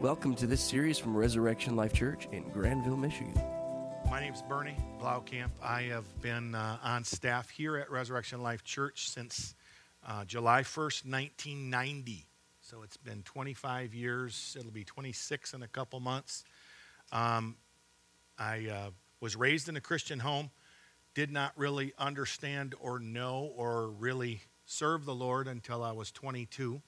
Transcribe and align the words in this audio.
Welcome 0.00 0.36
to 0.36 0.46
this 0.46 0.60
series 0.60 0.96
from 0.96 1.16
Resurrection 1.16 1.74
Life 1.74 1.92
Church 1.92 2.28
in 2.30 2.48
Grandville, 2.50 2.96
Michigan. 2.96 3.34
My 4.08 4.20
name 4.20 4.32
is 4.32 4.42
Bernie 4.42 4.76
Blauwkamp. 5.00 5.50
I 5.60 5.82
have 5.82 6.04
been 6.22 6.54
uh, 6.54 6.78
on 6.84 7.02
staff 7.02 7.50
here 7.50 7.76
at 7.76 7.90
Resurrection 7.90 8.40
Life 8.40 8.62
Church 8.62 9.10
since 9.10 9.56
uh, 10.06 10.24
July 10.24 10.62
1st, 10.62 11.04
1990. 11.04 12.28
So 12.60 12.82
it's 12.84 12.96
been 12.96 13.24
25 13.24 13.92
years. 13.92 14.56
It'll 14.56 14.70
be 14.70 14.84
26 14.84 15.54
in 15.54 15.64
a 15.64 15.66
couple 15.66 15.98
months. 15.98 16.44
Um, 17.10 17.56
I 18.38 18.68
uh, 18.68 18.90
was 19.18 19.34
raised 19.34 19.68
in 19.68 19.76
a 19.76 19.80
Christian 19.80 20.20
home, 20.20 20.52
did 21.14 21.32
not 21.32 21.54
really 21.56 21.92
understand 21.98 22.76
or 22.78 23.00
know 23.00 23.52
or 23.56 23.88
really 23.88 24.42
serve 24.64 25.06
the 25.06 25.14
Lord 25.14 25.48
until 25.48 25.82
I 25.82 25.90
was 25.90 26.12
22. 26.12 26.82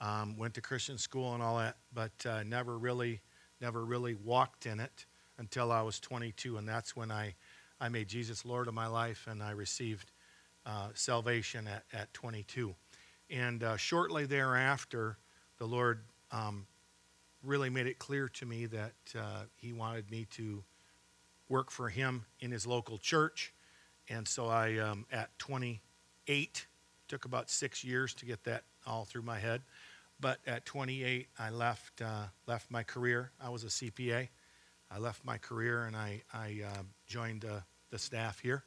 Um, 0.00 0.36
went 0.36 0.54
to 0.54 0.60
Christian 0.60 0.98
school 0.98 1.32
and 1.34 1.42
all 1.42 1.58
that, 1.58 1.76
but 1.92 2.26
uh, 2.26 2.42
never 2.42 2.76
really, 2.76 3.20
never 3.60 3.84
really 3.84 4.14
walked 4.14 4.66
in 4.66 4.78
it 4.78 5.06
until 5.38 5.72
I 5.72 5.82
was 5.82 6.00
22, 6.00 6.56
and 6.56 6.68
that's 6.68 6.94
when 6.94 7.10
I, 7.10 7.34
I 7.80 7.88
made 7.88 8.08
Jesus 8.08 8.44
Lord 8.44 8.68
of 8.68 8.74
my 8.74 8.86
life, 8.86 9.26
and 9.28 9.42
I 9.42 9.52
received 9.52 10.12
uh, 10.66 10.88
salvation 10.94 11.68
at, 11.68 11.84
at 11.92 12.12
22. 12.14 12.74
And 13.30 13.62
uh, 13.62 13.76
shortly 13.76 14.26
thereafter, 14.26 15.18
the 15.58 15.66
Lord 15.66 16.04
um, 16.30 16.66
really 17.42 17.70
made 17.70 17.86
it 17.86 17.98
clear 17.98 18.28
to 18.28 18.46
me 18.46 18.66
that 18.66 18.94
uh, 19.18 19.44
He 19.56 19.72
wanted 19.72 20.10
me 20.10 20.26
to 20.32 20.62
work 21.48 21.70
for 21.70 21.88
Him 21.88 22.24
in 22.40 22.50
His 22.50 22.66
local 22.66 22.98
church, 22.98 23.52
and 24.08 24.26
so 24.26 24.46
I, 24.46 24.78
um, 24.78 25.06
at 25.10 25.36
28, 25.38 26.66
took 27.08 27.24
about 27.24 27.50
six 27.50 27.84
years 27.84 28.14
to 28.14 28.26
get 28.26 28.44
that 28.44 28.64
all 28.86 29.04
through 29.04 29.22
my 29.22 29.38
head. 29.38 29.62
But 30.18 30.38
at 30.46 30.64
28, 30.64 31.28
I 31.38 31.50
left 31.50 32.00
uh, 32.00 32.24
left 32.46 32.70
my 32.70 32.82
career. 32.82 33.32
I 33.40 33.50
was 33.50 33.64
a 33.64 33.68
CPA. 33.68 34.28
I 34.90 34.98
left 34.98 35.24
my 35.24 35.36
career 35.38 35.84
and 35.84 35.96
I 35.96 36.22
I 36.32 36.62
uh, 36.64 36.82
joined 37.06 37.44
uh, 37.44 37.60
the 37.90 37.98
staff 37.98 38.40
here 38.40 38.64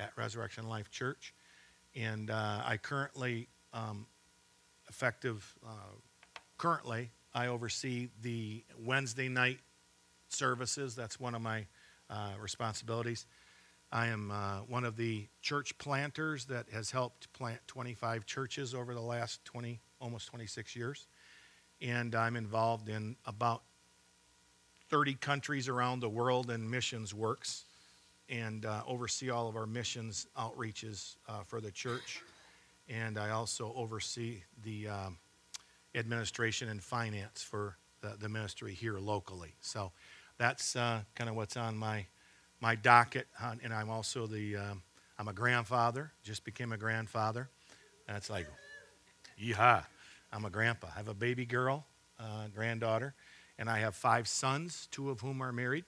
at 0.00 0.12
Resurrection 0.16 0.68
Life 0.68 0.90
Church, 0.90 1.34
and 1.94 2.30
uh, 2.30 2.62
I 2.64 2.76
currently 2.76 3.48
um, 3.72 4.06
effective 4.88 5.54
uh, 5.66 5.94
currently 6.56 7.10
I 7.34 7.48
oversee 7.48 8.08
the 8.22 8.64
Wednesday 8.78 9.28
night 9.28 9.58
services. 10.28 10.94
That's 10.94 11.20
one 11.20 11.34
of 11.34 11.42
my 11.42 11.66
uh, 12.08 12.32
responsibilities. 12.40 13.26
I 13.90 14.08
am 14.08 14.30
uh, 14.30 14.58
one 14.68 14.84
of 14.84 14.96
the 14.96 15.26
church 15.40 15.76
planters 15.78 16.44
that 16.46 16.66
has 16.72 16.90
helped 16.90 17.32
plant 17.32 17.60
25 17.68 18.26
churches 18.26 18.74
over 18.74 18.92
the 18.92 19.00
last 19.00 19.42
20, 19.46 19.80
almost 20.00 20.28
26 20.28 20.76
years. 20.76 21.06
And 21.80 22.14
I'm 22.14 22.36
involved 22.36 22.90
in 22.90 23.16
about 23.24 23.62
30 24.90 25.14
countries 25.14 25.68
around 25.68 26.00
the 26.00 26.08
world 26.08 26.50
in 26.50 26.68
missions 26.68 27.14
works 27.14 27.64
and 28.28 28.66
uh, 28.66 28.82
oversee 28.86 29.30
all 29.30 29.48
of 29.48 29.56
our 29.56 29.66
missions 29.66 30.26
outreaches 30.36 31.16
uh, 31.26 31.40
for 31.40 31.60
the 31.60 31.70
church. 31.70 32.22
And 32.90 33.18
I 33.18 33.30
also 33.30 33.72
oversee 33.74 34.42
the 34.64 34.88
um, 34.88 35.18
administration 35.94 36.68
and 36.68 36.82
finance 36.82 37.42
for 37.42 37.76
the, 38.02 38.16
the, 38.18 38.28
ministry 38.28 38.74
here 38.74 38.98
locally. 38.98 39.54
So 39.60 39.92
that's 40.36 40.76
uh, 40.76 41.00
kind 41.14 41.30
of 41.30 41.36
what's 41.36 41.56
on 41.56 41.76
my 41.76 42.06
my 42.60 42.74
docket, 42.74 43.26
and 43.62 43.72
I'm 43.72 43.90
also 43.90 44.26
the 44.26 44.56
um, 44.56 44.82
I'm 45.18 45.28
a 45.28 45.32
grandfather. 45.32 46.12
Just 46.22 46.44
became 46.44 46.72
a 46.72 46.76
grandfather. 46.76 47.48
That's 48.06 48.30
like, 48.30 48.46
yeehaw! 49.40 49.84
I'm 50.32 50.44
a 50.44 50.50
grandpa. 50.50 50.88
I 50.94 50.98
have 50.98 51.08
a 51.08 51.14
baby 51.14 51.46
girl, 51.46 51.86
uh, 52.18 52.48
granddaughter, 52.54 53.14
and 53.58 53.68
I 53.68 53.78
have 53.80 53.94
five 53.94 54.28
sons, 54.28 54.88
two 54.90 55.10
of 55.10 55.20
whom 55.20 55.42
are 55.42 55.52
married, 55.52 55.84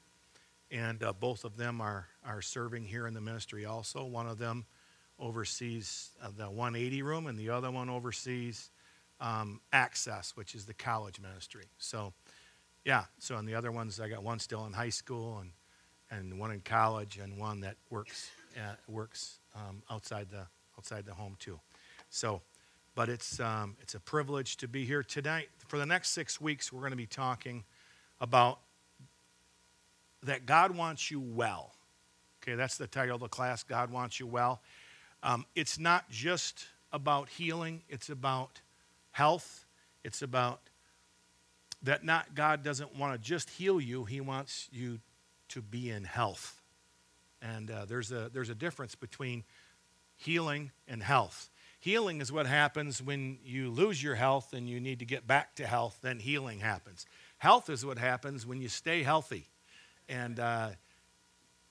and 0.70 1.02
uh, 1.02 1.12
both 1.12 1.44
of 1.44 1.56
them 1.56 1.80
are 1.80 2.06
are 2.24 2.42
serving 2.42 2.84
here 2.84 3.06
in 3.06 3.14
the 3.14 3.20
ministry. 3.20 3.64
Also, 3.64 4.04
one 4.04 4.26
of 4.26 4.38
them 4.38 4.66
oversees 5.18 6.10
uh, 6.22 6.28
the 6.36 6.50
180 6.50 7.02
room, 7.02 7.26
and 7.26 7.38
the 7.38 7.50
other 7.50 7.70
one 7.70 7.90
oversees 7.90 8.70
um, 9.20 9.60
Access, 9.72 10.36
which 10.36 10.54
is 10.54 10.64
the 10.64 10.74
college 10.74 11.20
ministry. 11.20 11.66
So, 11.78 12.12
yeah. 12.84 13.04
So, 13.18 13.36
and 13.36 13.46
the 13.46 13.54
other 13.54 13.70
ones, 13.70 14.00
I 14.00 14.08
got 14.08 14.22
one 14.22 14.38
still 14.38 14.64
in 14.66 14.72
high 14.72 14.88
school, 14.88 15.38
and 15.38 15.50
and 16.10 16.38
one 16.38 16.50
in 16.50 16.60
college, 16.60 17.18
and 17.18 17.38
one 17.38 17.60
that 17.60 17.76
works 17.90 18.30
uh, 18.56 18.74
works 18.88 19.38
um, 19.54 19.82
outside 19.90 20.28
the 20.30 20.46
outside 20.76 21.04
the 21.06 21.14
home 21.14 21.36
too. 21.38 21.58
So, 22.08 22.40
but 22.94 23.08
it's 23.08 23.40
um, 23.40 23.76
it's 23.80 23.94
a 23.94 24.00
privilege 24.00 24.56
to 24.58 24.68
be 24.68 24.84
here 24.84 25.02
tonight. 25.02 25.48
For 25.68 25.78
the 25.78 25.86
next 25.86 26.10
six 26.10 26.40
weeks, 26.40 26.72
we're 26.72 26.80
going 26.80 26.92
to 26.92 26.96
be 26.96 27.06
talking 27.06 27.64
about 28.20 28.58
that 30.22 30.46
God 30.46 30.76
wants 30.76 31.10
you 31.10 31.20
well. 31.20 31.72
Okay, 32.42 32.54
that's 32.54 32.76
the 32.76 32.86
title 32.86 33.16
of 33.16 33.20
the 33.20 33.28
class. 33.28 33.62
God 33.62 33.90
wants 33.90 34.18
you 34.18 34.26
well. 34.26 34.60
Um, 35.22 35.44
it's 35.54 35.78
not 35.78 36.08
just 36.10 36.66
about 36.92 37.28
healing. 37.28 37.82
It's 37.88 38.08
about 38.08 38.60
health. 39.12 39.66
It's 40.02 40.22
about 40.22 40.60
that 41.82 42.04
not 42.04 42.34
God 42.34 42.62
doesn't 42.62 42.96
want 42.96 43.12
to 43.12 43.18
just 43.18 43.50
heal 43.50 43.80
you. 43.80 44.04
He 44.04 44.20
wants 44.20 44.68
you 44.72 44.98
to 45.50 45.62
be 45.62 45.90
in 45.90 46.04
health. 46.04 46.60
And 47.42 47.70
uh, 47.70 47.84
there's, 47.86 48.12
a, 48.12 48.30
there's 48.32 48.50
a 48.50 48.54
difference 48.54 48.94
between 48.94 49.44
healing 50.16 50.70
and 50.86 51.02
health. 51.02 51.50
Healing 51.78 52.20
is 52.20 52.30
what 52.30 52.46
happens 52.46 53.02
when 53.02 53.38
you 53.42 53.70
lose 53.70 54.02
your 54.02 54.14
health 54.14 54.52
and 54.52 54.68
you 54.68 54.80
need 54.80 54.98
to 54.98 55.06
get 55.06 55.26
back 55.26 55.54
to 55.56 55.66
health, 55.66 55.98
then 56.02 56.18
healing 56.18 56.60
happens. 56.60 57.06
Health 57.38 57.70
is 57.70 57.86
what 57.86 57.98
happens 57.98 58.46
when 58.46 58.60
you 58.60 58.68
stay 58.68 59.02
healthy. 59.02 59.48
And 60.06 60.38
uh, 60.38 60.70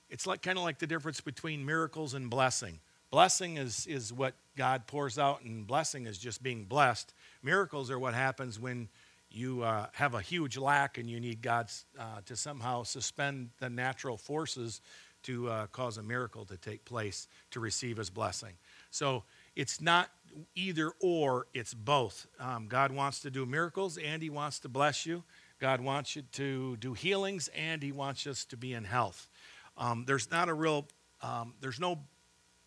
it's 0.08 0.26
like 0.26 0.42
kind 0.42 0.58
of 0.58 0.64
like 0.64 0.80
the 0.80 0.86
difference 0.86 1.20
between 1.20 1.64
miracles 1.64 2.14
and 2.14 2.28
blessing. 2.28 2.80
Blessing 3.10 3.56
is, 3.56 3.86
is 3.86 4.12
what 4.12 4.34
God 4.56 4.86
pours 4.86 5.18
out, 5.18 5.42
and 5.42 5.66
blessing 5.66 6.06
is 6.06 6.18
just 6.18 6.42
being 6.42 6.64
blessed. 6.64 7.12
Miracles 7.42 7.90
are 7.90 7.98
what 7.98 8.14
happens 8.14 8.58
when 8.58 8.88
you 9.30 9.62
uh, 9.62 9.86
have 9.92 10.14
a 10.14 10.20
huge 10.20 10.56
lack 10.56 10.98
and 10.98 11.08
you 11.08 11.20
need 11.20 11.40
God 11.42 11.70
uh, 11.98 12.20
to 12.26 12.36
somehow 12.36 12.82
suspend 12.82 13.50
the 13.58 13.70
natural 13.70 14.16
forces 14.16 14.80
to 15.22 15.48
uh, 15.48 15.66
cause 15.68 15.98
a 15.98 16.02
miracle 16.02 16.44
to 16.46 16.56
take 16.56 16.84
place 16.84 17.28
to 17.50 17.60
receive 17.60 17.96
his 17.96 18.10
blessing. 18.10 18.54
So 18.90 19.24
it's 19.54 19.80
not 19.80 20.10
either 20.54 20.92
or, 21.00 21.46
it's 21.54 21.74
both. 21.74 22.26
Um, 22.38 22.66
God 22.68 22.92
wants 22.92 23.20
to 23.20 23.30
do 23.30 23.44
miracles 23.46 23.98
and 23.98 24.22
he 24.22 24.30
wants 24.30 24.58
to 24.60 24.68
bless 24.68 25.04
you. 25.04 25.22
God 25.60 25.80
wants 25.80 26.16
you 26.16 26.22
to 26.32 26.76
do 26.78 26.94
healings 26.94 27.48
and 27.56 27.82
he 27.82 27.92
wants 27.92 28.26
us 28.26 28.44
to 28.46 28.56
be 28.56 28.72
in 28.72 28.84
health. 28.84 29.28
Um, 29.76 30.04
there's 30.06 30.30
not 30.30 30.48
a 30.48 30.54
real, 30.54 30.86
um, 31.22 31.54
there's 31.60 31.80
no 31.80 32.00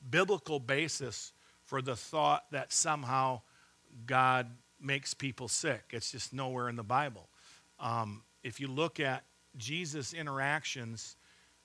biblical 0.09 0.59
basis 0.59 1.33
for 1.63 1.81
the 1.81 1.95
thought 1.95 2.43
that 2.51 2.71
somehow 2.71 3.41
God 4.05 4.47
makes 4.83 5.13
people 5.13 5.47
sick. 5.47 5.83
It's 5.91 6.11
just 6.11 6.33
nowhere 6.33 6.69
in 6.69 6.75
the 6.75 6.83
Bible. 6.83 7.29
Um, 7.79 8.23
if 8.43 8.59
you 8.59 8.67
look 8.67 8.99
at 8.99 9.23
Jesus' 9.57 10.13
interactions, 10.13 11.15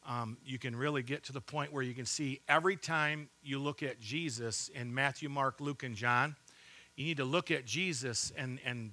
um, 0.06 0.38
you 0.44 0.58
can 0.58 0.74
really 0.74 1.02
get 1.02 1.24
to 1.24 1.32
the 1.32 1.40
point 1.40 1.72
where 1.72 1.82
you 1.82 1.94
can 1.94 2.06
see 2.06 2.40
every 2.48 2.76
time 2.76 3.28
you 3.42 3.58
look 3.58 3.82
at 3.82 4.00
Jesus 4.00 4.68
in 4.68 4.94
Matthew, 4.94 5.28
Mark, 5.28 5.60
Luke, 5.60 5.82
and 5.82 5.94
John, 5.94 6.36
you 6.96 7.04
need 7.04 7.18
to 7.18 7.24
look 7.24 7.50
at 7.50 7.64
Jesus 7.64 8.32
and, 8.36 8.58
and 8.64 8.92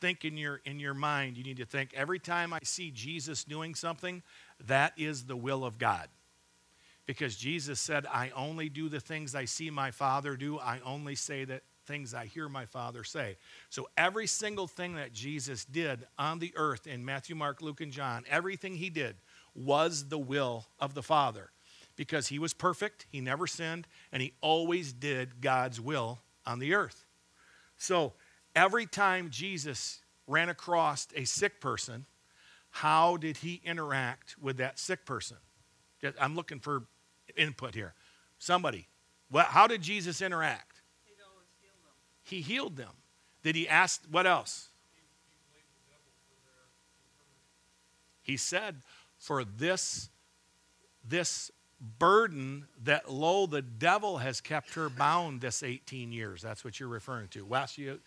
think 0.00 0.24
in 0.24 0.36
your, 0.36 0.60
in 0.64 0.78
your 0.78 0.94
mind, 0.94 1.36
you 1.36 1.44
need 1.44 1.58
to 1.58 1.64
think 1.64 1.92
every 1.94 2.18
time 2.18 2.52
I 2.52 2.60
see 2.62 2.90
Jesus 2.90 3.44
doing 3.44 3.74
something, 3.74 4.22
that 4.66 4.92
is 4.96 5.24
the 5.24 5.36
will 5.36 5.64
of 5.64 5.78
God. 5.78 6.08
Because 7.06 7.36
Jesus 7.36 7.80
said, 7.80 8.06
I 8.06 8.30
only 8.30 8.68
do 8.68 8.88
the 8.88 9.00
things 9.00 9.34
I 9.34 9.44
see 9.44 9.70
my 9.70 9.90
Father 9.90 10.36
do, 10.36 10.58
I 10.58 10.80
only 10.84 11.14
say 11.14 11.44
that 11.44 11.62
things 11.90 12.14
I 12.14 12.26
hear 12.26 12.48
my 12.48 12.66
Father 12.66 13.02
say. 13.02 13.36
So 13.68 13.88
every 13.96 14.28
single 14.28 14.68
thing 14.68 14.94
that 14.94 15.12
Jesus 15.12 15.64
did 15.64 16.06
on 16.16 16.38
the 16.38 16.52
earth 16.54 16.86
in 16.86 17.04
Matthew, 17.04 17.34
Mark, 17.34 17.60
Luke, 17.60 17.80
and 17.80 17.90
John, 17.90 18.24
everything 18.30 18.76
he 18.76 18.90
did 18.90 19.16
was 19.56 20.08
the 20.08 20.18
will 20.18 20.66
of 20.78 20.94
the 20.94 21.02
Father 21.02 21.50
because 21.96 22.28
he 22.28 22.38
was 22.38 22.54
perfect, 22.54 23.06
he 23.10 23.20
never 23.20 23.48
sinned, 23.48 23.88
and 24.12 24.22
he 24.22 24.32
always 24.40 24.92
did 24.92 25.40
God's 25.40 25.80
will 25.80 26.20
on 26.46 26.60
the 26.60 26.74
earth. 26.74 27.04
So 27.76 28.12
every 28.54 28.86
time 28.86 29.28
Jesus 29.28 30.00
ran 30.28 30.48
across 30.48 31.08
a 31.16 31.24
sick 31.24 31.60
person, 31.60 32.06
how 32.70 33.16
did 33.16 33.38
he 33.38 33.60
interact 33.64 34.36
with 34.40 34.58
that 34.58 34.78
sick 34.78 35.04
person? 35.04 35.38
I'm 36.20 36.36
looking 36.36 36.60
for 36.60 36.84
input 37.36 37.74
here. 37.74 37.94
Somebody, 38.38 38.86
well, 39.30 39.46
how 39.46 39.66
did 39.66 39.82
Jesus 39.82 40.22
interact? 40.22 40.79
He 42.30 42.40
healed 42.40 42.76
them. 42.76 42.92
Did 43.42 43.56
he 43.56 43.68
ask 43.68 44.02
what 44.08 44.26
else? 44.26 44.68
He 48.22 48.36
said, 48.36 48.76
For 49.18 49.44
this, 49.44 50.08
this 51.04 51.50
burden 51.98 52.68
that 52.84 53.10
lo, 53.10 53.46
the 53.46 53.62
devil 53.62 54.18
has 54.18 54.40
kept 54.40 54.74
her 54.74 54.88
bound 54.88 55.40
this 55.40 55.64
18 55.64 56.12
years. 56.12 56.40
That's 56.40 56.64
what 56.64 56.78
you're 56.78 56.88
referring 56.88 57.28
to. 57.28 57.44
Wes, 57.44 57.76
you, 57.76 57.98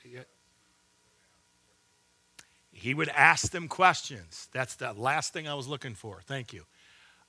he 2.71 2.93
would 2.93 3.09
ask 3.09 3.51
them 3.51 3.67
questions. 3.67 4.47
That's 4.53 4.75
the 4.75 4.93
last 4.93 5.33
thing 5.33 5.47
I 5.47 5.55
was 5.55 5.67
looking 5.67 5.95
for. 5.95 6.21
Thank 6.25 6.53
you. 6.53 6.63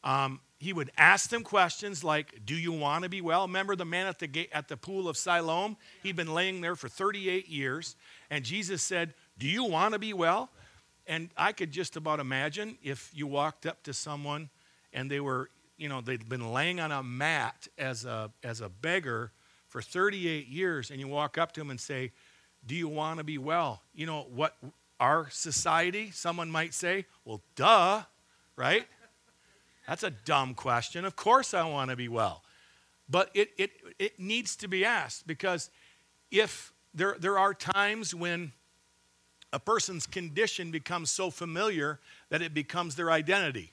Um, 0.04 0.40
he 0.64 0.72
would 0.72 0.90
ask 0.96 1.28
them 1.28 1.44
questions 1.44 2.02
like, 2.02 2.46
"Do 2.46 2.54
you 2.54 2.72
want 2.72 3.02
to 3.02 3.10
be 3.10 3.20
well?" 3.20 3.46
Remember 3.46 3.76
the 3.76 3.84
man 3.84 4.06
at 4.06 4.18
the 4.18 4.26
gate, 4.26 4.48
at 4.50 4.68
the 4.68 4.78
pool 4.78 5.08
of 5.08 5.16
Siloam? 5.18 5.76
He'd 6.02 6.16
been 6.16 6.32
laying 6.32 6.62
there 6.62 6.74
for 6.74 6.88
38 6.88 7.48
years, 7.48 7.96
and 8.30 8.42
Jesus 8.42 8.82
said, 8.82 9.12
"Do 9.36 9.46
you 9.46 9.62
want 9.64 9.92
to 9.92 9.98
be 9.98 10.14
well?" 10.14 10.50
And 11.06 11.28
I 11.36 11.52
could 11.52 11.70
just 11.70 11.96
about 11.96 12.18
imagine 12.18 12.78
if 12.82 13.10
you 13.12 13.26
walked 13.26 13.66
up 13.66 13.82
to 13.82 13.92
someone 13.92 14.48
and 14.94 15.10
they 15.10 15.20
were, 15.20 15.50
you 15.76 15.90
know, 15.90 16.00
they'd 16.00 16.26
been 16.30 16.50
laying 16.50 16.80
on 16.80 16.90
a 16.90 17.02
mat 17.02 17.68
as 17.76 18.06
a 18.06 18.32
as 18.42 18.62
a 18.62 18.70
beggar 18.70 19.32
for 19.68 19.82
38 19.82 20.46
years, 20.46 20.90
and 20.90 20.98
you 20.98 21.08
walk 21.08 21.36
up 21.36 21.52
to 21.52 21.60
them 21.60 21.68
and 21.68 21.80
say, 21.80 22.10
"Do 22.64 22.74
you 22.74 22.88
want 22.88 23.18
to 23.18 23.24
be 23.24 23.36
well?" 23.36 23.82
You 23.92 24.06
know 24.06 24.22
what 24.22 24.56
our 24.98 25.28
society, 25.28 26.10
someone 26.10 26.50
might 26.50 26.72
say, 26.72 27.04
"Well, 27.26 27.42
duh," 27.54 28.04
right? 28.56 28.88
That's 29.86 30.02
a 30.02 30.10
dumb 30.10 30.54
question. 30.54 31.04
Of 31.04 31.16
course 31.16 31.54
I 31.54 31.68
want 31.68 31.90
to 31.90 31.96
be 31.96 32.08
well. 32.08 32.42
But 33.08 33.30
it, 33.34 33.50
it, 33.58 33.70
it 33.98 34.18
needs 34.18 34.56
to 34.56 34.68
be 34.68 34.84
asked 34.84 35.26
because 35.26 35.70
if 36.30 36.72
there, 36.94 37.16
there 37.18 37.38
are 37.38 37.52
times 37.52 38.14
when 38.14 38.52
a 39.52 39.58
person's 39.58 40.06
condition 40.06 40.70
becomes 40.70 41.10
so 41.10 41.30
familiar 41.30 42.00
that 42.30 42.42
it 42.42 42.54
becomes 42.54 42.96
their 42.96 43.10
identity. 43.10 43.72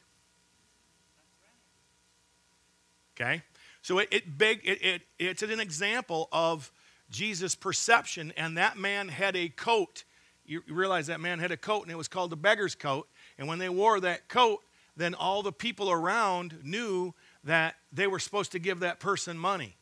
Okay? 3.15 3.41
So 3.81 3.99
it, 3.99 4.09
it 4.11 4.37
big 4.37 4.61
it, 4.63 4.83
it, 4.83 5.01
it's 5.17 5.41
an 5.41 5.59
example 5.59 6.29
of 6.31 6.71
Jesus' 7.09 7.55
perception, 7.55 8.31
and 8.37 8.57
that 8.57 8.77
man 8.77 9.09
had 9.09 9.35
a 9.35 9.49
coat. 9.49 10.03
You 10.45 10.61
realize 10.67 11.07
that 11.07 11.19
man 11.19 11.39
had 11.39 11.51
a 11.51 11.57
coat, 11.57 11.83
and 11.83 11.91
it 11.91 11.97
was 11.97 12.07
called 12.07 12.29
the 12.29 12.37
beggar's 12.37 12.75
coat. 12.75 13.07
And 13.37 13.47
when 13.47 13.59
they 13.59 13.69
wore 13.69 13.99
that 13.99 14.27
coat, 14.27 14.61
then 14.95 15.13
all 15.15 15.41
the 15.41 15.51
people 15.51 15.89
around 15.89 16.59
knew 16.63 17.13
that 17.43 17.75
they 17.91 18.07
were 18.07 18.19
supposed 18.19 18.51
to 18.51 18.59
give 18.59 18.81
that 18.81 18.99
person 18.99 19.37
money. 19.37 19.77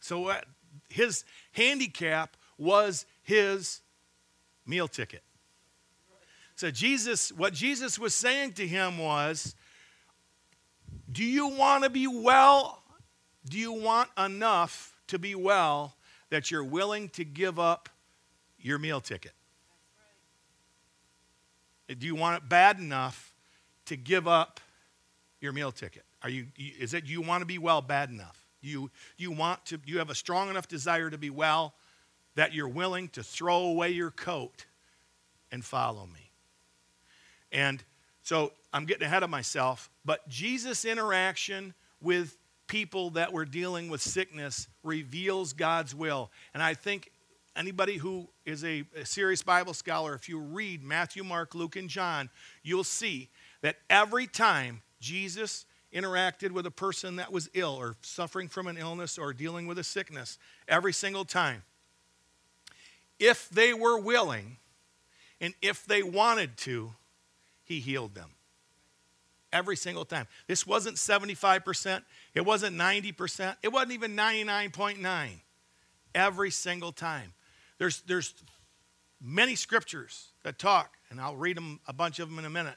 So 0.00 0.32
his 0.88 1.24
handicap 1.52 2.36
was 2.56 3.04
his 3.22 3.80
meal 4.66 4.88
ticket. 4.88 5.22
So 6.56 6.70
Jesus, 6.70 7.32
what 7.32 7.52
Jesus 7.52 7.98
was 7.98 8.14
saying 8.14 8.52
to 8.54 8.66
him 8.66 8.98
was, 8.98 9.56
do 11.10 11.24
you 11.24 11.48
want 11.48 11.84
to 11.84 11.90
be 11.90 12.06
well? 12.06 12.82
Do 13.48 13.58
you 13.58 13.72
want 13.72 14.08
enough 14.16 14.96
to 15.08 15.18
be 15.18 15.34
well 15.34 15.96
that 16.30 16.50
you're 16.50 16.64
willing 16.64 17.08
to 17.10 17.24
give 17.24 17.58
up 17.58 17.88
your 18.58 18.78
meal 18.78 19.00
ticket? 19.00 19.32
Do 21.88 22.06
you 22.06 22.14
want 22.14 22.42
it 22.42 22.48
bad 22.48 22.78
enough 22.78 23.33
to 23.86 23.96
give 23.96 24.26
up 24.26 24.60
your 25.40 25.52
meal 25.52 25.72
ticket? 25.72 26.04
Are 26.22 26.30
you, 26.30 26.46
is 26.56 26.94
it 26.94 27.04
you 27.04 27.20
want 27.20 27.42
to 27.42 27.46
be 27.46 27.58
well 27.58 27.82
bad 27.82 28.10
enough? 28.10 28.44
You, 28.60 28.90
you 29.18 29.30
want 29.30 29.66
to, 29.66 29.78
you 29.84 29.98
have 29.98 30.08
a 30.10 30.14
strong 30.14 30.48
enough 30.48 30.68
desire 30.68 31.10
to 31.10 31.18
be 31.18 31.30
well 31.30 31.74
that 32.34 32.54
you're 32.54 32.68
willing 32.68 33.08
to 33.10 33.22
throw 33.22 33.58
away 33.58 33.90
your 33.90 34.10
coat 34.10 34.66
and 35.52 35.64
follow 35.64 36.06
me. 36.06 36.30
And 37.52 37.84
so 38.22 38.52
I'm 38.72 38.86
getting 38.86 39.04
ahead 39.04 39.22
of 39.22 39.30
myself, 39.30 39.90
but 40.04 40.26
Jesus' 40.28 40.84
interaction 40.84 41.74
with 42.00 42.36
people 42.66 43.10
that 43.10 43.32
were 43.32 43.44
dealing 43.44 43.88
with 43.88 44.00
sickness 44.00 44.66
reveals 44.82 45.52
God's 45.52 45.94
will. 45.94 46.30
And 46.54 46.62
I 46.62 46.74
think 46.74 47.10
anybody 47.54 47.98
who 47.98 48.28
is 48.44 48.64
a, 48.64 48.84
a 48.96 49.04
serious 49.04 49.42
Bible 49.42 49.74
scholar, 49.74 50.14
if 50.14 50.28
you 50.28 50.38
read 50.38 50.82
Matthew, 50.82 51.22
Mark, 51.22 51.54
Luke, 51.54 51.76
and 51.76 51.88
John, 51.88 52.30
you'll 52.62 52.82
see 52.82 53.28
that 53.64 53.76
every 53.88 54.26
time 54.26 54.82
Jesus 55.00 55.64
interacted 55.90 56.50
with 56.50 56.66
a 56.66 56.70
person 56.70 57.16
that 57.16 57.32
was 57.32 57.48
ill 57.54 57.74
or 57.80 57.96
suffering 58.02 58.46
from 58.46 58.66
an 58.66 58.76
illness 58.76 59.16
or 59.16 59.32
dealing 59.32 59.66
with 59.66 59.78
a 59.78 59.82
sickness, 59.82 60.36
every 60.68 60.92
single 60.92 61.24
time, 61.24 61.62
if 63.18 63.48
they 63.48 63.72
were 63.72 63.98
willing 63.98 64.58
and 65.40 65.54
if 65.62 65.86
they 65.86 66.02
wanted 66.02 66.58
to, 66.58 66.92
he 67.64 67.80
healed 67.80 68.14
them. 68.14 68.32
Every 69.50 69.76
single 69.76 70.04
time. 70.04 70.26
This 70.46 70.66
wasn't 70.66 70.96
75%, 70.96 72.02
it 72.34 72.44
wasn't 72.44 72.76
90%, 72.76 73.56
it 73.62 73.72
wasn't 73.72 73.92
even 73.92 74.14
99.9. 74.14 75.28
Every 76.14 76.50
single 76.50 76.92
time. 76.92 77.32
There's, 77.78 78.02
there's 78.02 78.34
many 79.22 79.54
scriptures 79.54 80.32
that 80.42 80.58
talk, 80.58 80.98
and 81.08 81.18
I'll 81.18 81.34
read 81.34 81.56
them 81.56 81.80
a 81.86 81.94
bunch 81.94 82.18
of 82.18 82.28
them 82.28 82.38
in 82.38 82.44
a 82.44 82.50
minute, 82.50 82.76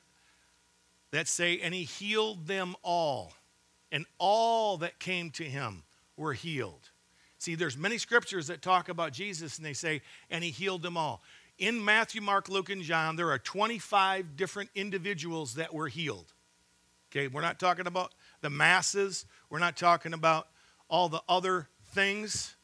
that 1.12 1.28
say, 1.28 1.60
and 1.60 1.74
he 1.74 1.84
healed 1.84 2.48
them 2.48 2.76
all, 2.84 3.34
and 3.92 4.06
all 4.18 4.78
that 4.78 5.00
came 5.00 5.32
to 5.32 5.44
him 5.44 5.84
were 6.16 6.34
healed. 6.34 6.90
See, 7.38 7.56
there's 7.56 7.78
many 7.78 7.98
scriptures 7.98 8.48
that 8.48 8.62
talk 8.62 8.90
about 8.90 9.14
Jesus, 9.14 9.58
and 9.58 9.66
they 9.66 9.74
say, 9.74 10.02
and 10.30 10.44
he 10.44 10.50
healed 10.50 10.82
them 10.82 10.98
all. 10.98 11.22
In 11.60 11.84
Matthew, 11.84 12.22
Mark, 12.22 12.50
Luke, 12.50 12.70
and 12.70 12.82
John, 12.82 13.16
there 13.16 13.32
are 13.32 13.40
25 13.40 14.36
different 14.36 14.70
individuals 14.76 15.56
that 15.56 15.74
were 15.74 15.88
healed. 15.88 16.34
Okay, 17.12 17.28
we're 17.28 17.42
not 17.42 17.60
talking 17.60 17.88
about 17.88 18.14
the 18.42 18.50
masses, 18.50 19.26
we're 19.50 19.60
not 19.60 19.78
talking 19.78 20.14
about 20.14 20.48
all 20.90 21.10
the 21.10 21.22
other 21.30 21.68
things, 21.94 22.56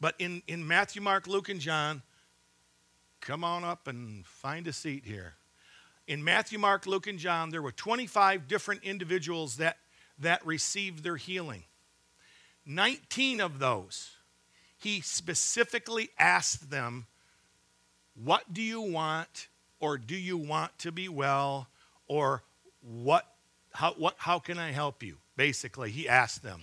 but 0.00 0.14
in, 0.18 0.42
in 0.46 0.66
Matthew, 0.66 1.00
Mark, 1.00 1.26
Luke, 1.26 1.48
and 1.48 1.60
John, 1.60 2.02
come 3.20 3.42
on 3.42 3.64
up 3.64 3.88
and 3.88 4.26
find 4.26 4.66
a 4.66 4.72
seat 4.72 5.04
here 5.06 5.34
in 6.06 6.22
Matthew, 6.22 6.58
Mark, 6.58 6.86
Luke, 6.86 7.06
and 7.06 7.18
John, 7.18 7.50
there 7.50 7.62
were 7.62 7.72
25 7.72 8.46
different 8.46 8.84
individuals 8.84 9.56
that, 9.56 9.78
that 10.18 10.44
received 10.46 11.02
their 11.02 11.16
healing. 11.16 11.64
19 12.64 13.40
of 13.40 13.58
those, 13.58 14.10
he 14.78 15.00
specifically 15.00 16.10
asked 16.18 16.70
them, 16.70 17.06
What 18.14 18.52
do 18.52 18.62
you 18.62 18.80
want? 18.80 19.48
Or 19.78 19.98
do 19.98 20.16
you 20.16 20.38
want 20.38 20.76
to 20.80 20.92
be 20.92 21.08
well? 21.08 21.68
Or 22.08 22.42
what, 22.80 23.26
how, 23.72 23.92
what, 23.92 24.14
how 24.18 24.38
can 24.38 24.58
I 24.58 24.72
help 24.72 25.02
you? 25.02 25.18
Basically, 25.36 25.90
he 25.90 26.08
asked 26.08 26.42
them. 26.42 26.60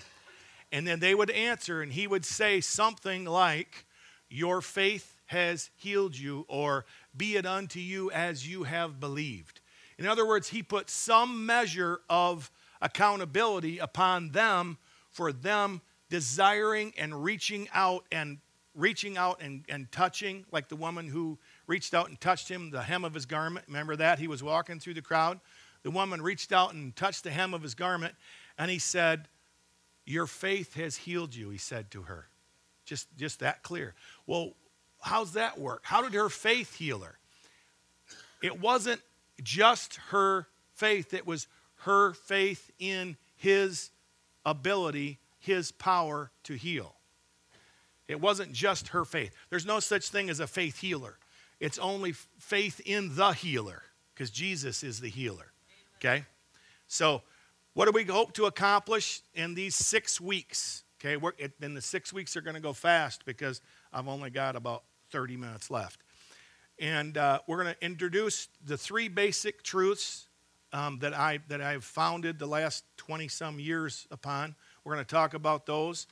And 0.72 0.88
then 0.88 1.00
they 1.00 1.14
would 1.14 1.30
answer, 1.30 1.82
and 1.82 1.94
he 1.94 2.08
would 2.08 2.26
say 2.26 2.60
something 2.60 3.26
like, 3.26 3.86
Your 4.30 4.62
faith 4.62 5.22
has 5.28 5.70
healed 5.76 6.18
you, 6.18 6.46
or 6.48 6.86
be 7.16 7.36
it 7.36 7.46
unto 7.46 7.80
you 7.80 8.12
as 8.12 8.48
you 8.48 8.64
have 8.64 9.00
believed. 9.00 9.62
In 9.98 10.08
other 10.08 10.26
words, 10.26 10.50
he 10.50 10.64
put 10.64 10.90
some 10.90 11.46
measure 11.46 12.02
of 12.10 12.52
accountability 12.82 13.78
upon 13.78 14.32
them 14.32 14.78
for 15.10 15.32
them 15.32 15.82
desiring 16.10 16.94
and 16.98 17.24
reaching 17.24 17.70
out 17.74 18.06
and 18.12 18.40
reaching 18.76 19.18
out 19.18 19.42
and, 19.42 19.64
and 19.70 19.92
touching, 19.92 20.46
like 20.52 20.68
the 20.68 20.76
woman 20.76 21.08
who 21.08 21.38
reached 21.68 21.94
out 21.94 22.10
and 22.10 22.20
touched 22.20 22.50
him, 22.50 22.72
the 22.72 22.82
hem 22.82 23.06
of 23.06 23.14
his 23.14 23.26
garment. 23.26 23.66
Remember 23.68 23.96
that? 23.96 24.20
He 24.20 24.28
was 24.28 24.42
walking 24.42 24.80
through 24.80 24.96
the 24.96 25.02
crowd. 25.02 25.40
The 25.84 25.92
woman 25.92 26.22
reached 26.22 26.52
out 26.52 26.74
and 26.74 26.96
touched 26.96 27.24
the 27.24 27.32
hem 27.32 27.54
of 27.54 27.62
his 27.62 27.76
garment, 27.76 28.16
and 28.58 28.72
he 28.72 28.80
said, 28.80 29.28
Your 30.06 30.26
faith 30.26 30.74
has 30.76 30.96
healed 30.96 31.36
you, 31.36 31.50
he 31.50 31.58
said 31.58 31.92
to 31.92 32.04
her. 32.04 32.28
Just, 32.86 33.08
just 33.18 33.40
that 33.40 33.64
clear. 33.64 33.94
Well, 34.26 34.54
how's 35.04 35.34
that 35.34 35.60
work? 35.60 35.82
How 35.84 36.02
did 36.02 36.14
her 36.14 36.30
faith 36.30 36.76
heal 36.76 37.00
her? 37.00 37.18
It 38.42 38.60
wasn't 38.60 39.02
just 39.42 39.96
her 40.10 40.48
faith, 40.74 41.14
it 41.14 41.28
was 41.28 41.48
her 41.82 42.14
faith 42.14 42.72
in 42.80 43.18
his 43.36 43.92
ability, 44.46 45.20
his 45.40 45.72
power 45.72 46.32
to 46.44 46.54
heal. 46.54 46.96
It 48.08 48.20
wasn't 48.20 48.54
just 48.54 48.90
her 48.90 49.06
faith. 49.06 49.34
There's 49.50 49.66
no 49.66 49.80
such 49.80 50.10
thing 50.10 50.30
as 50.30 50.40
a 50.40 50.48
faith 50.48 50.80
healer. 50.80 51.18
It's 51.60 51.80
only 51.80 52.14
faith 52.40 52.82
in 52.86 53.16
the 53.16 53.32
healer 53.32 53.84
because 54.14 54.30
Jesus 54.30 54.84
is 54.84 55.00
the 55.00 55.10
healer. 55.10 55.52
Okay? 55.98 56.26
So, 56.88 57.22
what 57.74 57.86
do 57.86 57.92
we 57.92 58.04
hope 58.04 58.34
to 58.34 58.46
accomplish 58.46 59.22
in 59.34 59.56
these 59.56 59.76
six 59.76 60.22
weeks? 60.22 60.84
Okay, 61.04 61.18
it, 61.38 61.54
and 61.62 61.76
the 61.76 61.82
six 61.82 62.14
weeks 62.14 62.38
are 62.38 62.42
going 62.42 62.56
to 62.56 62.62
go 62.62 62.74
fast 62.74 63.26
because 63.26 63.62
I've 63.92 64.08
only 64.08 64.30
got 64.30 64.56
about 64.56 64.84
30 65.14 65.38
minutes 65.38 65.70
left. 65.70 66.02
And 66.80 67.20
uh, 67.20 67.40
we're 67.46 67.62
going 67.62 67.76
to 67.76 67.86
introduce 67.86 68.48
the 68.66 68.78
three 68.78 69.08
basic 69.08 69.62
truths 69.62 70.26
um, 70.74 70.98
that, 71.00 71.14
I, 71.14 71.38
that 71.50 71.62
I've 71.62 71.84
founded 71.84 72.40
the 72.40 72.48
last 72.48 72.84
20 72.98 73.28
some 73.28 73.60
years 73.60 74.08
upon. 74.10 74.56
We're 74.84 74.96
going 74.96 75.06
to 75.06 75.16
talk 75.16 75.36
about 75.36 75.68
those. 75.68 76.08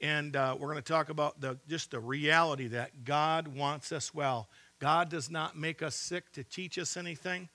And 0.00 0.34
uh, 0.34 0.56
we're 0.58 0.68
going 0.68 0.82
to 0.82 0.92
talk 0.92 1.10
about 1.10 1.42
the, 1.42 1.58
just 1.68 1.90
the 1.90 2.00
reality 2.00 2.68
that 2.68 3.04
God 3.04 3.48
wants 3.48 3.92
us 3.92 4.14
well. 4.14 4.48
God 4.78 5.10
does 5.10 5.30
not 5.30 5.54
make 5.54 5.82
us 5.82 5.94
sick 5.94 6.32
to 6.32 6.42
teach 6.42 6.78
us 6.78 6.96
anything. 6.96 7.50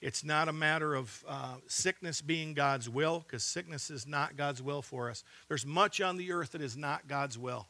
It's 0.00 0.22
not 0.22 0.46
a 0.46 0.52
matter 0.52 0.94
of 0.94 1.24
uh, 1.26 1.56
sickness 1.66 2.22
being 2.22 2.54
God's 2.54 2.88
will, 2.88 3.24
because 3.26 3.42
sickness 3.42 3.90
is 3.90 4.06
not 4.06 4.36
God's 4.36 4.62
will 4.62 4.82
for 4.82 5.10
us. 5.10 5.24
There's 5.48 5.66
much 5.66 6.00
on 6.00 6.16
the 6.16 6.30
earth 6.30 6.52
that 6.52 6.62
is 6.62 6.76
not 6.76 7.08
God's 7.08 7.36
will 7.36 7.66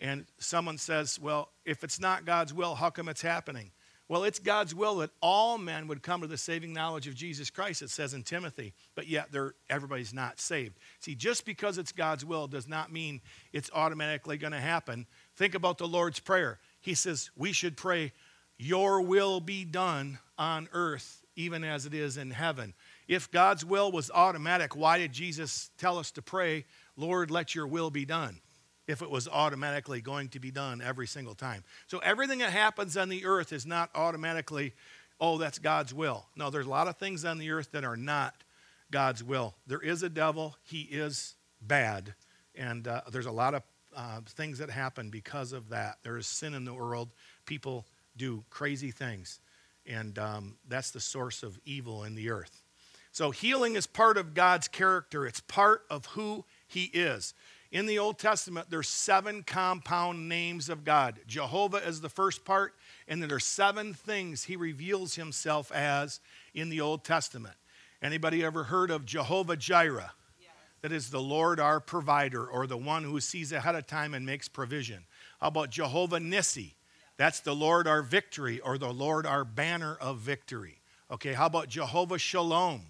and 0.00 0.26
someone 0.38 0.78
says, 0.78 1.18
Well, 1.20 1.50
if 1.64 1.84
it's 1.84 2.00
not 2.00 2.24
God's 2.24 2.52
will, 2.52 2.74
how 2.74 2.90
come 2.90 3.08
it's 3.08 3.22
happening? 3.22 3.70
Well, 4.08 4.22
it's 4.22 4.38
God's 4.38 4.72
will 4.72 4.96
that 4.96 5.10
all 5.20 5.58
men 5.58 5.88
would 5.88 6.02
come 6.02 6.20
to 6.20 6.28
the 6.28 6.38
saving 6.38 6.72
knowledge 6.72 7.08
of 7.08 7.16
Jesus 7.16 7.50
Christ, 7.50 7.82
it 7.82 7.90
says 7.90 8.14
in 8.14 8.22
Timothy, 8.22 8.72
but 8.94 9.08
yet 9.08 9.30
everybody's 9.68 10.14
not 10.14 10.38
saved. 10.38 10.78
See, 11.00 11.16
just 11.16 11.44
because 11.44 11.76
it's 11.76 11.90
God's 11.90 12.24
will 12.24 12.46
does 12.46 12.68
not 12.68 12.92
mean 12.92 13.20
it's 13.52 13.70
automatically 13.74 14.36
going 14.36 14.52
to 14.52 14.60
happen. 14.60 15.06
Think 15.34 15.56
about 15.56 15.78
the 15.78 15.88
Lord's 15.88 16.20
Prayer. 16.20 16.60
He 16.80 16.94
says 16.94 17.30
we 17.36 17.50
should 17.50 17.76
pray, 17.76 18.12
Your 18.58 19.00
will 19.02 19.40
be 19.40 19.64
done 19.64 20.20
on 20.38 20.68
earth, 20.72 21.24
even 21.34 21.64
as 21.64 21.84
it 21.84 21.92
is 21.92 22.16
in 22.16 22.30
heaven. 22.30 22.74
If 23.08 23.32
God's 23.32 23.64
will 23.64 23.90
was 23.90 24.12
automatic, 24.12 24.76
why 24.76 24.98
did 24.98 25.12
Jesus 25.12 25.70
tell 25.78 25.98
us 25.98 26.12
to 26.12 26.22
pray, 26.22 26.64
Lord, 26.96 27.32
let 27.32 27.56
your 27.56 27.66
will 27.66 27.90
be 27.90 28.04
done? 28.04 28.40
If 28.86 29.02
it 29.02 29.10
was 29.10 29.26
automatically 29.28 30.00
going 30.00 30.28
to 30.28 30.40
be 30.40 30.50
done 30.50 30.80
every 30.80 31.06
single 31.06 31.34
time. 31.34 31.64
So 31.86 31.98
everything 31.98 32.38
that 32.38 32.52
happens 32.52 32.96
on 32.96 33.08
the 33.08 33.26
earth 33.26 33.52
is 33.52 33.66
not 33.66 33.90
automatically, 33.94 34.74
oh, 35.20 35.38
that's 35.38 35.58
God's 35.58 35.92
will. 35.92 36.26
No, 36.36 36.50
there's 36.50 36.66
a 36.66 36.70
lot 36.70 36.88
of 36.88 36.96
things 36.96 37.24
on 37.24 37.38
the 37.38 37.50
earth 37.50 37.72
that 37.72 37.84
are 37.84 37.96
not 37.96 38.44
God's 38.90 39.24
will. 39.24 39.54
There 39.66 39.80
is 39.80 40.02
a 40.02 40.08
devil, 40.08 40.56
he 40.62 40.82
is 40.82 41.34
bad, 41.60 42.14
and 42.54 42.86
uh, 42.86 43.02
there's 43.10 43.26
a 43.26 43.32
lot 43.32 43.54
of 43.54 43.62
uh, 43.94 44.20
things 44.26 44.58
that 44.58 44.70
happen 44.70 45.10
because 45.10 45.52
of 45.52 45.70
that. 45.70 45.98
There 46.02 46.16
is 46.16 46.26
sin 46.26 46.54
in 46.54 46.64
the 46.64 46.74
world. 46.74 47.08
People 47.46 47.86
do 48.16 48.44
crazy 48.50 48.90
things, 48.90 49.40
and 49.86 50.18
um, 50.18 50.56
that's 50.68 50.90
the 50.90 51.00
source 51.00 51.42
of 51.42 51.58
evil 51.64 52.04
in 52.04 52.14
the 52.14 52.30
earth. 52.30 52.62
So 53.10 53.30
healing 53.30 53.76
is 53.76 53.86
part 53.86 54.18
of 54.18 54.34
God's 54.34 54.68
character, 54.68 55.26
it's 55.26 55.40
part 55.40 55.84
of 55.88 56.06
who 56.06 56.44
he 56.68 56.84
is. 56.84 57.32
In 57.76 57.84
the 57.84 57.98
Old 57.98 58.18
Testament, 58.18 58.70
there's 58.70 58.88
seven 58.88 59.42
compound 59.42 60.30
names 60.30 60.70
of 60.70 60.82
God. 60.82 61.20
Jehovah 61.26 61.86
is 61.86 62.00
the 62.00 62.08
first 62.08 62.42
part, 62.42 62.72
and 63.06 63.20
then 63.20 63.28
there's 63.28 63.44
seven 63.44 63.92
things 63.92 64.44
he 64.44 64.56
reveals 64.56 65.16
himself 65.16 65.70
as 65.72 66.20
in 66.54 66.70
the 66.70 66.80
Old 66.80 67.04
Testament. 67.04 67.54
Anybody 68.00 68.42
ever 68.42 68.64
heard 68.64 68.90
of 68.90 69.04
Jehovah 69.04 69.58
Jireh? 69.58 70.14
Yes. 70.40 70.48
That 70.80 70.90
is 70.90 71.10
the 71.10 71.20
Lord 71.20 71.60
our 71.60 71.78
provider, 71.78 72.46
or 72.46 72.66
the 72.66 72.78
one 72.78 73.04
who 73.04 73.20
sees 73.20 73.52
ahead 73.52 73.74
of 73.74 73.86
time 73.86 74.14
and 74.14 74.24
makes 74.24 74.48
provision. 74.48 75.04
How 75.38 75.48
about 75.48 75.68
Jehovah 75.68 76.18
Nissi? 76.18 76.76
That's 77.18 77.40
the 77.40 77.54
Lord 77.54 77.86
our 77.86 78.00
victory, 78.00 78.58
or 78.58 78.78
the 78.78 78.90
Lord 78.90 79.26
our 79.26 79.44
banner 79.44 79.98
of 80.00 80.16
victory. 80.16 80.80
Okay, 81.10 81.34
how 81.34 81.44
about 81.44 81.68
Jehovah 81.68 82.18
Shalom? 82.18 82.84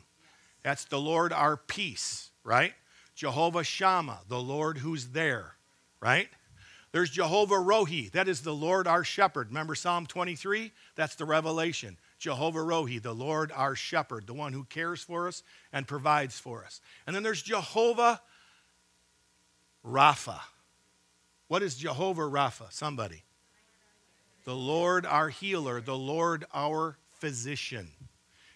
That's 0.63 0.85
the 0.85 1.01
Lord 1.01 1.33
our 1.33 1.57
peace, 1.57 2.31
right? 2.45 2.75
Jehovah 3.17 3.65
Shammah, 3.65 4.21
the 4.29 4.39
Lord 4.39 4.79
who's 4.79 5.09
there, 5.09 5.57
right? 6.01 6.29
There's 6.93 7.11
Jehovah 7.11 7.57
Rohi, 7.57 8.13
that 8.13 8.29
is 8.29 8.43
the 8.43 8.55
Lord 8.55 8.87
our 8.87 9.03
shepherd. 9.05 9.49
Remember 9.49 9.75
Psalm 9.75 10.07
23? 10.07 10.71
That's 10.95 11.15
the 11.15 11.25
revelation. 11.25 11.97
Jehovah 12.19 12.61
Rohi, 12.61 13.03
the 13.03 13.15
Lord 13.15 13.53
our 13.55 13.75
shepherd, 13.75 14.27
the 14.27 14.35
one 14.35 14.53
who 14.53 14.65
cares 14.65 15.03
for 15.03 15.29
us 15.29 15.43
and 15.73 15.89
provides 15.89 16.39
for 16.39 16.65
us. 16.65 16.81
And 17.07 17.17
then 17.17 17.23
there's 17.23 17.43
Jehovah 17.43 18.21
Rapha. 19.85 20.41
What 21.49 21.63
is 21.63 21.77
Jehovah 21.77 22.23
Rapha? 22.23 22.71
Somebody. 22.71 23.25
The 24.45 24.55
Lord 24.55 25.07
our 25.07 25.31
healer, 25.31 25.81
the 25.81 25.97
Lord 25.97 26.45
our 26.53 26.99
physician. 27.19 27.89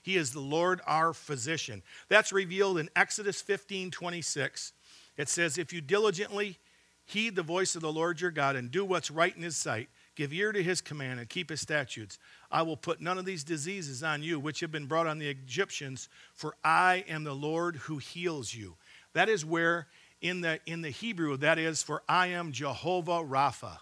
He 0.03 0.17
is 0.17 0.33
the 0.33 0.41
Lord 0.41 0.81
our 0.87 1.13
physician. 1.13 1.83
That's 2.09 2.33
revealed 2.33 2.79
in 2.79 2.89
Exodus 2.97 3.43
15 3.43 3.91
26. 3.91 4.73
It 5.17 5.29
says, 5.29 5.59
If 5.59 5.73
you 5.73 5.81
diligently 5.81 6.59
heed 7.05 7.37
the 7.37 7.43
voice 7.43 7.75
of 7.75 7.83
the 7.83 7.93
Lord 7.93 8.21
your 8.21 8.31
God 8.31 8.57
and 8.57 8.71
do 8.71 8.85
what's 8.85 9.11
right 9.11 9.37
in 9.37 9.43
his 9.43 9.57
sight, 9.57 9.89
give 10.15 10.33
ear 10.33 10.53
to 10.53 10.63
his 10.63 10.81
command 10.81 11.21
and 11.21 11.29
keep 11.29 11.51
his 11.51 11.61
statutes, 11.61 12.19
I 12.51 12.63
will 12.63 12.77
put 12.77 13.01
none 13.01 13.19
of 13.19 13.25
these 13.25 13.45
diseases 13.45 14.03
on 14.03 14.23
you 14.23 14.41
which 14.41 14.61
have 14.61 14.73
been 14.73 14.87
brought 14.87 15.07
on 15.07 15.19
the 15.19 15.29
Egyptians, 15.29 16.09
for 16.35 16.55
I 16.65 17.05
am 17.09 17.25
the 17.25 17.35
Lord 17.35 17.77
who 17.77 17.99
heals 17.99 18.55
you. 18.55 18.77
That 19.13 19.29
is 19.29 19.45
where 19.45 19.89
in 20.21 20.41
the, 20.41 20.61
in 20.67 20.83
the 20.83 20.91
Hebrew, 20.91 21.37
that 21.39 21.59
is, 21.59 21.83
for 21.83 22.03
I 22.09 22.29
am 22.29 22.53
Jehovah 22.53 23.25
Rapha. 23.25 23.79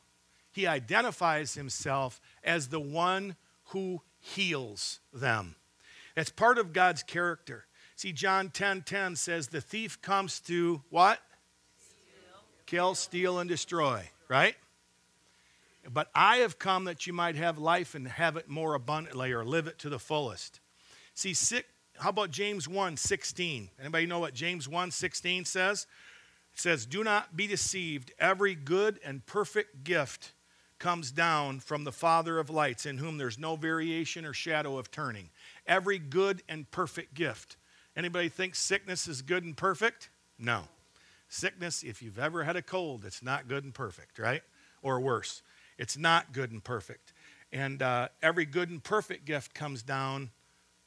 He 0.52 0.66
identifies 0.66 1.54
himself 1.54 2.20
as 2.42 2.68
the 2.68 2.80
one 2.80 3.36
who 3.66 4.02
heals 4.20 5.00
them. 5.12 5.56
It's 6.18 6.30
part 6.30 6.58
of 6.58 6.72
God's 6.72 7.04
character. 7.04 7.64
See, 7.94 8.12
John 8.12 8.50
10 8.50 8.82
10 8.82 9.14
says, 9.14 9.48
The 9.48 9.60
thief 9.60 10.02
comes 10.02 10.40
to 10.40 10.82
what? 10.90 11.20
Steal. 11.78 12.40
Kill, 12.66 12.94
steal, 12.96 13.38
and 13.38 13.48
destroy, 13.48 14.10
right? 14.28 14.56
But 15.88 16.10
I 16.16 16.38
have 16.38 16.58
come 16.58 16.84
that 16.84 17.06
you 17.06 17.12
might 17.12 17.36
have 17.36 17.58
life 17.58 17.94
and 17.94 18.08
have 18.08 18.36
it 18.36 18.48
more 18.48 18.74
abundantly 18.74 19.32
or 19.32 19.44
live 19.44 19.68
it 19.68 19.78
to 19.80 19.88
the 19.88 20.00
fullest. 20.00 20.60
See, 21.14 21.34
sick, 21.34 21.66
how 21.96 22.10
about 22.10 22.32
James 22.32 22.66
1 22.66 22.96
16? 22.96 23.70
Anybody 23.80 24.06
know 24.06 24.18
what 24.18 24.34
James 24.34 24.68
1 24.68 24.90
16 24.90 25.44
says? 25.44 25.86
It 26.52 26.60
says, 26.60 26.84
Do 26.84 27.04
not 27.04 27.36
be 27.36 27.46
deceived. 27.46 28.12
Every 28.18 28.56
good 28.56 28.98
and 29.04 29.24
perfect 29.24 29.84
gift 29.84 30.32
comes 30.78 31.10
down 31.10 31.60
from 31.60 31.84
the 31.84 31.92
Father 31.92 32.38
of 32.38 32.50
lights, 32.50 32.86
in 32.86 32.98
whom 32.98 33.18
there's 33.18 33.38
no 33.38 33.56
variation 33.56 34.24
or 34.24 34.32
shadow 34.32 34.78
of 34.78 34.90
turning 34.90 35.30
every 35.66 35.98
good 35.98 36.42
and 36.48 36.70
perfect 36.70 37.14
gift. 37.14 37.56
Anybody 37.96 38.28
think 38.28 38.54
sickness 38.54 39.08
is 39.08 39.22
good 39.22 39.44
and 39.44 39.56
perfect? 39.56 40.10
No. 40.38 40.64
Sickness, 41.28 41.82
if 41.82 42.00
you've 42.00 42.18
ever 42.18 42.44
had 42.44 42.56
a 42.56 42.62
cold, 42.62 43.04
it's 43.04 43.22
not 43.22 43.48
good 43.48 43.64
and 43.64 43.74
perfect, 43.74 44.18
right? 44.18 44.42
Or 44.82 45.00
worse, 45.00 45.42
it's 45.76 45.96
not 45.96 46.32
good 46.32 46.52
and 46.52 46.62
perfect. 46.62 47.12
And 47.52 47.82
uh, 47.82 48.08
every 48.22 48.46
good 48.46 48.70
and 48.70 48.82
perfect 48.82 49.24
gift 49.24 49.54
comes 49.54 49.82
down 49.82 50.30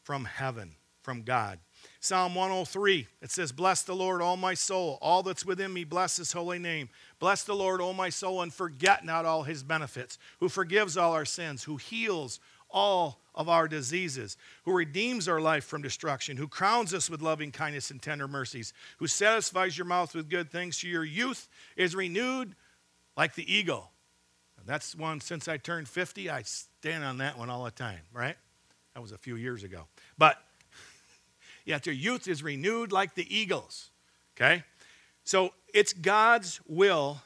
from 0.03 0.25
heaven, 0.25 0.75
from 1.01 1.24
God. 1.24 1.60
Psalm 2.00 2.34
103, 2.36 3.08
it 3.22 3.32
says, 3.32 3.52
Bless 3.52 3.84
the 3.84 3.96
Lord, 3.96 4.22
all 4.22 4.38
my 4.38 4.54
soul. 4.54 4.98
All 5.02 5.24
that's 5.24 5.46
within 5.46 5.72
me, 5.72 5.84
bless 5.84 6.18
his 6.18 6.32
holy 6.32 6.60
name. 6.60 6.90
Bless 7.20 7.44
the 7.44 7.54
Lord, 7.56 7.82
all 7.82 7.94
my 7.94 8.10
soul, 8.10 8.42
and 8.42 8.54
forget 8.54 9.06
not 9.06 9.26
all 9.26 9.44
his 9.44 9.64
benefits, 9.64 10.18
who 10.40 10.50
forgives 10.50 10.98
all 10.98 11.14
our 11.14 11.26
sins, 11.26 11.64
who 11.64 11.78
heals 11.78 12.40
all 12.70 13.20
of 13.36 13.50
our 13.50 13.68
diseases, 13.68 14.38
who 14.64 14.74
redeems 14.74 15.28
our 15.28 15.40
life 15.40 15.64
from 15.64 15.82
destruction, 15.82 16.38
who 16.38 16.48
crowns 16.48 16.94
us 16.94 17.10
with 17.10 17.22
loving 17.22 17.52
kindness 17.52 17.92
and 17.92 18.02
tender 18.02 18.28
mercies, 18.28 18.74
who 18.98 19.08
satisfies 19.08 19.78
your 19.78 19.86
mouth 19.86 20.16
with 20.16 20.30
good 20.30 20.52
things, 20.52 20.78
so 20.78 20.88
your 20.88 21.04
youth 21.04 21.48
is 21.76 21.96
renewed 21.96 22.56
like 23.16 23.36
the 23.36 23.54
eagle. 23.54 23.92
And 24.58 24.68
that's 24.68 24.96
one, 24.96 25.22
since 25.22 25.48
I 25.48 25.58
turned 25.58 25.88
50, 25.88 26.30
I 26.30 26.44
stand 26.44 27.04
on 27.04 27.18
that 27.20 27.38
one 27.38 27.50
all 27.50 27.64
the 27.64 27.72
time, 27.72 28.02
right? 28.14 28.36
That 28.94 29.02
was 29.02 29.12
a 29.12 29.18
few 29.18 29.36
years 29.36 29.64
ago. 29.64 29.86
But, 30.18 30.38
yeah, 31.65 31.80
your 31.84 31.96
youth 31.96 32.27
is 32.27 32.44
renewed 32.44 32.91
like 32.91 33.15
the 33.15 33.36
eagles, 33.36 33.91
okay? 34.36 34.63
So 35.24 35.53
it's 35.74 35.94
God's 35.94 36.60
will. 36.68 37.22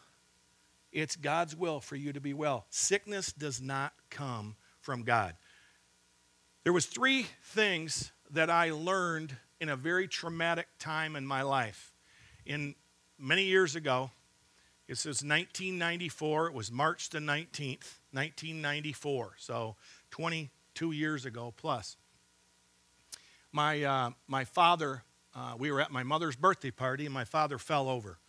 It's 0.91 1.15
God's 1.15 1.55
will 1.55 1.79
for 1.79 1.95
you 1.95 2.13
to 2.13 2.21
be 2.21 2.33
well. 2.33 2.65
Sickness 2.69 3.31
does 3.31 3.61
not 3.61 3.93
come 4.09 4.55
from 4.81 5.03
God. 5.03 5.35
There 6.63 6.73
was 6.73 6.85
three 6.85 7.27
things 7.43 8.11
that 8.31 8.49
I 8.49 8.71
learned 8.71 9.35
in 9.59 9.69
a 9.69 9.75
very 9.75 10.07
traumatic 10.07 10.67
time 10.79 11.15
in 11.15 11.25
my 11.25 11.41
life. 11.41 11.93
In 12.45 12.75
many 13.17 13.43
years 13.43 13.75
ago, 13.75 14.11
this 14.87 15.05
was 15.05 15.17
1994. 15.17 16.47
It 16.47 16.53
was 16.53 16.71
March 16.71 17.09
the 17.09 17.19
19th, 17.19 17.99
1994. 18.11 19.35
So 19.37 19.75
22 20.11 20.91
years 20.91 21.25
ago 21.25 21.53
plus. 21.55 21.97
My, 23.55 23.83
uh, 23.83 24.09
my 24.27 24.43
father, 24.43 25.01
uh, 25.33 25.53
we 25.57 25.71
were 25.71 25.79
at 25.79 25.89
my 25.89 26.03
mother's 26.03 26.35
birthday 26.35 26.71
party, 26.71 27.05
and 27.05 27.13
my 27.13 27.23
father 27.23 27.57
fell 27.57 27.87
over. 27.87 28.19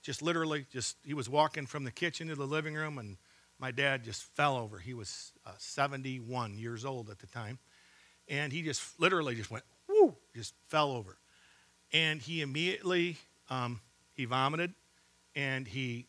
Just 0.00 0.22
literally, 0.22 0.64
just 0.70 0.96
he 1.04 1.12
was 1.12 1.28
walking 1.28 1.66
from 1.66 1.82
the 1.82 1.90
kitchen 1.90 2.28
to 2.28 2.36
the 2.36 2.46
living 2.46 2.72
room, 2.72 2.96
and 2.98 3.16
my 3.58 3.72
dad 3.72 4.04
just 4.04 4.22
fell 4.36 4.56
over. 4.56 4.78
He 4.78 4.94
was 4.94 5.32
uh, 5.44 5.50
71 5.58 6.56
years 6.56 6.84
old 6.84 7.10
at 7.10 7.18
the 7.18 7.26
time. 7.26 7.58
And 8.28 8.52
he 8.52 8.62
just 8.62 9.00
literally 9.00 9.34
just 9.34 9.50
went, 9.50 9.64
whoo, 9.88 10.14
just 10.36 10.54
fell 10.68 10.92
over. 10.92 11.18
And 11.92 12.22
he 12.22 12.40
immediately, 12.40 13.16
um, 13.50 13.80
he 14.14 14.24
vomited 14.24 14.72
and 15.34 15.66
he 15.66 16.06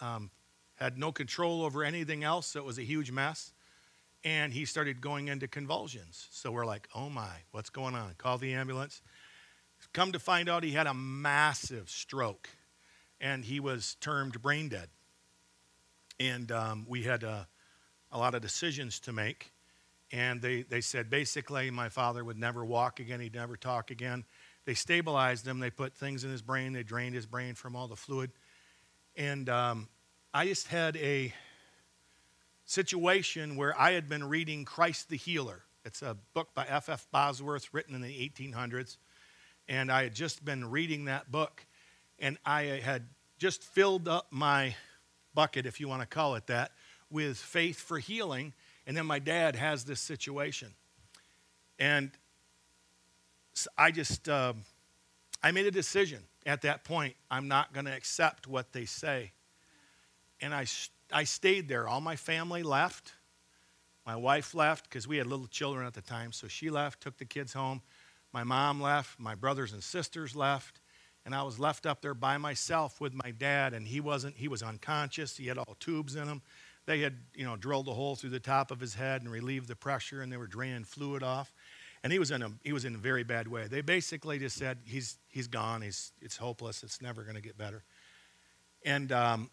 um, 0.00 0.30
had 0.76 0.96
no 0.96 1.10
control 1.10 1.64
over 1.64 1.82
anything 1.82 2.22
else. 2.22 2.46
So 2.46 2.60
it 2.60 2.64
was 2.64 2.78
a 2.78 2.84
huge 2.84 3.10
mess. 3.10 3.52
And 4.22 4.52
he 4.52 4.64
started 4.64 5.00
going 5.00 5.28
into 5.28 5.48
convulsions. 5.48 6.28
So 6.30 6.50
we're 6.50 6.66
like, 6.66 6.88
oh 6.94 7.08
my, 7.08 7.30
what's 7.52 7.70
going 7.70 7.94
on? 7.94 8.14
Call 8.18 8.38
the 8.38 8.54
ambulance. 8.54 9.00
Come 9.92 10.12
to 10.12 10.18
find 10.18 10.48
out, 10.48 10.62
he 10.62 10.72
had 10.72 10.86
a 10.86 10.94
massive 10.94 11.88
stroke 11.88 12.50
and 13.20 13.44
he 13.44 13.60
was 13.60 13.96
termed 14.00 14.40
brain 14.42 14.68
dead 14.68 14.88
and 16.20 16.52
um, 16.52 16.86
we 16.86 17.02
had 17.02 17.24
uh, 17.24 17.44
a 18.12 18.18
lot 18.18 18.34
of 18.34 18.42
decisions 18.42 19.00
to 19.00 19.12
make. 19.12 19.52
And 20.12 20.42
they, 20.42 20.62
they 20.62 20.82
said 20.82 21.08
basically 21.08 21.70
my 21.70 21.88
father 21.88 22.22
would 22.22 22.38
never 22.38 22.64
walk 22.64 23.00
again, 23.00 23.20
he'd 23.20 23.34
never 23.34 23.56
talk 23.56 23.90
again. 23.90 24.24
They 24.66 24.74
stabilized 24.74 25.46
him, 25.46 25.58
they 25.58 25.70
put 25.70 25.94
things 25.94 26.22
in 26.22 26.30
his 26.30 26.42
brain, 26.42 26.74
they 26.74 26.82
drained 26.82 27.14
his 27.14 27.26
brain 27.26 27.54
from 27.54 27.74
all 27.74 27.88
the 27.88 27.96
fluid. 27.96 28.30
And 29.16 29.48
um, 29.48 29.88
I 30.34 30.46
just 30.46 30.68
had 30.68 30.96
a 30.98 31.32
situation 32.70 33.56
where 33.56 33.78
I 33.78 33.92
had 33.92 34.08
been 34.08 34.22
reading 34.22 34.64
Christ 34.64 35.08
the 35.08 35.16
Healer. 35.16 35.62
It's 35.84 36.02
a 36.02 36.16
book 36.34 36.54
by 36.54 36.62
F.F. 36.62 36.88
F. 36.88 37.06
Bosworth 37.10 37.74
written 37.74 37.96
in 37.96 38.00
the 38.00 38.08
1800s. 38.08 38.96
And 39.68 39.90
I 39.90 40.04
had 40.04 40.14
just 40.14 40.44
been 40.44 40.70
reading 40.70 41.06
that 41.06 41.32
book. 41.32 41.66
And 42.20 42.38
I 42.46 42.62
had 42.62 43.08
just 43.38 43.64
filled 43.64 44.06
up 44.06 44.28
my 44.30 44.76
bucket, 45.34 45.66
if 45.66 45.80
you 45.80 45.88
want 45.88 46.02
to 46.02 46.06
call 46.06 46.36
it 46.36 46.46
that, 46.46 46.70
with 47.10 47.38
faith 47.38 47.80
for 47.80 47.98
healing. 47.98 48.52
And 48.86 48.96
then 48.96 49.06
my 49.06 49.18
dad 49.18 49.56
has 49.56 49.84
this 49.84 50.00
situation. 50.00 50.72
And 51.80 52.12
I 53.76 53.90
just, 53.90 54.28
uh, 54.28 54.52
I 55.42 55.50
made 55.50 55.66
a 55.66 55.72
decision 55.72 56.20
at 56.46 56.62
that 56.62 56.84
point. 56.84 57.16
I'm 57.32 57.48
not 57.48 57.72
going 57.72 57.86
to 57.86 57.92
accept 57.96 58.46
what 58.46 58.72
they 58.72 58.84
say. 58.84 59.32
And 60.40 60.54
I, 60.54 60.66
I 61.12 61.24
stayed 61.24 61.68
there. 61.68 61.88
All 61.88 62.00
my 62.00 62.16
family 62.16 62.62
left. 62.62 63.12
My 64.06 64.16
wife 64.16 64.54
left 64.54 64.88
because 64.88 65.06
we 65.06 65.18
had 65.18 65.26
little 65.26 65.46
children 65.46 65.86
at 65.86 65.94
the 65.94 66.02
time. 66.02 66.32
So 66.32 66.48
she 66.48 66.70
left, 66.70 67.00
took 67.02 67.18
the 67.18 67.24
kids 67.24 67.52
home. 67.52 67.82
My 68.32 68.44
mom 68.44 68.80
left. 68.80 69.18
My 69.18 69.34
brothers 69.34 69.72
and 69.72 69.82
sisters 69.82 70.34
left. 70.34 70.80
And 71.26 71.34
I 71.34 71.42
was 71.42 71.58
left 71.58 71.84
up 71.84 72.00
there 72.00 72.14
by 72.14 72.38
myself 72.38 73.00
with 73.00 73.12
my 73.12 73.30
dad. 73.30 73.74
And 73.74 73.86
he 73.86 74.00
wasn't, 74.00 74.36
he 74.36 74.48
was 74.48 74.62
unconscious. 74.62 75.36
He 75.36 75.46
had 75.46 75.58
all 75.58 75.76
tubes 75.78 76.16
in 76.16 76.26
him. 76.26 76.42
They 76.86 77.00
had, 77.00 77.18
you 77.34 77.44
know, 77.44 77.56
drilled 77.56 77.88
a 77.88 77.92
hole 77.92 78.16
through 78.16 78.30
the 78.30 78.40
top 78.40 78.70
of 78.70 78.80
his 78.80 78.94
head 78.94 79.22
and 79.22 79.30
relieved 79.30 79.68
the 79.68 79.76
pressure, 79.76 80.22
and 80.22 80.32
they 80.32 80.38
were 80.38 80.46
draining 80.46 80.84
fluid 80.84 81.22
off. 81.22 81.52
And 82.02 82.12
he 82.12 82.18
was 82.18 82.30
in 82.30 82.42
a, 82.42 82.50
he 82.64 82.72
was 82.72 82.84
in 82.84 82.94
a 82.94 82.98
very 82.98 83.22
bad 83.22 83.46
way. 83.46 83.66
They 83.68 83.82
basically 83.82 84.38
just 84.38 84.56
said, 84.56 84.78
he's, 84.84 85.18
he's 85.28 85.46
gone. 85.46 85.82
He's, 85.82 86.12
it's 86.22 86.38
hopeless. 86.38 86.82
It's 86.82 87.02
never 87.02 87.22
going 87.22 87.36
to 87.36 87.42
get 87.42 87.58
better. 87.58 87.84
And 88.84 89.12
um, 89.12 89.50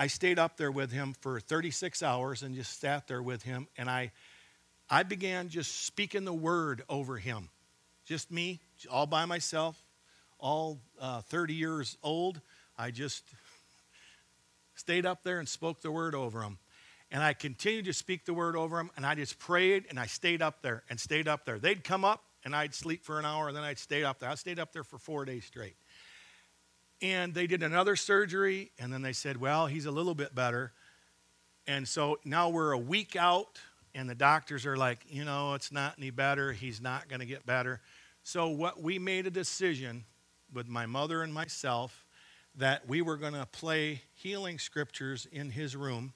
I 0.00 0.06
stayed 0.06 0.38
up 0.38 0.56
there 0.56 0.72
with 0.72 0.90
him 0.90 1.14
for 1.20 1.40
36 1.40 2.02
hours 2.02 2.42
and 2.42 2.54
just 2.54 2.80
sat 2.80 3.06
there 3.06 3.22
with 3.22 3.42
him. 3.42 3.68
And 3.76 3.90
I, 3.90 4.12
I 4.88 5.02
began 5.02 5.50
just 5.50 5.84
speaking 5.84 6.24
the 6.24 6.32
word 6.32 6.82
over 6.88 7.18
him. 7.18 7.50
Just 8.06 8.30
me, 8.30 8.60
all 8.90 9.04
by 9.04 9.26
myself, 9.26 9.78
all 10.38 10.80
uh, 10.98 11.20
30 11.20 11.52
years 11.52 11.98
old. 12.02 12.40
I 12.78 12.92
just 12.92 13.24
stayed 14.74 15.04
up 15.04 15.22
there 15.22 15.38
and 15.38 15.46
spoke 15.46 15.82
the 15.82 15.90
word 15.90 16.14
over 16.14 16.40
him. 16.40 16.56
And 17.10 17.22
I 17.22 17.34
continued 17.34 17.84
to 17.84 17.92
speak 17.92 18.24
the 18.24 18.32
word 18.32 18.56
over 18.56 18.80
him. 18.80 18.90
And 18.96 19.04
I 19.04 19.14
just 19.14 19.38
prayed 19.38 19.84
and 19.90 20.00
I 20.00 20.06
stayed 20.06 20.40
up 20.40 20.62
there 20.62 20.82
and 20.88 20.98
stayed 20.98 21.28
up 21.28 21.44
there. 21.44 21.58
They'd 21.58 21.84
come 21.84 22.06
up 22.06 22.24
and 22.42 22.56
I'd 22.56 22.74
sleep 22.74 23.04
for 23.04 23.18
an 23.18 23.26
hour 23.26 23.48
and 23.48 23.56
then 23.56 23.64
I'd 23.64 23.78
stay 23.78 24.02
up 24.02 24.20
there. 24.20 24.30
I 24.30 24.34
stayed 24.36 24.58
up 24.58 24.72
there 24.72 24.82
for 24.82 24.96
four 24.96 25.26
days 25.26 25.44
straight. 25.44 25.76
And 27.02 27.32
they 27.32 27.46
did 27.46 27.62
another 27.62 27.96
surgery, 27.96 28.72
and 28.78 28.92
then 28.92 29.02
they 29.02 29.12
said, 29.12 29.40
well, 29.40 29.66
he's 29.66 29.86
a 29.86 29.90
little 29.90 30.14
bit 30.14 30.34
better. 30.34 30.72
And 31.66 31.88
so 31.88 32.18
now 32.24 32.48
we're 32.50 32.72
a 32.72 32.78
week 32.78 33.16
out, 33.16 33.58
and 33.94 34.08
the 34.08 34.14
doctors 34.14 34.66
are 34.66 34.76
like, 34.76 34.98
you 35.08 35.24
know, 35.24 35.54
it's 35.54 35.72
not 35.72 35.94
any 35.98 36.10
better. 36.10 36.52
He's 36.52 36.80
not 36.80 37.08
going 37.08 37.20
to 37.20 37.26
get 37.26 37.46
better. 37.46 37.80
So, 38.22 38.48
what 38.48 38.82
we 38.82 38.98
made 38.98 39.26
a 39.26 39.30
decision 39.30 40.04
with 40.52 40.68
my 40.68 40.86
mother 40.86 41.22
and 41.22 41.32
myself 41.32 42.04
that 42.56 42.86
we 42.88 43.02
were 43.02 43.16
going 43.16 43.32
to 43.32 43.46
play 43.46 44.02
healing 44.14 44.58
scriptures 44.58 45.26
in 45.32 45.50
his 45.50 45.76
room 45.76 46.12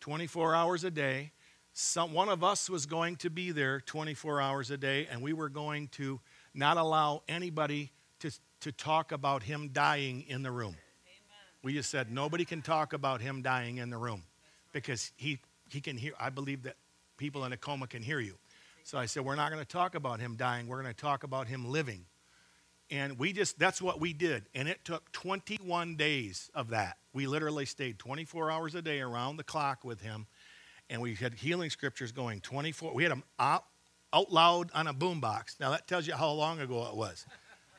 24 0.00 0.54
hours 0.54 0.84
a 0.84 0.90
day. 0.90 1.32
Some, 1.72 2.12
one 2.12 2.28
of 2.28 2.42
us 2.42 2.68
was 2.68 2.86
going 2.86 3.16
to 3.16 3.30
be 3.30 3.50
there 3.50 3.80
24 3.80 4.40
hours 4.40 4.70
a 4.70 4.76
day, 4.76 5.08
and 5.10 5.22
we 5.22 5.32
were 5.32 5.48
going 5.48 5.88
to 5.88 6.20
not 6.54 6.76
allow 6.76 7.22
anybody 7.28 7.90
to 8.20 8.30
to 8.60 8.72
talk 8.72 9.12
about 9.12 9.42
him 9.42 9.70
dying 9.72 10.24
in 10.28 10.42
the 10.42 10.50
room. 10.50 10.76
We 11.62 11.74
just 11.74 11.90
said 11.90 12.10
nobody 12.10 12.44
can 12.44 12.62
talk 12.62 12.92
about 12.92 13.20
him 13.20 13.42
dying 13.42 13.78
in 13.78 13.90
the 13.90 13.96
room 13.96 14.24
because 14.72 15.12
he, 15.16 15.40
he 15.68 15.80
can 15.80 15.96
hear. 15.96 16.12
I 16.18 16.30
believe 16.30 16.62
that 16.62 16.76
people 17.16 17.44
in 17.44 17.52
a 17.52 17.56
coma 17.56 17.86
can 17.86 18.02
hear 18.02 18.20
you. 18.20 18.34
So 18.84 18.96
I 18.96 19.06
said, 19.06 19.24
we're 19.24 19.36
not 19.36 19.50
going 19.50 19.62
to 19.62 19.68
talk 19.68 19.94
about 19.94 20.18
him 20.18 20.36
dying. 20.36 20.66
We're 20.66 20.80
going 20.80 20.94
to 20.94 20.98
talk 20.98 21.22
about 21.22 21.46
him 21.46 21.70
living. 21.70 22.06
And 22.90 23.18
we 23.18 23.34
just, 23.34 23.58
that's 23.58 23.82
what 23.82 24.00
we 24.00 24.14
did. 24.14 24.44
And 24.54 24.66
it 24.66 24.82
took 24.82 25.12
21 25.12 25.96
days 25.96 26.50
of 26.54 26.70
that. 26.70 26.96
We 27.12 27.26
literally 27.26 27.66
stayed 27.66 27.98
24 27.98 28.50
hours 28.50 28.74
a 28.74 28.80
day 28.80 29.00
around 29.00 29.36
the 29.36 29.44
clock 29.44 29.84
with 29.84 30.00
him. 30.00 30.26
And 30.88 31.02
we 31.02 31.14
had 31.14 31.34
healing 31.34 31.68
scriptures 31.68 32.12
going 32.12 32.40
24. 32.40 32.94
We 32.94 33.02
had 33.02 33.12
them 33.12 33.24
out, 33.38 33.64
out 34.14 34.32
loud 34.32 34.70
on 34.72 34.86
a 34.86 34.94
boombox. 34.94 35.60
Now 35.60 35.70
that 35.72 35.86
tells 35.86 36.06
you 36.06 36.14
how 36.14 36.30
long 36.30 36.60
ago 36.60 36.86
it 36.86 36.96
was. 36.96 37.26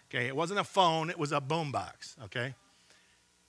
Okay, 0.10 0.26
it 0.26 0.36
wasn't 0.36 0.60
a 0.60 0.63
phone, 0.63 1.10
it 1.10 1.19
was 1.19 1.32
a 1.32 1.39
boombox, 1.39 2.17
okay? 2.26 2.56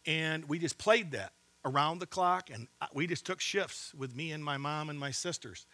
And 0.07 0.46
we 0.46 0.59
just 0.59 0.77
played 0.77 1.12
that 1.12 1.33
around 1.64 2.01
the 2.01 2.07
clock, 2.07 2.51
and 2.53 2.68
we 2.92 3.07
just 3.07 3.25
took 3.25 3.40
shifts 3.40 3.94
with 3.94 4.14
me 4.14 4.33
and 4.33 4.44
my 4.44 4.59
mom 4.59 4.90
and 4.90 4.99
my 4.99 5.11
sisters. 5.11 5.66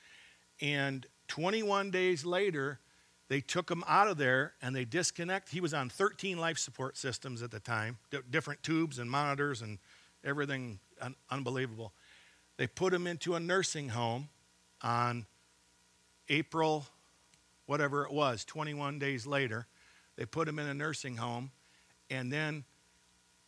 And 0.61 1.07
21 1.29 1.90
days 1.90 2.25
later, 2.25 2.79
they 3.29 3.40
took 3.40 3.70
him 3.70 3.83
out 3.88 4.09
of 4.09 4.16
there 4.16 4.55
and 4.62 4.75
they 4.75 4.85
disconnect. 4.85 5.49
He 5.49 5.61
was 5.61 5.75
on 5.75 5.88
13 5.88 6.38
life 6.38 6.59
support 6.59 6.96
systems 6.96 7.42
at 7.42 7.51
the 7.51 7.61
time, 7.61 7.99
different 8.31 8.62
tubes 8.62 8.99
and 8.99 9.11
monitors 9.11 9.62
and 9.62 9.79
everything 10.25 10.79
un- 11.01 11.16
unbelievable. 11.31 11.92
They 12.57 12.66
put 12.66 12.94
him 12.94 13.07
into 13.07 13.35
a 13.35 13.40
nursing 13.40 13.88
home 13.88 14.29
on 14.83 15.27
April, 16.29 16.87
whatever 17.66 18.05
it 18.05 18.12
was, 18.12 18.44
21 18.44 18.99
days 18.99 19.27
later. 19.27 19.66
They 20.16 20.26
put 20.26 20.48
him 20.48 20.59
in 20.59 20.66
a 20.66 20.74
nursing 20.74 21.16
home. 21.16 21.50
And 22.11 22.33
then 22.33 22.64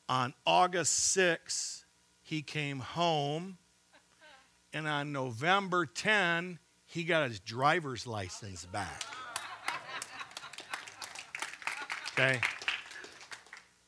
on 0.09 0.35
August 0.47 0.95
6, 1.13 1.85
he 2.23 2.43
came 2.43 2.81
home. 2.81 3.59
And 4.73 4.87
on 4.87 5.13
November 5.13 5.87
10, 5.87 6.59
he 6.85 7.05
got 7.05 7.29
his 7.29 7.41
driver's 7.41 8.07
license 8.07 8.67
back. 8.67 9.03
Okay? 12.13 12.41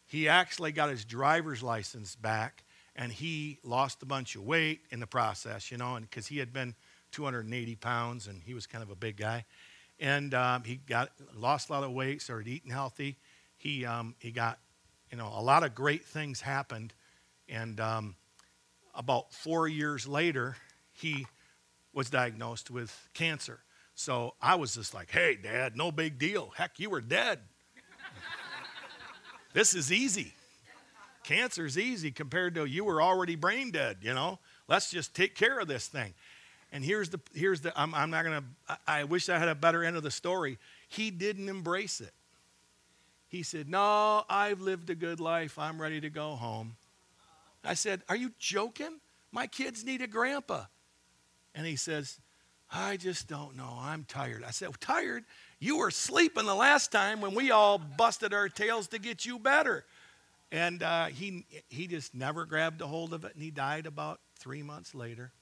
He 0.06 0.28
actually 0.28 0.72
got 0.72 0.88
his 0.88 1.04
driver's 1.04 1.62
license 1.62 2.16
back 2.16 2.64
and 2.96 3.12
he 3.12 3.58
lost 3.62 4.02
a 4.02 4.06
bunch 4.06 4.36
of 4.36 4.42
weight 4.42 4.80
in 4.90 5.00
the 5.00 5.06
process, 5.06 5.70
you 5.70 5.76
know, 5.76 5.98
because 6.00 6.26
he 6.26 6.38
had 6.38 6.52
been 6.52 6.74
280 7.12 7.76
pounds 7.76 8.26
and 8.26 8.42
he 8.42 8.54
was 8.54 8.66
kind 8.66 8.82
of 8.82 8.90
a 8.90 8.94
big 8.94 9.16
guy 9.16 9.44
and 10.00 10.32
um, 10.32 10.64
he 10.64 10.76
got 10.76 11.12
lost 11.36 11.68
a 11.68 11.72
lot 11.72 11.84
of 11.84 11.92
weight, 11.92 12.22
started 12.22 12.48
eating 12.48 12.70
healthy. 12.70 13.18
He 13.56 13.84
um, 13.84 14.14
he 14.18 14.32
got 14.32 14.58
you 15.10 15.18
know 15.18 15.30
a 15.36 15.42
lot 15.42 15.62
of 15.62 15.74
great 15.74 16.04
things 16.04 16.40
happened, 16.40 16.94
and 17.48 17.78
um, 17.78 18.16
about 18.94 19.32
four 19.32 19.68
years 19.68 20.08
later, 20.08 20.56
he 20.92 21.26
was 21.92 22.08
diagnosed 22.08 22.70
with 22.70 23.08
cancer. 23.12 23.60
So 23.94 24.34
I 24.40 24.54
was 24.54 24.74
just 24.74 24.94
like, 24.94 25.10
"Hey, 25.10 25.36
Dad, 25.40 25.76
no 25.76 25.92
big 25.92 26.18
deal. 26.18 26.52
Heck, 26.56 26.80
you 26.80 26.88
were 26.88 27.02
dead. 27.02 27.40
this 29.52 29.74
is 29.74 29.92
easy. 29.92 30.32
Cancer's 31.22 31.76
easy 31.76 32.10
compared 32.10 32.54
to 32.54 32.64
you 32.64 32.82
were 32.84 33.02
already 33.02 33.36
brain 33.36 33.70
dead. 33.70 33.98
You 34.00 34.14
know, 34.14 34.38
let's 34.66 34.90
just 34.90 35.14
take 35.14 35.34
care 35.34 35.58
of 35.60 35.68
this 35.68 35.86
thing." 35.86 36.14
And 36.72 36.84
here's 36.84 37.10
the, 37.10 37.20
here's 37.34 37.60
the 37.60 37.78
I'm, 37.80 37.94
I'm 37.94 38.10
not 38.10 38.24
going 38.24 38.42
to, 38.68 38.78
I 38.86 39.04
wish 39.04 39.28
I 39.28 39.38
had 39.38 39.48
a 39.48 39.54
better 39.54 39.82
end 39.82 39.96
of 39.96 40.02
the 40.02 40.10
story. 40.10 40.58
He 40.88 41.10
didn't 41.10 41.48
embrace 41.48 42.00
it. 42.00 42.12
He 43.28 43.42
said, 43.42 43.68
No, 43.68 44.24
I've 44.28 44.60
lived 44.60 44.90
a 44.90 44.94
good 44.94 45.20
life. 45.20 45.58
I'm 45.58 45.80
ready 45.80 46.00
to 46.00 46.10
go 46.10 46.30
home. 46.34 46.76
I 47.64 47.74
said, 47.74 48.02
Are 48.08 48.16
you 48.16 48.32
joking? 48.38 48.98
My 49.32 49.46
kids 49.46 49.84
need 49.84 50.02
a 50.02 50.06
grandpa. 50.06 50.64
And 51.54 51.66
he 51.66 51.76
says, 51.76 52.18
I 52.72 52.96
just 52.96 53.28
don't 53.28 53.56
know. 53.56 53.78
I'm 53.80 54.04
tired. 54.04 54.44
I 54.46 54.50
said, 54.50 54.68
Tired? 54.80 55.24
You 55.60 55.78
were 55.78 55.90
sleeping 55.90 56.46
the 56.46 56.54
last 56.54 56.90
time 56.90 57.20
when 57.20 57.34
we 57.34 57.50
all 57.50 57.78
busted 57.78 58.32
our 58.32 58.48
tails 58.48 58.88
to 58.88 58.98
get 58.98 59.24
you 59.26 59.38
better. 59.38 59.84
And 60.52 60.82
uh, 60.82 61.06
he, 61.06 61.44
he 61.68 61.86
just 61.86 62.14
never 62.14 62.44
grabbed 62.44 62.80
a 62.80 62.86
hold 62.86 63.12
of 63.12 63.24
it, 63.24 63.34
and 63.34 63.42
he 63.42 63.50
died 63.50 63.86
about 63.86 64.20
three 64.36 64.62
months 64.62 64.94
later. 64.94 65.32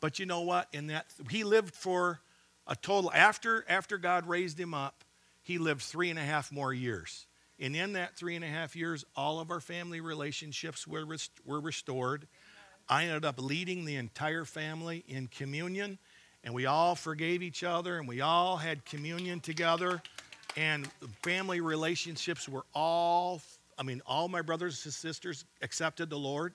But 0.00 0.18
you 0.18 0.26
know 0.26 0.42
what? 0.42 0.68
In 0.72 0.88
that 0.88 1.06
he 1.30 1.44
lived 1.44 1.74
for 1.74 2.20
a 2.66 2.76
total 2.76 3.10
after 3.12 3.64
after 3.68 3.98
God 3.98 4.28
raised 4.28 4.58
him 4.58 4.74
up, 4.74 5.04
he 5.42 5.58
lived 5.58 5.82
three 5.82 6.10
and 6.10 6.18
a 6.18 6.22
half 6.22 6.52
more 6.52 6.72
years. 6.72 7.26
And 7.60 7.74
in 7.74 7.94
that 7.94 8.16
three 8.16 8.36
and 8.36 8.44
a 8.44 8.48
half 8.48 8.76
years, 8.76 9.04
all 9.16 9.40
of 9.40 9.50
our 9.50 9.60
family 9.60 10.00
relationships 10.00 10.86
were, 10.86 11.04
were 11.44 11.60
restored. 11.60 12.28
I 12.88 13.04
ended 13.04 13.24
up 13.24 13.40
leading 13.40 13.84
the 13.84 13.96
entire 13.96 14.44
family 14.44 15.04
in 15.08 15.26
communion, 15.26 15.98
and 16.44 16.54
we 16.54 16.66
all 16.66 16.94
forgave 16.94 17.42
each 17.42 17.64
other, 17.64 17.98
and 17.98 18.06
we 18.06 18.20
all 18.20 18.56
had 18.56 18.84
communion 18.84 19.40
together. 19.40 20.00
And 20.56 20.88
family 21.22 21.60
relationships 21.60 22.48
were 22.48 22.64
all, 22.74 23.42
I 23.76 23.82
mean, 23.82 24.02
all 24.06 24.28
my 24.28 24.42
brothers 24.42 24.84
and 24.84 24.94
sisters 24.94 25.44
accepted 25.60 26.10
the 26.10 26.18
Lord. 26.18 26.54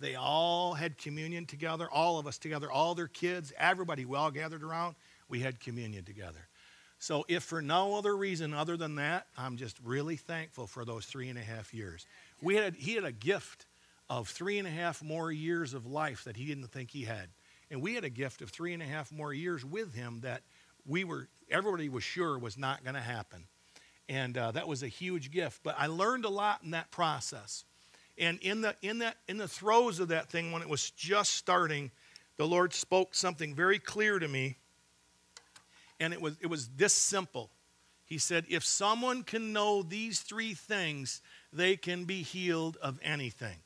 They 0.00 0.14
all 0.14 0.74
had 0.74 0.96
communion 0.96 1.46
together, 1.46 1.88
all 1.90 2.18
of 2.18 2.26
us 2.26 2.38
together, 2.38 2.70
all 2.70 2.94
their 2.94 3.08
kids, 3.08 3.52
everybody. 3.58 4.04
We 4.04 4.16
all 4.16 4.30
gathered 4.30 4.62
around. 4.62 4.94
We 5.28 5.40
had 5.40 5.60
communion 5.60 6.04
together. 6.04 6.48
So, 7.00 7.24
if 7.28 7.44
for 7.44 7.62
no 7.62 7.96
other 7.96 8.16
reason 8.16 8.52
other 8.52 8.76
than 8.76 8.96
that, 8.96 9.26
I'm 9.36 9.56
just 9.56 9.78
really 9.84 10.16
thankful 10.16 10.66
for 10.66 10.84
those 10.84 11.06
three 11.06 11.28
and 11.28 11.38
a 11.38 11.42
half 11.42 11.72
years. 11.72 12.06
We 12.42 12.56
had, 12.56 12.74
he 12.74 12.94
had 12.94 13.04
a 13.04 13.12
gift 13.12 13.66
of 14.10 14.28
three 14.28 14.58
and 14.58 14.66
a 14.66 14.70
half 14.70 15.02
more 15.02 15.30
years 15.30 15.74
of 15.74 15.86
life 15.86 16.24
that 16.24 16.36
he 16.36 16.46
didn't 16.46 16.68
think 16.68 16.90
he 16.90 17.04
had. 17.04 17.28
And 17.70 17.82
we 17.82 17.94
had 17.94 18.04
a 18.04 18.10
gift 18.10 18.42
of 18.42 18.50
three 18.50 18.72
and 18.72 18.82
a 18.82 18.86
half 18.86 19.12
more 19.12 19.32
years 19.32 19.64
with 19.64 19.94
him 19.94 20.20
that 20.22 20.42
we 20.86 21.04
were, 21.04 21.28
everybody 21.50 21.88
was 21.88 22.02
sure 22.02 22.38
was 22.38 22.56
not 22.56 22.82
going 22.82 22.94
to 22.94 23.00
happen. 23.00 23.44
And 24.08 24.38
uh, 24.38 24.52
that 24.52 24.66
was 24.66 24.82
a 24.82 24.88
huge 24.88 25.30
gift. 25.30 25.60
But 25.62 25.76
I 25.78 25.86
learned 25.86 26.24
a 26.24 26.30
lot 26.30 26.62
in 26.64 26.70
that 26.70 26.90
process. 26.90 27.64
And 28.18 28.38
in 28.40 28.62
the, 28.62 28.74
in, 28.82 28.98
that, 28.98 29.16
in 29.28 29.36
the 29.36 29.48
throes 29.48 30.00
of 30.00 30.08
that 30.08 30.30
thing, 30.30 30.50
when 30.52 30.62
it 30.62 30.68
was 30.68 30.90
just 30.90 31.34
starting, 31.34 31.90
the 32.36 32.46
Lord 32.46 32.72
spoke 32.72 33.14
something 33.14 33.54
very 33.54 33.78
clear 33.78 34.18
to 34.18 34.26
me. 34.26 34.56
And 36.00 36.12
it 36.12 36.20
was, 36.20 36.36
it 36.40 36.46
was 36.46 36.68
this 36.76 36.92
simple. 36.92 37.50
He 38.04 38.18
said, 38.18 38.44
If 38.48 38.64
someone 38.64 39.22
can 39.22 39.52
know 39.52 39.82
these 39.82 40.20
three 40.20 40.54
things, 40.54 41.20
they 41.52 41.76
can 41.76 42.04
be 42.04 42.22
healed 42.22 42.76
of 42.78 42.98
anything. 43.02 43.56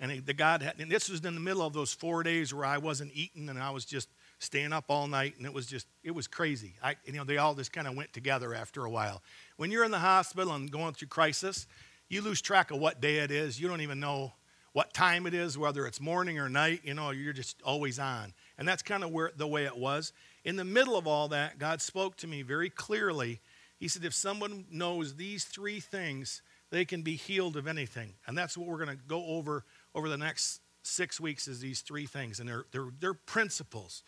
And 0.00 0.24
the 0.24 0.34
God 0.34 0.62
had, 0.62 0.78
and 0.78 0.90
this 0.90 1.08
was 1.08 1.24
in 1.24 1.34
the 1.34 1.40
middle 1.40 1.62
of 1.62 1.72
those 1.72 1.92
four 1.92 2.22
days 2.22 2.54
where 2.54 2.64
I 2.64 2.78
wasn't 2.78 3.10
eating 3.14 3.48
and 3.48 3.58
I 3.58 3.70
was 3.70 3.84
just 3.84 4.08
staying 4.38 4.72
up 4.72 4.84
all 4.88 5.08
night, 5.08 5.34
and 5.36 5.44
it 5.44 5.52
was 5.52 5.66
just, 5.66 5.86
it 6.04 6.12
was 6.12 6.28
crazy. 6.28 6.74
I, 6.82 6.94
you 7.04 7.14
know, 7.14 7.24
they 7.24 7.38
all 7.38 7.54
just 7.54 7.72
kind 7.72 7.88
of 7.88 7.96
went 7.96 8.12
together 8.12 8.54
after 8.54 8.84
a 8.84 8.90
while. 8.90 9.20
When 9.56 9.72
you're 9.72 9.84
in 9.84 9.90
the 9.90 9.98
hospital 9.98 10.52
and 10.52 10.70
going 10.70 10.94
through 10.94 11.08
crisis, 11.08 11.66
you 12.08 12.22
lose 12.22 12.40
track 12.40 12.70
of 12.70 12.78
what 12.78 13.00
day 13.00 13.18
it 13.18 13.30
is. 13.30 13.60
You 13.60 13.68
don't 13.68 13.80
even 13.80 14.00
know 14.00 14.32
what 14.72 14.94
time 14.94 15.26
it 15.26 15.34
is, 15.34 15.58
whether 15.58 15.86
it's 15.86 16.00
morning 16.00 16.38
or 16.38 16.48
night. 16.48 16.80
You 16.84 16.94
know, 16.94 17.10
you're 17.10 17.32
just 17.32 17.60
always 17.62 17.98
on. 17.98 18.32
And 18.56 18.66
that's 18.66 18.82
kind 18.82 19.04
of 19.04 19.10
where 19.10 19.32
the 19.36 19.46
way 19.46 19.64
it 19.64 19.76
was. 19.76 20.12
In 20.44 20.56
the 20.56 20.64
middle 20.64 20.96
of 20.96 21.06
all 21.06 21.28
that, 21.28 21.58
God 21.58 21.82
spoke 21.82 22.16
to 22.18 22.26
me 22.26 22.42
very 22.42 22.70
clearly. 22.70 23.40
He 23.78 23.88
said, 23.88 24.04
if 24.04 24.14
someone 24.14 24.64
knows 24.70 25.16
these 25.16 25.44
three 25.44 25.80
things, 25.80 26.42
they 26.70 26.84
can 26.84 27.02
be 27.02 27.16
healed 27.16 27.56
of 27.56 27.66
anything. 27.66 28.14
And 28.26 28.36
that's 28.36 28.56
what 28.56 28.68
we're 28.68 28.84
going 28.84 28.96
to 28.96 29.02
go 29.06 29.24
over 29.26 29.64
over 29.94 30.08
the 30.08 30.18
next 30.18 30.60
six 30.82 31.20
weeks 31.20 31.48
is 31.48 31.60
these 31.60 31.80
three 31.80 32.06
things. 32.06 32.40
And 32.40 32.48
they're, 32.48 32.64
they're, 32.72 32.88
they're 32.98 33.14
principles. 33.14 34.02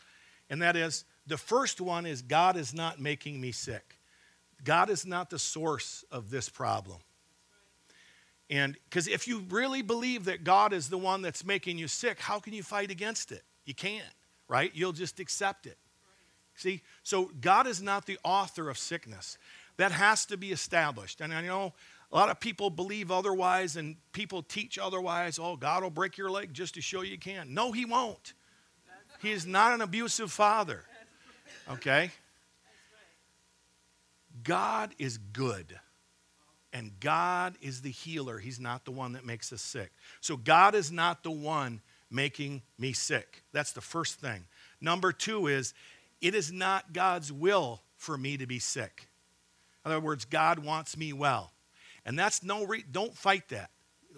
And 0.48 0.62
that 0.62 0.76
is, 0.76 1.04
the 1.26 1.36
first 1.36 1.80
one 1.80 2.06
is 2.06 2.22
God 2.22 2.56
is 2.56 2.74
not 2.74 3.00
making 3.00 3.40
me 3.40 3.52
sick. 3.52 3.98
God 4.64 4.90
is 4.90 5.06
not 5.06 5.30
the 5.30 5.38
source 5.38 6.04
of 6.10 6.30
this 6.30 6.48
problem. 6.48 6.98
And 8.50 8.76
because 8.88 9.06
if 9.06 9.28
you 9.28 9.44
really 9.48 9.80
believe 9.80 10.24
that 10.24 10.42
God 10.42 10.72
is 10.72 10.90
the 10.90 10.98
one 10.98 11.22
that's 11.22 11.44
making 11.44 11.78
you 11.78 11.86
sick, 11.86 12.18
how 12.18 12.40
can 12.40 12.52
you 12.52 12.64
fight 12.64 12.90
against 12.90 13.30
it? 13.30 13.44
You 13.64 13.74
can't, 13.74 14.04
right? 14.48 14.72
You'll 14.74 14.92
just 14.92 15.20
accept 15.20 15.66
it. 15.66 15.78
See, 16.56 16.82
so 17.04 17.30
God 17.40 17.68
is 17.68 17.80
not 17.80 18.06
the 18.06 18.18
author 18.24 18.68
of 18.68 18.76
sickness. 18.76 19.38
That 19.76 19.92
has 19.92 20.26
to 20.26 20.36
be 20.36 20.50
established. 20.50 21.20
And 21.20 21.32
I 21.32 21.42
know 21.42 21.72
a 22.12 22.16
lot 22.16 22.28
of 22.28 22.40
people 22.40 22.70
believe 22.70 23.12
otherwise 23.12 23.76
and 23.76 23.96
people 24.12 24.42
teach 24.42 24.78
otherwise. 24.78 25.38
Oh, 25.38 25.56
God 25.56 25.84
will 25.84 25.90
break 25.90 26.18
your 26.18 26.30
leg 26.30 26.52
just 26.52 26.74
to 26.74 26.80
show 26.80 27.02
you 27.02 27.18
can. 27.18 27.54
No, 27.54 27.70
He 27.70 27.84
won't. 27.84 28.34
He 29.22 29.30
is 29.30 29.46
not 29.46 29.72
an 29.72 29.80
abusive 29.80 30.32
father. 30.32 30.84
Okay? 31.70 32.10
God 34.42 34.92
is 34.98 35.18
good. 35.18 35.78
And 36.72 36.92
God 37.00 37.56
is 37.60 37.82
the 37.82 37.90
healer. 37.90 38.38
He's 38.38 38.60
not 38.60 38.84
the 38.84 38.92
one 38.92 39.12
that 39.12 39.26
makes 39.26 39.52
us 39.52 39.60
sick. 39.60 39.90
So 40.20 40.36
God 40.36 40.74
is 40.74 40.92
not 40.92 41.22
the 41.22 41.30
one 41.30 41.80
making 42.10 42.62
me 42.78 42.92
sick. 42.92 43.42
That's 43.52 43.72
the 43.72 43.80
first 43.80 44.20
thing. 44.20 44.44
Number 44.80 45.12
two 45.12 45.46
is 45.46 45.74
it 46.20 46.34
is 46.34 46.52
not 46.52 46.92
God's 46.92 47.32
will 47.32 47.82
for 47.96 48.16
me 48.16 48.36
to 48.36 48.46
be 48.46 48.58
sick. 48.58 49.08
In 49.84 49.92
other 49.92 50.00
words, 50.00 50.24
God 50.24 50.58
wants 50.58 50.96
me 50.96 51.12
well. 51.12 51.52
And 52.04 52.18
that's 52.18 52.42
no 52.42 52.64
re- 52.64 52.84
don't 52.90 53.16
fight 53.16 53.48
that. 53.48 53.70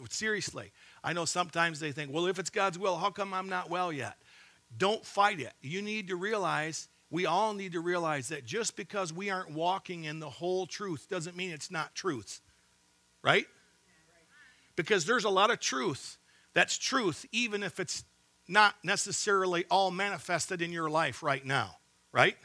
Seriously. 0.08 0.72
I 1.04 1.12
know 1.12 1.24
sometimes 1.24 1.80
they 1.80 1.92
think, 1.92 2.12
well, 2.12 2.26
if 2.26 2.38
it's 2.38 2.50
God's 2.50 2.78
will, 2.78 2.96
how 2.96 3.10
come 3.10 3.34
I'm 3.34 3.48
not 3.48 3.70
well 3.70 3.92
yet? 3.92 4.16
Don't 4.76 5.04
fight 5.04 5.40
it. 5.40 5.52
You 5.60 5.82
need 5.82 6.08
to 6.08 6.16
realize, 6.16 6.88
we 7.12 7.26
all 7.26 7.52
need 7.52 7.72
to 7.72 7.80
realize 7.80 8.28
that 8.28 8.46
just 8.46 8.74
because 8.74 9.12
we 9.12 9.28
aren't 9.28 9.52
walking 9.52 10.04
in 10.04 10.18
the 10.18 10.30
whole 10.30 10.64
truth 10.66 11.08
doesn't 11.10 11.36
mean 11.36 11.50
it's 11.50 11.70
not 11.70 11.94
truth. 11.94 12.40
Right? 13.22 13.44
Because 14.76 15.04
there's 15.04 15.24
a 15.24 15.30
lot 15.30 15.50
of 15.50 15.60
truth 15.60 16.16
that's 16.54 16.78
truth, 16.78 17.26
even 17.30 17.62
if 17.62 17.78
it's 17.78 18.04
not 18.48 18.76
necessarily 18.82 19.66
all 19.70 19.90
manifested 19.90 20.62
in 20.62 20.72
your 20.72 20.88
life 20.88 21.22
right 21.22 21.44
now. 21.44 21.76
Right? 22.12 22.36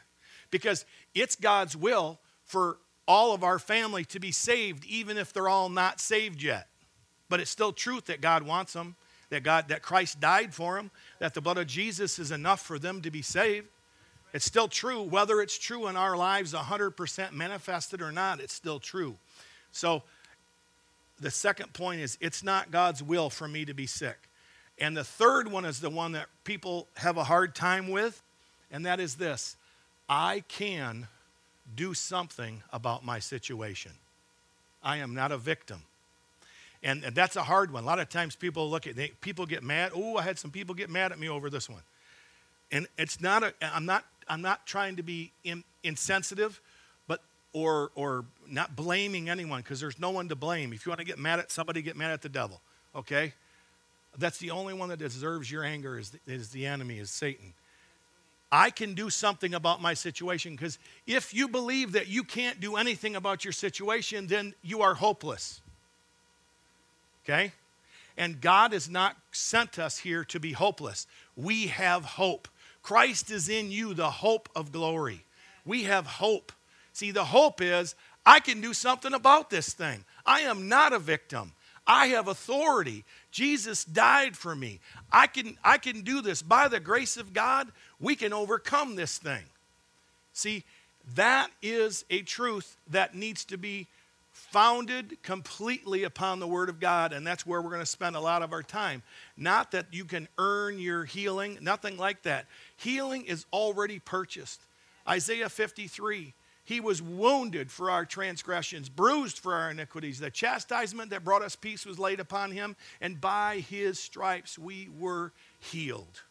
Because 0.50 0.84
it's 1.14 1.34
God's 1.34 1.74
will 1.74 2.20
for 2.44 2.76
all 3.06 3.32
of 3.32 3.42
our 3.42 3.58
family 3.58 4.04
to 4.04 4.20
be 4.20 4.32
saved, 4.32 4.84
even 4.84 5.16
if 5.16 5.32
they're 5.32 5.48
all 5.48 5.70
not 5.70 5.98
saved 5.98 6.42
yet. 6.42 6.68
But 7.30 7.40
it's 7.40 7.50
still 7.50 7.72
truth 7.72 8.04
that 8.06 8.20
God 8.20 8.42
wants 8.42 8.74
them, 8.74 8.96
that 9.30 9.42
God 9.42 9.68
that 9.68 9.80
Christ 9.80 10.20
died 10.20 10.52
for 10.52 10.74
them, 10.76 10.90
that 11.20 11.32
the 11.32 11.40
blood 11.40 11.56
of 11.56 11.66
Jesus 11.66 12.18
is 12.18 12.30
enough 12.30 12.60
for 12.60 12.78
them 12.78 13.00
to 13.00 13.10
be 13.10 13.22
saved. 13.22 13.68
It's 14.32 14.44
still 14.44 14.68
true, 14.68 15.02
whether 15.02 15.40
it's 15.40 15.58
true 15.58 15.86
in 15.86 15.96
our 15.96 16.16
lives 16.16 16.52
100% 16.52 17.32
manifested 17.32 18.02
or 18.02 18.12
not, 18.12 18.40
it's 18.40 18.52
still 18.52 18.78
true. 18.78 19.16
So 19.72 20.02
the 21.20 21.30
second 21.30 21.72
point 21.72 22.00
is 22.00 22.18
it's 22.20 22.42
not 22.42 22.70
God's 22.70 23.02
will 23.02 23.30
for 23.30 23.48
me 23.48 23.64
to 23.64 23.74
be 23.74 23.86
sick. 23.86 24.16
And 24.78 24.96
the 24.96 25.04
third 25.04 25.50
one 25.50 25.64
is 25.64 25.80
the 25.80 25.90
one 25.90 26.12
that 26.12 26.26
people 26.44 26.86
have 26.96 27.16
a 27.16 27.24
hard 27.24 27.54
time 27.54 27.88
with, 27.88 28.22
and 28.70 28.86
that 28.86 29.00
is 29.00 29.16
this 29.16 29.56
I 30.08 30.44
can 30.48 31.08
do 31.74 31.94
something 31.94 32.62
about 32.72 33.04
my 33.04 33.18
situation. 33.18 33.92
I 34.82 34.98
am 34.98 35.14
not 35.14 35.32
a 35.32 35.38
victim. 35.38 35.82
And, 36.82 37.02
and 37.02 37.14
that's 37.14 37.34
a 37.36 37.42
hard 37.42 37.72
one. 37.72 37.82
A 37.82 37.86
lot 37.86 37.98
of 37.98 38.08
times 38.08 38.36
people 38.36 38.70
look 38.70 38.86
at 38.86 38.94
they, 38.94 39.08
people 39.20 39.46
get 39.46 39.62
mad. 39.62 39.92
Oh, 39.94 40.16
I 40.16 40.22
had 40.22 40.38
some 40.38 40.50
people 40.50 40.74
get 40.74 40.88
mad 40.88 41.10
at 41.12 41.18
me 41.18 41.28
over 41.28 41.50
this 41.50 41.68
one. 41.68 41.82
And 42.70 42.86
it's 42.96 43.20
not 43.20 43.42
a 43.42 43.52
I'm 43.62 43.86
not 43.86 44.04
I'm 44.28 44.42
not 44.42 44.66
trying 44.66 44.96
to 44.96 45.02
be 45.02 45.32
in, 45.44 45.64
insensitive, 45.82 46.60
but 47.06 47.22
or 47.52 47.90
or 47.94 48.24
not 48.48 48.76
blaming 48.76 49.28
anyone 49.28 49.60
because 49.60 49.80
there's 49.80 49.98
no 49.98 50.10
one 50.10 50.28
to 50.28 50.36
blame. 50.36 50.72
If 50.72 50.86
you 50.86 50.90
want 50.90 51.00
to 51.00 51.06
get 51.06 51.18
mad 51.18 51.38
at 51.38 51.50
somebody, 51.50 51.82
get 51.82 51.96
mad 51.96 52.12
at 52.12 52.22
the 52.22 52.28
devil. 52.28 52.60
Okay? 52.94 53.32
That's 54.16 54.38
the 54.38 54.50
only 54.50 54.74
one 54.74 54.88
that 54.88 54.98
deserves 54.98 55.50
your 55.50 55.64
anger 55.64 55.98
is 55.98 56.10
the, 56.10 56.18
is 56.26 56.50
the 56.50 56.66
enemy, 56.66 56.98
is 56.98 57.10
Satan. 57.10 57.54
I 58.50 58.70
can 58.70 58.94
do 58.94 59.10
something 59.10 59.54
about 59.54 59.82
my 59.82 59.94
situation. 59.94 60.56
Because 60.56 60.78
if 61.06 61.34
you 61.34 61.48
believe 61.48 61.92
that 61.92 62.08
you 62.08 62.24
can't 62.24 62.60
do 62.60 62.76
anything 62.76 63.14
about 63.14 63.44
your 63.44 63.52
situation, 63.52 64.26
then 64.26 64.54
you 64.62 64.80
are 64.82 64.94
hopeless. 64.94 65.60
Okay? 67.24 67.52
And 68.16 68.40
God 68.40 68.72
has 68.72 68.88
not 68.88 69.16
sent 69.32 69.78
us 69.78 69.98
here 69.98 70.24
to 70.24 70.40
be 70.40 70.52
hopeless. 70.52 71.06
We 71.36 71.68
have 71.68 72.04
hope. 72.04 72.48
Christ 72.88 73.30
is 73.30 73.50
in 73.50 73.70
you, 73.70 73.92
the 73.92 74.10
hope 74.10 74.48
of 74.56 74.72
glory. 74.72 75.22
We 75.66 75.82
have 75.82 76.06
hope. 76.06 76.52
See, 76.94 77.10
the 77.10 77.26
hope 77.26 77.60
is 77.60 77.94
I 78.24 78.40
can 78.40 78.62
do 78.62 78.72
something 78.72 79.12
about 79.12 79.50
this 79.50 79.74
thing. 79.74 80.06
I 80.24 80.40
am 80.40 80.70
not 80.70 80.94
a 80.94 80.98
victim. 80.98 81.52
I 81.86 82.06
have 82.06 82.28
authority. 82.28 83.04
Jesus 83.30 83.84
died 83.84 84.38
for 84.38 84.56
me. 84.56 84.80
I 85.12 85.26
can, 85.26 85.58
I 85.62 85.76
can 85.76 86.00
do 86.00 86.22
this. 86.22 86.40
By 86.40 86.68
the 86.68 86.80
grace 86.80 87.18
of 87.18 87.34
God, 87.34 87.68
we 88.00 88.16
can 88.16 88.32
overcome 88.32 88.96
this 88.96 89.18
thing. 89.18 89.44
See, 90.32 90.64
that 91.14 91.50
is 91.60 92.06
a 92.08 92.22
truth 92.22 92.78
that 92.88 93.14
needs 93.14 93.44
to 93.46 93.58
be 93.58 93.86
founded 94.38 95.20
completely 95.22 96.04
upon 96.04 96.38
the 96.38 96.46
Word 96.46 96.68
of 96.68 96.78
God, 96.80 97.12
and 97.12 97.26
that's 97.26 97.44
where 97.44 97.60
we're 97.60 97.70
going 97.70 97.82
to 97.82 97.86
spend 97.86 98.16
a 98.16 98.20
lot 98.20 98.40
of 98.40 98.52
our 98.52 98.62
time. 98.62 99.02
Not 99.36 99.72
that 99.72 99.86
you 99.90 100.04
can 100.04 100.28
earn 100.38 100.78
your 100.78 101.04
healing, 101.04 101.58
nothing 101.60 101.96
like 101.96 102.22
that. 102.22 102.46
Healing 102.78 103.26
is 103.26 103.44
already 103.52 103.98
purchased. 103.98 104.62
Isaiah 105.06 105.50
53 105.50 106.34
he 106.68 106.80
was 106.80 107.00
wounded 107.00 107.72
for 107.72 107.90
our 107.90 108.04
transgressions, 108.04 108.90
bruised 108.90 109.38
for 109.38 109.54
our 109.54 109.70
iniquities. 109.70 110.20
The 110.20 110.30
chastisement 110.30 111.08
that 111.12 111.24
brought 111.24 111.40
us 111.40 111.56
peace 111.56 111.86
was 111.86 111.98
laid 111.98 112.20
upon 112.20 112.50
him, 112.50 112.76
and 113.00 113.18
by 113.18 113.64
his 113.70 113.98
stripes 113.98 114.58
we 114.58 114.90
were 114.98 115.32
healed. 115.58 116.24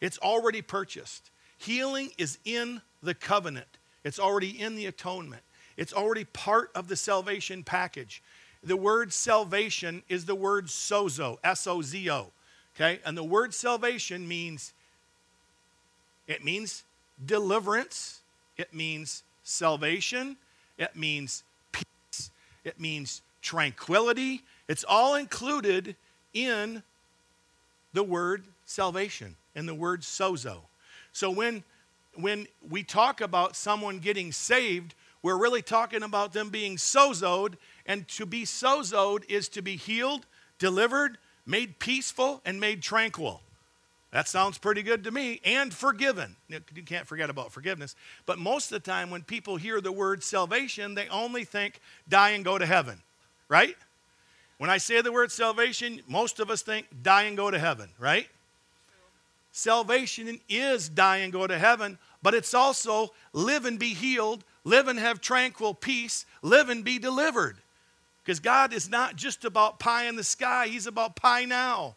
It's 0.00 0.16
already 0.18 0.62
purchased. 0.62 1.32
Healing 1.56 2.12
is 2.18 2.38
in 2.44 2.82
the 3.02 3.14
covenant, 3.14 3.78
it's 4.04 4.20
already 4.20 4.60
in 4.60 4.76
the 4.76 4.86
atonement, 4.86 5.42
it's 5.76 5.92
already 5.92 6.22
part 6.22 6.70
of 6.76 6.86
the 6.86 6.94
salvation 6.94 7.64
package. 7.64 8.22
The 8.62 8.76
word 8.76 9.12
salvation 9.12 10.04
is 10.08 10.24
the 10.24 10.36
word 10.36 10.66
sozo, 10.66 11.38
S 11.42 11.66
O 11.66 11.82
Z 11.82 12.08
O. 12.08 12.30
Okay? 12.76 13.00
And 13.04 13.18
the 13.18 13.24
word 13.24 13.52
salvation 13.52 14.28
means 14.28 14.72
it 16.28 16.44
means 16.44 16.84
deliverance, 17.24 18.20
it 18.56 18.72
means 18.72 19.24
salvation, 19.42 20.36
it 20.76 20.94
means 20.94 21.42
peace, 21.72 22.30
it 22.62 22.78
means 22.78 23.22
tranquility. 23.42 24.42
It's 24.68 24.84
all 24.86 25.16
included 25.16 25.96
in 26.34 26.82
the 27.94 28.04
word 28.04 28.44
salvation, 28.66 29.34
and 29.56 29.66
the 29.66 29.74
word 29.74 30.02
sozo. 30.02 30.58
So 31.12 31.30
when 31.30 31.64
when 32.14 32.46
we 32.68 32.82
talk 32.82 33.20
about 33.20 33.54
someone 33.56 33.98
getting 34.00 34.32
saved, 34.32 34.94
we're 35.22 35.38
really 35.38 35.62
talking 35.62 36.02
about 36.02 36.32
them 36.32 36.50
being 36.50 36.76
sozoed, 36.76 37.54
and 37.86 38.06
to 38.08 38.26
be 38.26 38.44
sozoed 38.44 39.24
is 39.28 39.48
to 39.50 39.62
be 39.62 39.76
healed, 39.76 40.26
delivered, 40.58 41.18
made 41.46 41.78
peaceful, 41.78 42.40
and 42.44 42.60
made 42.60 42.82
tranquil. 42.82 43.40
That 44.10 44.26
sounds 44.26 44.56
pretty 44.56 44.82
good 44.82 45.04
to 45.04 45.10
me. 45.10 45.40
And 45.44 45.72
forgiven. 45.72 46.36
You 46.48 46.82
can't 46.82 47.06
forget 47.06 47.28
about 47.28 47.52
forgiveness. 47.52 47.94
But 48.24 48.38
most 48.38 48.72
of 48.72 48.82
the 48.82 48.90
time, 48.90 49.10
when 49.10 49.22
people 49.22 49.56
hear 49.56 49.80
the 49.80 49.92
word 49.92 50.22
salvation, 50.22 50.94
they 50.94 51.08
only 51.08 51.44
think 51.44 51.80
die 52.08 52.30
and 52.30 52.44
go 52.44 52.56
to 52.56 52.64
heaven, 52.64 53.02
right? 53.48 53.76
When 54.56 54.70
I 54.70 54.78
say 54.78 55.02
the 55.02 55.12
word 55.12 55.30
salvation, 55.30 56.00
most 56.08 56.40
of 56.40 56.50
us 56.50 56.62
think 56.62 56.86
die 57.02 57.24
and 57.24 57.36
go 57.36 57.50
to 57.50 57.58
heaven, 57.58 57.90
right? 57.98 58.28
Salvation 59.52 60.40
is 60.48 60.88
die 60.88 61.18
and 61.18 61.32
go 61.32 61.46
to 61.46 61.58
heaven, 61.58 61.98
but 62.22 62.34
it's 62.34 62.54
also 62.54 63.12
live 63.32 63.66
and 63.66 63.78
be 63.78 63.94
healed, 63.94 64.42
live 64.64 64.88
and 64.88 64.98
have 64.98 65.20
tranquil 65.20 65.74
peace, 65.74 66.26
live 66.42 66.70
and 66.70 66.84
be 66.84 66.98
delivered. 66.98 67.58
Because 68.24 68.40
God 68.40 68.72
is 68.72 68.88
not 68.88 69.16
just 69.16 69.44
about 69.44 69.78
pie 69.78 70.06
in 70.06 70.16
the 70.16 70.24
sky, 70.24 70.66
He's 70.68 70.86
about 70.86 71.14
pie 71.14 71.44
now. 71.44 71.94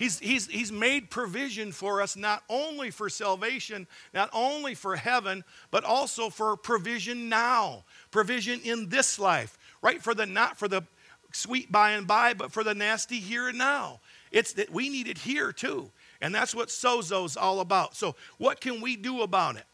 He's, 0.00 0.18
he's, 0.18 0.46
he's 0.46 0.72
made 0.72 1.10
provision 1.10 1.72
for 1.72 2.00
us 2.00 2.16
not 2.16 2.42
only 2.48 2.90
for 2.90 3.10
salvation, 3.10 3.86
not 4.14 4.30
only 4.32 4.74
for 4.74 4.96
heaven, 4.96 5.44
but 5.70 5.84
also 5.84 6.30
for 6.30 6.56
provision 6.56 7.28
now. 7.28 7.84
Provision 8.10 8.62
in 8.64 8.88
this 8.88 9.18
life, 9.18 9.58
right? 9.82 10.02
For 10.02 10.14
the 10.14 10.24
not 10.24 10.56
for 10.58 10.68
the 10.68 10.84
sweet 11.32 11.70
by 11.70 11.90
and 11.90 12.06
by, 12.06 12.32
but 12.32 12.50
for 12.50 12.64
the 12.64 12.74
nasty 12.74 13.20
here 13.20 13.48
and 13.48 13.58
now. 13.58 14.00
It's 14.32 14.54
that 14.54 14.70
we 14.70 14.88
need 14.88 15.06
it 15.06 15.18
here 15.18 15.52
too. 15.52 15.90
And 16.22 16.34
that's 16.34 16.54
what 16.54 16.70
sozo's 16.70 17.36
all 17.36 17.60
about. 17.60 17.94
So, 17.94 18.16
what 18.38 18.58
can 18.58 18.80
we 18.80 18.96
do 18.96 19.20
about 19.20 19.56
it? 19.56 19.66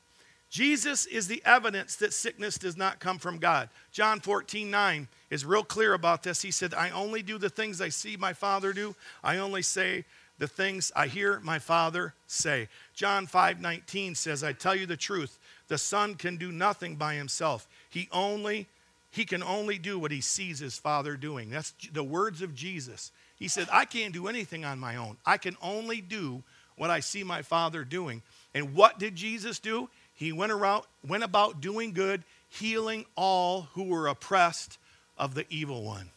Jesus 0.56 1.04
is 1.04 1.28
the 1.28 1.42
evidence 1.44 1.96
that 1.96 2.14
sickness 2.14 2.56
does 2.56 2.78
not 2.78 2.98
come 2.98 3.18
from 3.18 3.36
God. 3.36 3.68
John 3.92 4.20
14, 4.20 4.70
9 4.70 5.06
is 5.28 5.44
real 5.44 5.62
clear 5.62 5.92
about 5.92 6.22
this. 6.22 6.40
He 6.40 6.50
said, 6.50 6.72
I 6.72 6.88
only 6.88 7.20
do 7.20 7.36
the 7.36 7.50
things 7.50 7.82
I 7.82 7.90
see 7.90 8.16
my 8.16 8.32
Father 8.32 8.72
do. 8.72 8.96
I 9.22 9.36
only 9.36 9.60
say 9.60 10.06
the 10.38 10.48
things 10.48 10.90
I 10.96 11.08
hear 11.08 11.40
my 11.40 11.58
Father 11.58 12.14
say. 12.26 12.68
John 12.94 13.26
5, 13.26 13.60
19 13.60 14.14
says, 14.14 14.42
I 14.42 14.54
tell 14.54 14.74
you 14.74 14.86
the 14.86 14.96
truth. 14.96 15.38
The 15.68 15.76
Son 15.76 16.14
can 16.14 16.38
do 16.38 16.50
nothing 16.50 16.96
by 16.96 17.16
himself. 17.16 17.68
He 17.90 18.08
only 18.10 18.66
he 19.10 19.26
can 19.26 19.42
only 19.42 19.76
do 19.76 19.98
what 19.98 20.10
he 20.10 20.22
sees 20.22 20.58
his 20.58 20.78
Father 20.78 21.18
doing. 21.18 21.50
That's 21.50 21.74
the 21.92 22.02
words 22.02 22.40
of 22.40 22.54
Jesus. 22.54 23.12
He 23.38 23.48
said, 23.48 23.68
I 23.70 23.84
can't 23.84 24.14
do 24.14 24.26
anything 24.26 24.64
on 24.64 24.78
my 24.78 24.96
own. 24.96 25.18
I 25.26 25.36
can 25.36 25.58
only 25.60 26.00
do 26.00 26.42
what 26.76 26.88
I 26.88 27.00
see 27.00 27.24
my 27.24 27.42
Father 27.42 27.84
doing. 27.84 28.22
And 28.54 28.74
what 28.74 28.98
did 28.98 29.16
Jesus 29.16 29.58
do? 29.58 29.90
He 30.16 30.32
went 30.32 30.50
around, 30.50 30.84
went 31.06 31.22
about 31.22 31.60
doing 31.60 31.92
good, 31.92 32.24
healing 32.48 33.04
all 33.14 33.68
who 33.74 33.84
were 33.84 34.08
oppressed 34.08 34.78
of 35.16 35.34
the 35.34 35.46
evil 35.50 35.82
one. 35.84 36.10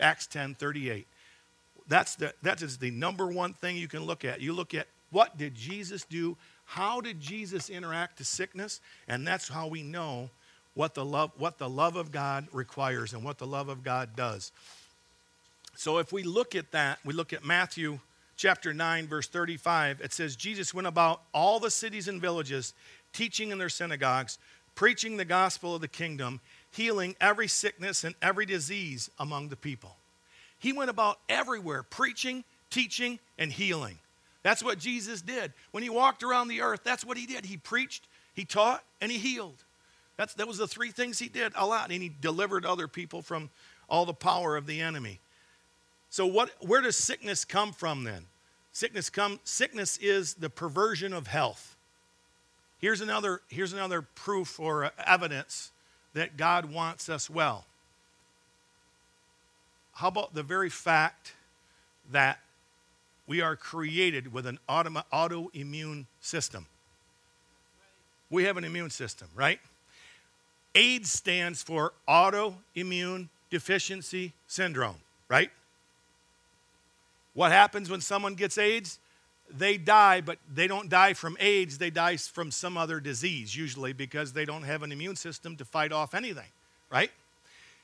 Acts 0.00 0.26
10 0.26 0.54
38. 0.54 1.06
That's 1.88 2.16
the, 2.16 2.32
that 2.42 2.62
is 2.62 2.78
the 2.78 2.90
number 2.90 3.26
one 3.26 3.52
thing 3.52 3.76
you 3.76 3.88
can 3.88 4.04
look 4.04 4.24
at. 4.24 4.40
You 4.40 4.52
look 4.52 4.74
at 4.74 4.86
what 5.10 5.36
did 5.36 5.54
Jesus 5.54 6.04
do? 6.04 6.36
How 6.64 7.00
did 7.00 7.20
Jesus 7.20 7.68
interact 7.68 8.18
to 8.18 8.24
sickness? 8.24 8.80
And 9.06 9.26
that's 9.26 9.48
how 9.48 9.66
we 9.66 9.82
know 9.82 10.30
what 10.74 10.94
the 10.94 11.04
love, 11.04 11.32
what 11.36 11.58
the 11.58 11.68
love 11.68 11.96
of 11.96 12.12
God 12.12 12.48
requires 12.50 13.12
and 13.12 13.22
what 13.22 13.36
the 13.36 13.46
love 13.46 13.68
of 13.68 13.84
God 13.84 14.16
does. 14.16 14.52
So 15.74 15.98
if 15.98 16.12
we 16.12 16.22
look 16.22 16.54
at 16.54 16.70
that, 16.72 16.98
we 17.04 17.12
look 17.12 17.34
at 17.34 17.44
Matthew 17.44 17.98
chapter 18.36 18.72
9, 18.72 19.06
verse 19.06 19.28
35, 19.28 20.00
it 20.00 20.12
says, 20.12 20.34
Jesus 20.34 20.74
went 20.74 20.86
about 20.86 21.22
all 21.32 21.60
the 21.60 21.70
cities 21.70 22.08
and 22.08 22.20
villages, 22.20 22.74
teaching 23.12 23.50
in 23.50 23.58
their 23.58 23.68
synagogues, 23.68 24.38
preaching 24.74 25.16
the 25.16 25.24
gospel 25.24 25.74
of 25.74 25.80
the 25.80 25.88
kingdom, 25.88 26.40
healing 26.70 27.14
every 27.20 27.48
sickness 27.48 28.04
and 28.04 28.14
every 28.22 28.46
disease 28.46 29.10
among 29.18 29.48
the 29.48 29.56
people. 29.56 29.96
He 30.58 30.72
went 30.72 30.90
about 30.90 31.18
everywhere, 31.28 31.82
preaching, 31.82 32.44
teaching, 32.70 33.18
and 33.38 33.52
healing. 33.52 33.98
That's 34.42 34.62
what 34.62 34.78
Jesus 34.78 35.22
did. 35.22 35.52
When 35.70 35.82
he 35.82 35.90
walked 35.90 36.22
around 36.22 36.48
the 36.48 36.62
earth, 36.62 36.80
that's 36.84 37.04
what 37.04 37.16
he 37.16 37.26
did. 37.26 37.44
He 37.44 37.56
preached, 37.56 38.06
he 38.34 38.44
taught, 38.44 38.82
and 39.00 39.10
he 39.10 39.18
healed. 39.18 39.62
That's, 40.16 40.34
that 40.34 40.46
was 40.46 40.58
the 40.58 40.68
three 40.68 40.90
things 40.90 41.18
he 41.18 41.28
did 41.28 41.52
a 41.56 41.66
lot. 41.66 41.90
And 41.90 42.02
he 42.02 42.12
delivered 42.20 42.64
other 42.64 42.88
people 42.88 43.22
from 43.22 43.50
all 43.88 44.04
the 44.04 44.14
power 44.14 44.56
of 44.56 44.66
the 44.66 44.80
enemy. 44.80 45.20
So 46.10 46.26
what, 46.26 46.50
where 46.60 46.80
does 46.80 46.96
sickness 46.96 47.44
come 47.44 47.72
from 47.72 48.04
then? 48.04 48.26
Sickness, 48.72 49.10
come, 49.10 49.40
sickness 49.44 49.96
is 49.98 50.34
the 50.34 50.50
perversion 50.50 51.12
of 51.12 51.26
health. 51.26 51.71
Here's 52.82 53.00
another, 53.00 53.40
here's 53.48 53.72
another 53.72 54.02
proof 54.02 54.58
or 54.58 54.90
evidence 55.06 55.70
that 56.14 56.36
God 56.36 56.66
wants 56.66 57.08
us 57.08 57.30
well. 57.30 57.64
How 59.94 60.08
about 60.08 60.34
the 60.34 60.42
very 60.42 60.68
fact 60.68 61.34
that 62.10 62.40
we 63.28 63.40
are 63.40 63.54
created 63.54 64.32
with 64.32 64.46
an 64.46 64.58
auto, 64.68 64.90
autoimmune 65.12 66.06
system? 66.20 66.66
We 68.30 68.44
have 68.44 68.56
an 68.56 68.64
immune 68.64 68.90
system, 68.90 69.28
right? 69.36 69.60
AIDS 70.74 71.12
stands 71.12 71.62
for 71.62 71.92
autoimmune 72.08 73.28
deficiency 73.48 74.32
syndrome, 74.48 74.96
right? 75.28 75.52
What 77.34 77.52
happens 77.52 77.88
when 77.88 78.00
someone 78.00 78.34
gets 78.34 78.58
AIDS? 78.58 78.98
They 79.56 79.76
die, 79.76 80.20
but 80.20 80.38
they 80.52 80.66
don't 80.66 80.88
die 80.88 81.12
from 81.14 81.36
AIDS. 81.38 81.78
They 81.78 81.90
die 81.90 82.16
from 82.16 82.50
some 82.50 82.76
other 82.76 83.00
disease, 83.00 83.54
usually 83.54 83.92
because 83.92 84.32
they 84.32 84.44
don't 84.44 84.62
have 84.62 84.82
an 84.82 84.92
immune 84.92 85.16
system 85.16 85.56
to 85.56 85.64
fight 85.64 85.92
off 85.92 86.14
anything, 86.14 86.48
right? 86.90 87.10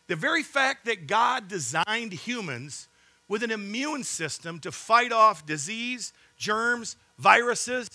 The 0.07 0.17
very 0.17 0.43
fact 0.43 0.87
that 0.87 1.07
God 1.07 1.49
designed 1.49 2.13
humans 2.13 2.89
with 3.29 3.43
an 3.43 3.51
immune 3.51 4.05
system 4.05 4.59
to 4.61 4.73
fight 4.73 5.13
off 5.13 5.45
disease, 5.45 6.13
germs, 6.39 6.97
viruses, 7.19 7.89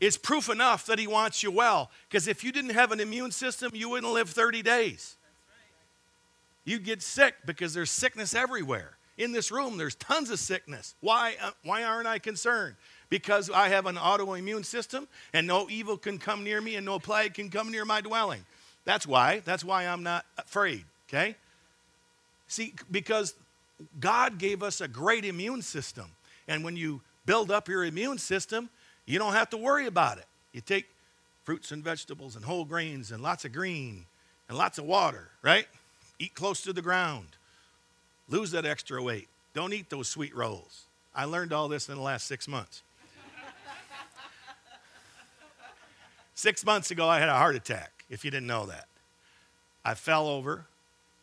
is 0.00 0.16
proof 0.16 0.48
enough 0.48 0.86
that 0.86 0.98
he 0.98 1.06
wants 1.06 1.42
you 1.42 1.50
well. 1.50 1.90
Because 2.08 2.26
if 2.26 2.42
you 2.42 2.50
didn't 2.50 2.70
have 2.70 2.90
an 2.90 2.98
immune 2.98 3.30
system, 3.30 3.70
you 3.74 3.88
wouldn't 3.90 4.12
live 4.12 4.28
30 4.28 4.62
days. 4.62 5.16
You'd 6.64 6.84
get 6.84 7.02
sick 7.02 7.34
because 7.46 7.74
there's 7.74 7.90
sickness 7.90 8.34
everywhere. 8.34 8.96
In 9.16 9.32
this 9.32 9.52
room, 9.52 9.76
there's 9.76 9.94
tons 9.94 10.30
of 10.30 10.38
sickness. 10.38 10.94
Why, 11.00 11.36
uh, 11.40 11.52
why 11.62 11.84
aren't 11.84 12.08
I 12.08 12.18
concerned? 12.18 12.74
Because 13.10 13.48
I 13.48 13.68
have 13.68 13.86
an 13.86 13.96
autoimmune 13.96 14.64
system 14.64 15.06
and 15.32 15.46
no 15.46 15.68
evil 15.70 15.96
can 15.96 16.18
come 16.18 16.42
near 16.42 16.60
me 16.60 16.74
and 16.74 16.84
no 16.84 16.98
plague 16.98 17.34
can 17.34 17.48
come 17.48 17.70
near 17.70 17.84
my 17.84 18.00
dwelling. 18.00 18.44
That's 18.84 19.06
why. 19.06 19.40
That's 19.44 19.64
why 19.64 19.86
I'm 19.86 20.02
not 20.02 20.26
afraid, 20.36 20.84
okay? 21.08 21.36
See, 22.48 22.74
because 22.90 23.34
God 24.00 24.38
gave 24.38 24.62
us 24.62 24.80
a 24.80 24.88
great 24.88 25.24
immune 25.24 25.62
system. 25.62 26.06
And 26.48 26.64
when 26.64 26.76
you 26.76 27.00
build 27.24 27.50
up 27.50 27.68
your 27.68 27.84
immune 27.84 28.18
system, 28.18 28.68
you 29.06 29.18
don't 29.18 29.32
have 29.32 29.50
to 29.50 29.56
worry 29.56 29.86
about 29.86 30.18
it. 30.18 30.26
You 30.52 30.60
take 30.60 30.86
fruits 31.44 31.72
and 31.72 31.84
vegetables 31.84 32.36
and 32.36 32.44
whole 32.44 32.64
grains 32.64 33.10
and 33.12 33.22
lots 33.22 33.44
of 33.44 33.52
green 33.52 34.06
and 34.48 34.58
lots 34.58 34.78
of 34.78 34.84
water, 34.84 35.28
right? 35.42 35.66
Eat 36.18 36.34
close 36.34 36.62
to 36.62 36.72
the 36.72 36.82
ground. 36.82 37.28
Lose 38.28 38.50
that 38.52 38.64
extra 38.64 39.02
weight. 39.02 39.28
Don't 39.52 39.72
eat 39.72 39.90
those 39.90 40.08
sweet 40.08 40.34
rolls. 40.34 40.84
I 41.14 41.26
learned 41.26 41.52
all 41.52 41.68
this 41.68 41.88
in 41.88 41.96
the 41.96 42.00
last 42.00 42.26
six 42.26 42.48
months. 42.48 42.82
six 46.34 46.64
months 46.64 46.90
ago, 46.90 47.08
I 47.08 47.20
had 47.20 47.28
a 47.28 47.36
heart 47.36 47.54
attack, 47.54 48.04
if 48.10 48.24
you 48.24 48.30
didn't 48.30 48.46
know 48.46 48.66
that. 48.66 48.86
I 49.84 49.94
fell 49.94 50.26
over 50.26 50.66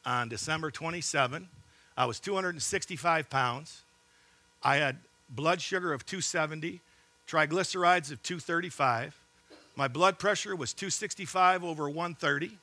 on 0.05 0.29
December 0.29 0.71
27. 0.71 1.49
I 1.97 2.05
was 2.05 2.19
265 2.19 3.29
pounds. 3.29 3.81
I 4.63 4.77
had 4.77 4.97
blood 5.29 5.61
sugar 5.61 5.93
of 5.93 6.05
270 6.05 6.79
triglycerides 7.27 8.11
of 8.11 8.21
235. 8.23 9.17
My 9.75 9.87
blood 9.87 10.19
pressure 10.19 10.55
was 10.55 10.73
265 10.73 11.63
over 11.63 11.89
130. 11.89 12.57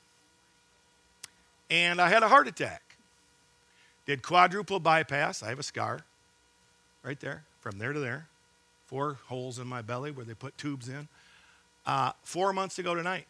And 1.69 2.01
I 2.01 2.09
had 2.09 2.23
a 2.23 2.27
heart 2.27 2.47
attack. 2.47 2.88
Did 4.09 4.23
quadruple 4.23 4.79
bypass. 4.79 5.43
I 5.43 5.49
have 5.49 5.59
a 5.59 5.63
scar 5.63 5.99
right 7.03 7.19
there, 7.19 7.43
from 7.59 7.77
there 7.77 7.93
to 7.93 7.99
there. 7.99 8.25
Four 8.87 9.19
holes 9.27 9.59
in 9.59 9.67
my 9.67 9.83
belly 9.83 10.09
where 10.09 10.25
they 10.25 10.33
put 10.33 10.57
tubes 10.57 10.89
in. 10.89 11.07
Uh, 11.85 12.13
four 12.23 12.51
months 12.51 12.79
ago 12.79 12.95
tonight, 12.95 13.27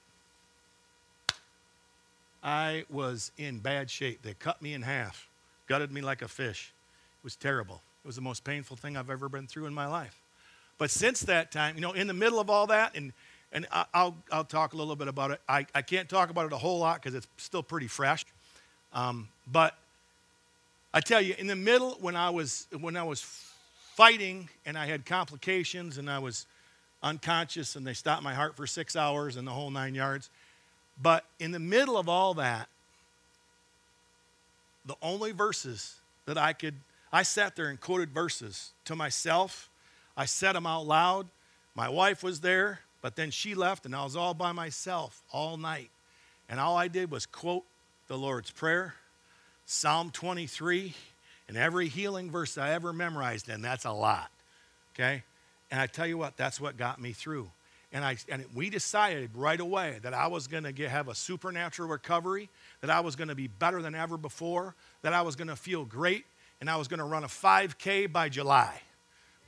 I 2.41 2.85
was 2.89 3.33
in 3.37 3.57
bad 3.57 3.89
shape. 3.89 4.21
They 4.21 4.35
cut 4.35 4.61
me 4.61 4.73
in 4.73 4.83
half, 4.83 5.27
gutted 5.67 5.91
me 5.91 5.99
like 5.99 6.21
a 6.21 6.29
fish. 6.29 6.71
It 7.19 7.25
was 7.25 7.35
terrible. 7.35 7.81
It 8.05 8.07
was 8.07 8.15
the 8.15 8.21
most 8.21 8.45
painful 8.45 8.77
thing 8.77 8.95
I've 8.95 9.09
ever 9.09 9.27
been 9.27 9.47
through 9.47 9.65
in 9.65 9.73
my 9.73 9.85
life. 9.85 10.17
But 10.77 10.91
since 10.91 11.19
that 11.23 11.51
time, 11.51 11.75
you 11.75 11.81
know, 11.81 11.91
in 11.91 12.07
the 12.07 12.13
middle 12.13 12.39
of 12.39 12.49
all 12.49 12.67
that, 12.67 12.95
and, 12.95 13.11
and 13.51 13.67
I'll, 13.93 14.15
I'll 14.31 14.45
talk 14.45 14.71
a 14.71 14.77
little 14.77 14.95
bit 14.95 15.09
about 15.09 15.31
it. 15.31 15.41
I, 15.49 15.65
I 15.75 15.81
can't 15.81 16.07
talk 16.07 16.29
about 16.29 16.45
it 16.45 16.53
a 16.53 16.57
whole 16.57 16.79
lot 16.79 17.03
because 17.03 17.15
it's 17.15 17.27
still 17.35 17.63
pretty 17.63 17.87
fresh. 17.87 18.25
Um, 18.93 19.27
but 19.45 19.75
I 20.93 21.01
tell 21.01 21.21
you, 21.21 21.35
in 21.37 21.47
the 21.47 21.55
middle, 21.55 21.97
when 22.01 22.15
I 22.15 22.29
was, 22.29 22.67
when 22.79 22.97
I 22.97 23.03
was 23.03 23.21
fighting 23.93 24.49
and 24.65 24.77
I 24.77 24.85
had 24.85 25.05
complications 25.05 25.97
and 25.97 26.09
I 26.09 26.19
was 26.19 26.45
unconscious 27.03 27.75
and 27.75 27.85
they 27.85 27.93
stopped 27.93 28.23
my 28.23 28.33
heart 28.33 28.55
for 28.55 28.65
six 28.65 28.95
hours 28.95 29.35
and 29.35 29.47
the 29.47 29.51
whole 29.51 29.69
nine 29.69 29.95
yards. 29.95 30.29
But 31.01 31.25
in 31.39 31.51
the 31.51 31.59
middle 31.59 31.97
of 31.97 32.09
all 32.09 32.33
that, 32.35 32.67
the 34.85 34.95
only 35.01 35.31
verses 35.31 35.95
that 36.25 36.37
I 36.37 36.53
could, 36.53 36.75
I 37.13 37.23
sat 37.23 37.55
there 37.55 37.67
and 37.67 37.79
quoted 37.79 38.09
verses 38.11 38.71
to 38.85 38.95
myself 38.95 39.69
I 40.19 40.25
said 40.25 40.53
them 40.53 40.65
out 40.65 40.85
loud. 40.85 41.27
My 41.75 41.87
wife 41.87 42.23
was 42.23 42.41
there, 42.41 42.81
but 43.01 43.15
then 43.15 43.31
she 43.31 43.55
left, 43.55 43.85
and 43.85 43.95
I 43.95 44.03
was 44.03 44.17
all 44.17 44.33
by 44.33 44.51
myself 44.51 45.23
all 45.31 45.55
night. 45.55 45.89
And 46.49 46.59
all 46.59 46.75
I 46.75 46.89
did 46.89 47.09
was 47.09 47.25
quote 47.25 47.63
the 48.09 48.17
Lord's 48.17 48.51
Prayer, 48.51 48.95
Psalm 49.71 50.09
23, 50.09 50.95
and 51.47 51.55
every 51.55 51.89
healing 51.89 52.31
verse 52.31 52.57
I 52.57 52.71
ever 52.71 52.91
memorized, 52.91 53.49
and 53.49 53.63
that's 53.63 53.85
a 53.85 53.91
lot. 53.91 54.31
Okay? 54.95 55.21
And 55.69 55.79
I 55.79 55.85
tell 55.85 56.07
you 56.07 56.17
what, 56.17 56.35
that's 56.37 56.59
what 56.59 56.75
got 56.75 56.99
me 56.99 57.11
through. 57.11 57.51
And, 57.93 58.03
I, 58.03 58.17
and 58.29 58.43
we 58.55 58.71
decided 58.71 59.29
right 59.35 59.59
away 59.59 59.99
that 60.01 60.11
I 60.11 60.25
was 60.25 60.47
going 60.47 60.63
to 60.63 60.71
get 60.71 60.89
have 60.89 61.07
a 61.07 61.13
supernatural 61.13 61.87
recovery, 61.87 62.49
that 62.81 62.89
I 62.89 63.01
was 63.01 63.15
going 63.15 63.27
to 63.27 63.35
be 63.35 63.45
better 63.45 63.79
than 63.83 63.93
ever 63.93 64.17
before, 64.17 64.73
that 65.03 65.13
I 65.13 65.21
was 65.21 65.35
going 65.35 65.49
to 65.49 65.55
feel 65.55 65.85
great, 65.85 66.25
and 66.59 66.67
I 66.67 66.77
was 66.77 66.87
going 66.87 66.97
to 66.97 67.05
run 67.05 67.23
a 67.23 67.27
5K 67.27 68.11
by 68.11 68.27
July. 68.27 68.81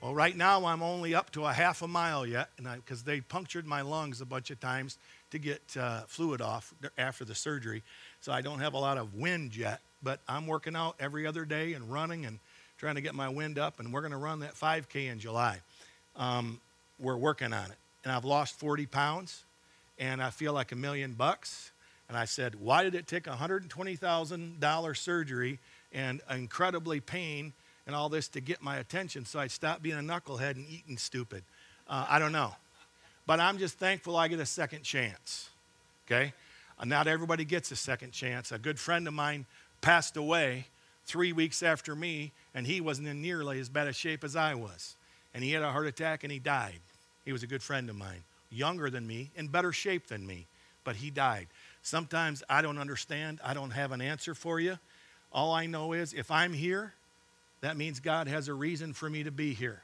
Well, 0.01 0.13
right 0.13 0.37
now 0.37 0.65
I'm 0.65 0.83
only 0.83 1.15
up 1.15 1.31
to 1.31 1.45
a 1.45 1.51
half 1.51 1.81
a 1.81 1.87
mile 1.87 2.27
yet, 2.27 2.51
because 2.61 3.01
they 3.01 3.21
punctured 3.21 3.65
my 3.65 3.81
lungs 3.81 4.21
a 4.21 4.25
bunch 4.25 4.51
of 4.51 4.59
times 4.59 4.99
to 5.31 5.39
get 5.39 5.75
uh, 5.75 6.01
fluid 6.05 6.41
off 6.41 6.75
after 6.95 7.25
the 7.25 7.33
surgery. 7.33 7.81
So 8.19 8.31
I 8.31 8.41
don't 8.41 8.59
have 8.59 8.75
a 8.75 8.79
lot 8.79 8.99
of 8.99 9.15
wind 9.15 9.55
yet, 9.55 9.81
but 10.03 10.19
I'm 10.27 10.47
working 10.47 10.75
out 10.75 10.95
every 10.99 11.25
other 11.27 11.45
day 11.45 11.73
and 11.73 11.91
running 11.91 12.25
and 12.25 12.39
trying 12.77 12.95
to 12.95 13.01
get 13.01 13.13
my 13.13 13.29
wind 13.29 13.59
up, 13.59 13.79
and 13.79 13.93
we're 13.93 14.01
going 14.01 14.11
to 14.11 14.17
run 14.17 14.39
that 14.39 14.55
5K 14.55 15.11
in 15.11 15.19
July. 15.19 15.59
Um, 16.15 16.59
we're 16.99 17.17
working 17.17 17.53
on 17.53 17.71
it 17.71 17.77
and 18.03 18.11
I've 18.11 18.25
lost 18.25 18.59
40 18.59 18.85
pounds 18.85 19.43
and 19.99 20.21
I 20.21 20.29
feel 20.29 20.53
like 20.53 20.71
a 20.71 20.75
million 20.75 21.13
bucks. 21.13 21.71
And 22.09 22.17
I 22.17 22.25
said, 22.25 22.55
Why 22.55 22.83
did 22.83 22.95
it 22.95 23.07
take 23.07 23.27
a 23.27 23.31
$120,000 23.31 24.97
surgery 24.97 25.59
and 25.93 26.21
incredibly 26.29 26.99
pain 26.99 27.53
and 27.87 27.95
all 27.95 28.09
this 28.09 28.27
to 28.29 28.41
get 28.41 28.61
my 28.61 28.77
attention 28.77 29.25
so 29.25 29.39
I'd 29.39 29.51
stop 29.51 29.81
being 29.81 29.97
a 29.97 30.01
knucklehead 30.01 30.55
and 30.55 30.65
eating 30.69 30.97
stupid? 30.97 31.43
Uh, 31.87 32.05
I 32.09 32.19
don't 32.19 32.31
know. 32.31 32.53
But 33.25 33.39
I'm 33.39 33.59
just 33.59 33.77
thankful 33.77 34.17
I 34.17 34.27
get 34.27 34.39
a 34.39 34.45
second 34.45 34.83
chance. 34.83 35.49
Okay? 36.05 36.33
Uh, 36.77 36.85
not 36.85 37.07
everybody 37.07 37.45
gets 37.45 37.71
a 37.71 37.75
second 37.75 38.11
chance. 38.11 38.51
A 38.51 38.59
good 38.59 38.79
friend 38.79 39.07
of 39.07 39.13
mine 39.13 39.45
passed 39.81 40.17
away 40.17 40.67
three 41.05 41.33
weeks 41.33 41.63
after 41.63 41.95
me, 41.95 42.31
and 42.53 42.65
he 42.65 42.79
wasn't 42.79 43.07
in 43.07 43.21
nearly 43.21 43.59
as 43.59 43.69
bad 43.69 43.87
a 43.87 43.93
shape 43.93 44.23
as 44.23 44.35
I 44.35 44.53
was. 44.53 44.95
And 45.33 45.43
he 45.43 45.51
had 45.51 45.63
a 45.63 45.71
heart 45.71 45.87
attack 45.87 46.23
and 46.23 46.31
he 46.31 46.39
died. 46.39 46.79
He 47.25 47.31
was 47.31 47.43
a 47.43 47.47
good 47.47 47.63
friend 47.63 47.89
of 47.89 47.95
mine, 47.95 48.23
younger 48.49 48.89
than 48.89 49.05
me, 49.07 49.31
in 49.35 49.47
better 49.47 49.71
shape 49.71 50.07
than 50.07 50.25
me, 50.25 50.47
but 50.83 50.95
he 50.95 51.09
died. 51.09 51.47
Sometimes 51.81 52.43
I 52.49 52.61
don't 52.61 52.77
understand. 52.77 53.39
I 53.43 53.53
don't 53.53 53.71
have 53.71 53.91
an 53.91 54.01
answer 54.01 54.35
for 54.35 54.59
you. 54.59 54.77
All 55.31 55.53
I 55.53 55.65
know 55.65 55.93
is 55.93 56.13
if 56.13 56.29
I'm 56.29 56.53
here, 56.53 56.93
that 57.61 57.77
means 57.77 57.99
God 57.99 58.27
has 58.27 58.47
a 58.47 58.53
reason 58.53 58.93
for 58.93 59.09
me 59.09 59.23
to 59.23 59.31
be 59.31 59.53
here. 59.53 59.83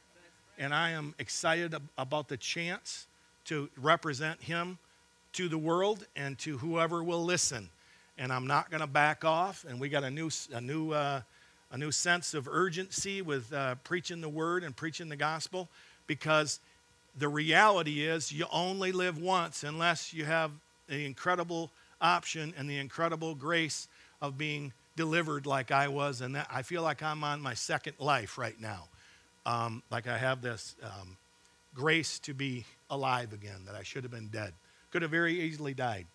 And 0.57 0.73
I 0.73 0.91
am 0.91 1.13
excited 1.19 1.75
about 1.97 2.27
the 2.27 2.37
chance 2.37 3.07
to 3.45 3.69
represent 3.77 4.41
Him 4.41 4.79
to 5.33 5.47
the 5.47 5.57
world 5.57 6.05
and 6.15 6.37
to 6.39 6.57
whoever 6.57 7.03
will 7.03 7.23
listen. 7.23 7.69
And 8.17 8.31
I'm 8.31 8.47
not 8.47 8.71
going 8.71 8.81
to 8.81 8.87
back 8.87 9.23
off. 9.23 9.65
And 9.67 9.79
we 9.79 9.89
got 9.89 10.03
a 10.03 10.09
new, 10.09 10.29
a 10.53 10.61
new, 10.61 10.91
uh, 10.91 11.21
a 11.71 11.77
new 11.77 11.91
sense 11.91 12.33
of 12.33 12.47
urgency 12.47 13.21
with 13.21 13.51
uh, 13.53 13.75
preaching 13.83 14.21
the 14.21 14.29
word 14.29 14.63
and 14.63 14.75
preaching 14.75 15.09
the 15.09 15.15
gospel 15.15 15.69
because 16.07 16.59
the 17.17 17.27
reality 17.27 18.05
is 18.05 18.31
you 18.31 18.45
only 18.51 18.91
live 18.91 19.19
once 19.19 19.63
unless 19.63 20.13
you 20.13 20.25
have 20.25 20.51
the 20.87 21.05
incredible 21.05 21.71
option 21.99 22.53
and 22.57 22.69
the 22.69 22.77
incredible 22.77 23.35
grace 23.35 23.87
of 24.21 24.37
being 24.37 24.71
delivered 24.95 25.45
like 25.45 25.71
I 25.71 25.87
was. 25.87 26.21
And 26.21 26.35
that, 26.35 26.47
I 26.51 26.61
feel 26.61 26.81
like 26.81 27.03
I'm 27.03 27.23
on 27.23 27.41
my 27.41 27.53
second 27.53 27.93
life 27.99 28.37
right 28.37 28.59
now. 28.59 28.87
Um, 29.45 29.81
like 29.89 30.07
I 30.07 30.17
have 30.17 30.41
this 30.41 30.75
um, 30.83 31.17
grace 31.73 32.19
to 32.19 32.33
be 32.33 32.65
alive 32.89 33.33
again, 33.33 33.63
that 33.65 33.75
I 33.75 33.83
should 33.83 34.03
have 34.03 34.11
been 34.11 34.27
dead. 34.27 34.53
Could 34.91 35.01
have 35.01 35.11
very 35.11 35.41
easily 35.41 35.73
died, 35.73 36.05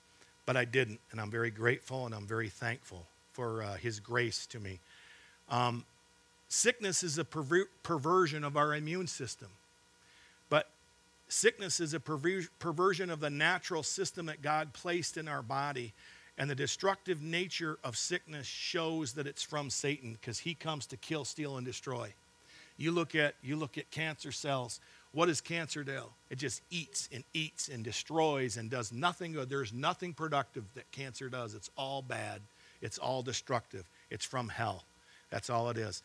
but 0.46 0.56
I 0.56 0.64
didn't. 0.64 1.00
And 1.10 1.20
I'm 1.20 1.30
very 1.30 1.50
grateful 1.50 2.06
and 2.06 2.14
I'm 2.14 2.26
very 2.26 2.48
thankful 2.48 3.06
for 3.32 3.62
uh, 3.62 3.74
His 3.74 4.00
grace 4.00 4.46
to 4.46 4.60
me. 4.60 4.80
Um, 5.50 5.84
sickness 6.48 7.02
is 7.02 7.18
a 7.18 7.24
perver- 7.24 7.68
perversion 7.82 8.44
of 8.44 8.56
our 8.56 8.74
immune 8.74 9.06
system. 9.06 9.48
But 10.48 10.68
Sickness 11.32 11.80
is 11.80 11.94
a 11.94 12.00
perversion 12.00 13.08
of 13.08 13.20
the 13.20 13.30
natural 13.30 13.82
system 13.82 14.26
that 14.26 14.42
God 14.42 14.74
placed 14.74 15.16
in 15.16 15.28
our 15.28 15.40
body. 15.40 15.94
And 16.36 16.50
the 16.50 16.54
destructive 16.54 17.22
nature 17.22 17.78
of 17.82 17.96
sickness 17.96 18.46
shows 18.46 19.14
that 19.14 19.26
it's 19.26 19.42
from 19.42 19.70
Satan 19.70 20.12
because 20.12 20.40
he 20.40 20.52
comes 20.52 20.84
to 20.86 20.98
kill, 20.98 21.24
steal, 21.24 21.56
and 21.56 21.64
destroy. 21.64 22.12
You 22.76 22.92
look 22.92 23.14
at 23.14 23.34
you 23.42 23.56
look 23.56 23.78
at 23.78 23.90
cancer 23.90 24.30
cells. 24.30 24.78
What 25.12 25.26
does 25.26 25.40
cancer 25.40 25.84
do? 25.84 26.04
It 26.30 26.38
just 26.38 26.62
eats 26.70 27.08
and 27.12 27.22
eats 27.34 27.68
and 27.68 27.84
destroys 27.84 28.56
and 28.56 28.70
does 28.70 28.92
nothing 28.92 29.32
good. 29.32 29.50
There's 29.50 29.72
nothing 29.72 30.14
productive 30.14 30.64
that 30.74 30.90
cancer 30.90 31.28
does. 31.28 31.54
It's 31.54 31.70
all 31.76 32.00
bad. 32.00 32.40
It's 32.80 32.98
all 32.98 33.22
destructive. 33.22 33.84
It's 34.10 34.24
from 34.24 34.48
hell. 34.48 34.84
That's 35.30 35.50
all 35.50 35.68
it 35.68 35.76
is. 35.76 36.02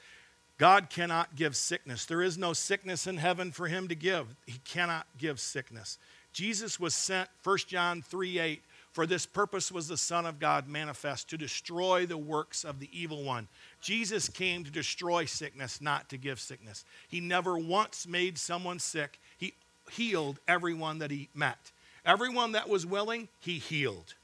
God 0.58 0.90
cannot 0.90 1.36
give 1.36 1.56
sickness. 1.56 2.06
There 2.06 2.22
is 2.22 2.38
no 2.38 2.54
sickness 2.54 3.08
in 3.08 3.18
heaven 3.18 3.52
for 3.52 3.68
him 3.68 3.88
to 3.90 3.96
give. 3.96 4.36
He 4.46 4.60
cannot 4.66 5.06
give 5.18 5.40
sickness. 5.40 5.98
Jesus 6.34 6.80
was 6.80 6.94
sent, 6.94 7.30
1 7.44 7.58
John 7.68 8.02
3 8.02 8.40
8, 8.40 8.62
for 8.98 9.06
this 9.06 9.28
purpose 9.28 9.72
was 9.72 9.88
the 9.88 9.96
Son 9.96 10.26
of 10.26 10.40
God 10.40 10.68
manifest 10.68 11.30
to 11.30 11.38
destroy 11.38 12.08
the 12.08 12.18
works 12.18 12.64
of 12.64 12.80
the 12.80 12.90
evil 12.92 13.24
one. 13.24 13.48
Jesus 13.80 14.28
came 14.28 14.64
to 14.64 14.72
destroy 14.72 15.26
sickness, 15.26 15.80
not 15.80 16.10
to 16.10 16.18
give 16.18 16.40
sickness. 16.40 16.84
He 17.08 17.20
never 17.20 17.60
once 17.60 18.08
made 18.08 18.40
someone 18.40 18.80
sick. 18.80 19.20
He 19.38 19.54
healed 19.92 20.40
everyone 20.48 20.98
that 20.98 21.12
he 21.12 21.30
met. 21.36 21.72
Everyone 22.08 22.54
that 22.54 22.70
was 22.70 22.88
willing, 22.88 23.28
he 23.40 23.60
healed. 23.60 24.16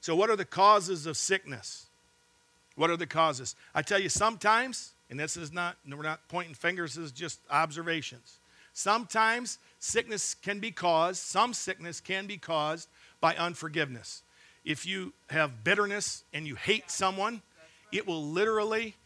So, 0.00 0.16
what 0.16 0.28
are 0.28 0.34
the 0.34 0.44
causes 0.44 1.06
of 1.06 1.16
sickness? 1.16 1.86
What 2.74 2.90
are 2.90 2.96
the 2.96 3.06
causes? 3.06 3.54
I 3.76 3.82
tell 3.82 4.00
you, 4.00 4.08
sometimes 4.08 4.90
and 5.08 5.20
this 5.20 5.36
is 5.36 5.52
not, 5.52 5.76
we're 5.88 6.02
not 6.02 6.26
pointing 6.26 6.54
fingers, 6.54 6.94
this 6.94 7.04
is 7.04 7.12
just 7.12 7.38
observations. 7.48 8.38
Sometimes 8.72 9.60
sickness 9.78 10.34
can 10.34 10.58
be 10.58 10.72
caused, 10.72 11.22
some 11.22 11.54
sickness 11.54 12.00
can 12.00 12.26
be 12.26 12.38
caused 12.38 12.88
by 13.24 13.34
unforgiveness. 13.36 14.22
If 14.66 14.84
you 14.84 15.14
have 15.30 15.64
bitterness 15.64 16.24
and 16.34 16.46
you 16.46 16.56
hate 16.56 16.90
someone, 16.90 17.40
it 17.90 18.06
will 18.06 18.22
literally 18.22 18.96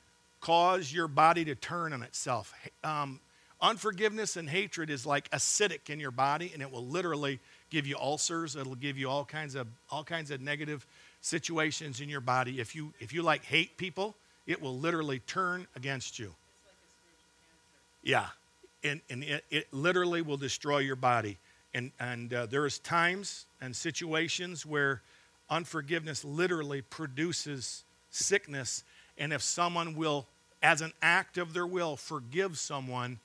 cause 0.40 0.92
your 0.92 1.06
body 1.06 1.44
to 1.44 1.54
turn 1.54 1.92
on 1.92 2.02
itself. 2.02 2.52
Um, 2.82 3.20
unforgiveness 3.60 4.36
and 4.36 4.50
hatred 4.50 4.90
is 4.90 5.06
like 5.06 5.30
acidic 5.30 5.88
in 5.88 6.00
your 6.00 6.10
body, 6.10 6.50
and 6.52 6.60
it 6.62 6.72
will 6.72 6.84
literally 6.84 7.38
give 7.70 7.86
you 7.86 7.96
ulcers. 7.96 8.56
It'll 8.56 8.74
give 8.74 8.98
you 8.98 9.08
all 9.08 9.24
kinds 9.24 9.54
of 9.54 9.68
all 9.88 10.02
kinds 10.02 10.32
of 10.32 10.40
negative 10.40 10.84
situations 11.20 12.00
in 12.00 12.08
your 12.08 12.20
body. 12.20 12.58
If 12.58 12.74
you 12.74 12.92
if 12.98 13.12
you 13.12 13.22
like 13.22 13.44
hate 13.44 13.76
people, 13.76 14.16
it 14.48 14.60
will 14.60 14.76
literally 14.76 15.20
turn 15.20 15.68
against 15.76 16.18
you. 16.18 16.34
yeah. 18.02 18.26
And, 18.82 19.00
and 19.10 19.22
it, 19.22 19.44
it 19.50 19.66
literally 19.72 20.22
will 20.22 20.36
destroy 20.36 20.78
your 20.78 20.96
body. 20.96 21.38
And, 21.74 21.92
and 22.00 22.32
uh, 22.32 22.46
there 22.46 22.66
is 22.66 22.78
times 22.78 23.46
and 23.60 23.74
situations 23.74 24.64
where 24.64 25.02
unforgiveness 25.50 26.24
literally 26.24 26.82
produces 26.82 27.84
sickness. 28.10 28.84
And 29.16 29.32
if 29.32 29.42
someone 29.42 29.94
will, 29.94 30.26
as 30.62 30.80
an 30.80 30.92
act 31.02 31.38
of 31.38 31.52
their 31.52 31.66
will, 31.66 31.96
forgive 31.96 32.58
someone, 32.58 33.18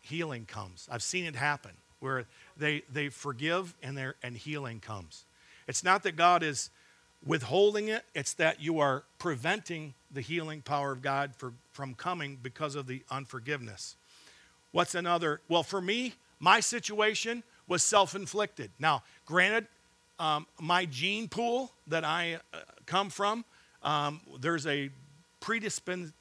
healing 0.00 0.46
comes. 0.46 0.88
I've 0.90 1.02
seen 1.02 1.24
it 1.24 1.36
happen 1.36 1.72
where 2.00 2.26
they, 2.56 2.82
they 2.92 3.08
forgive 3.08 3.74
and, 3.82 3.98
and 4.22 4.36
healing 4.36 4.80
comes. 4.80 5.24
It's 5.68 5.84
not 5.84 6.02
that 6.02 6.16
God 6.16 6.42
is 6.42 6.70
withholding 7.24 7.88
it, 7.88 8.04
it's 8.14 8.34
that 8.34 8.60
you 8.60 8.80
are 8.80 9.04
preventing 9.18 9.94
the 10.10 10.20
healing 10.20 10.60
power 10.60 10.90
of 10.90 11.02
God 11.02 11.34
for, 11.36 11.52
from 11.70 11.94
coming 11.94 12.36
because 12.42 12.74
of 12.74 12.88
the 12.88 13.02
unforgiveness. 13.10 13.94
What's 14.72 14.96
another? 14.96 15.40
Well, 15.48 15.62
for 15.62 15.80
me, 15.80 16.14
my 16.40 16.58
situation 16.58 17.44
was 17.68 17.82
self 17.82 18.14
inflicted. 18.14 18.70
Now, 18.78 19.02
granted, 19.26 19.66
um, 20.18 20.46
my 20.60 20.84
gene 20.86 21.28
pool 21.28 21.72
that 21.86 22.04
I 22.04 22.38
uh, 22.52 22.58
come 22.86 23.10
from, 23.10 23.44
um, 23.82 24.20
there's 24.40 24.66
a 24.66 24.90
predisposition, 25.40 26.12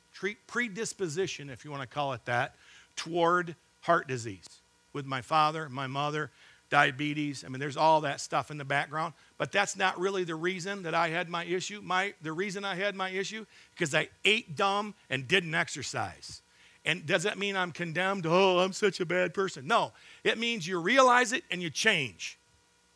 if 1.49 1.63
you 1.63 1.71
want 1.71 1.81
to 1.81 1.87
call 1.87 2.13
it 2.13 2.25
that, 2.25 2.55
toward 2.95 3.55
heart 3.81 4.07
disease 4.07 4.47
with 4.93 5.05
my 5.05 5.21
father, 5.21 5.69
my 5.69 5.87
mother, 5.87 6.31
diabetes. 6.69 7.43
I 7.45 7.49
mean, 7.49 7.59
there's 7.59 7.77
all 7.77 8.01
that 8.01 8.21
stuff 8.21 8.49
in 8.49 8.57
the 8.57 8.65
background. 8.65 9.13
But 9.37 9.51
that's 9.51 9.75
not 9.75 9.99
really 9.99 10.23
the 10.23 10.35
reason 10.35 10.83
that 10.83 10.95
I 10.95 11.09
had 11.09 11.29
my 11.29 11.43
issue. 11.43 11.81
My, 11.83 12.13
the 12.21 12.31
reason 12.31 12.65
I 12.65 12.75
had 12.75 12.95
my 12.95 13.09
issue, 13.09 13.45
because 13.75 13.93
I 13.93 14.09
ate 14.25 14.55
dumb 14.55 14.95
and 15.09 15.27
didn't 15.27 15.53
exercise. 15.53 16.41
And 16.83 17.05
does 17.05 17.23
that 17.23 17.37
mean 17.37 17.55
I'm 17.55 17.71
condemned? 17.71 18.25
Oh, 18.25 18.59
I'm 18.59 18.73
such 18.73 18.99
a 18.99 19.05
bad 19.05 19.33
person. 19.33 19.67
No, 19.67 19.91
it 20.23 20.37
means 20.37 20.67
you 20.67 20.79
realize 20.79 21.31
it 21.31 21.43
and 21.51 21.61
you 21.61 21.69
change. 21.69 22.39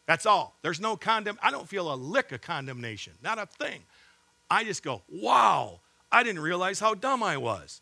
That's 0.07 0.25
all. 0.25 0.55
There's 0.61 0.79
no 0.79 0.95
condemn. 0.95 1.37
I 1.41 1.51
don't 1.51 1.67
feel 1.67 1.93
a 1.93 1.95
lick 1.95 2.31
of 2.31 2.41
condemnation, 2.41 3.13
not 3.23 3.39
a 3.39 3.45
thing. 3.45 3.81
I 4.49 4.63
just 4.63 4.83
go, 4.83 5.01
wow, 5.09 5.79
I 6.11 6.23
didn't 6.23 6.41
realize 6.41 6.79
how 6.79 6.93
dumb 6.93 7.23
I 7.23 7.37
was. 7.37 7.81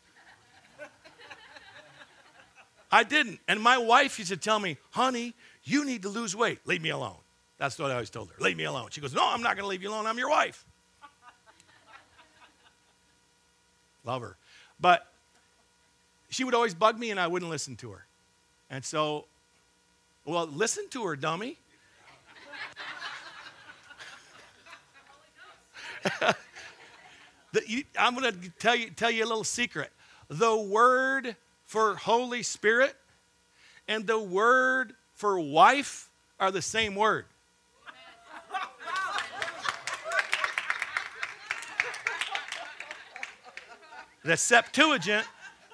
I 2.90 3.02
didn't. 3.02 3.40
And 3.48 3.60
my 3.60 3.76
wife 3.76 4.18
used 4.18 4.30
to 4.30 4.36
tell 4.36 4.60
me, 4.60 4.76
honey, 4.90 5.34
you 5.64 5.84
need 5.84 6.02
to 6.02 6.08
lose 6.08 6.36
weight. 6.36 6.60
Leave 6.64 6.80
me 6.80 6.90
alone. 6.90 7.16
That's 7.58 7.78
what 7.78 7.90
I 7.90 7.94
always 7.94 8.10
told 8.10 8.28
her. 8.28 8.34
Leave 8.40 8.56
me 8.56 8.64
alone. 8.64 8.88
She 8.90 9.00
goes, 9.00 9.14
no, 9.14 9.26
I'm 9.26 9.42
not 9.42 9.56
going 9.56 9.64
to 9.64 9.68
leave 9.68 9.82
you 9.82 9.90
alone. 9.90 10.06
I'm 10.06 10.18
your 10.18 10.30
wife. 10.30 10.64
Love 14.04 14.22
her. 14.22 14.36
But 14.78 15.06
she 16.34 16.42
would 16.42 16.54
always 16.54 16.74
bug 16.74 16.98
me 16.98 17.12
and 17.12 17.20
I 17.20 17.28
wouldn't 17.28 17.50
listen 17.50 17.76
to 17.76 17.92
her. 17.92 18.04
And 18.68 18.84
so, 18.84 19.26
well, 20.24 20.46
listen 20.46 20.88
to 20.90 21.04
her, 21.04 21.14
dummy. 21.14 21.58
the, 27.52 27.86
I'm 27.96 28.16
going 28.16 28.32
to 28.32 28.50
tell 28.58 28.74
you, 28.74 28.90
tell 28.90 29.12
you 29.12 29.22
a 29.24 29.28
little 29.28 29.44
secret. 29.44 29.92
The 30.28 30.56
word 30.56 31.36
for 31.62 31.94
Holy 31.94 32.42
Spirit 32.42 32.96
and 33.86 34.04
the 34.04 34.18
word 34.18 34.94
for 35.14 35.38
wife 35.38 36.10
are 36.40 36.50
the 36.50 36.62
same 36.62 36.96
word. 36.96 37.26
The 44.24 44.36
Septuagint, 44.38 45.26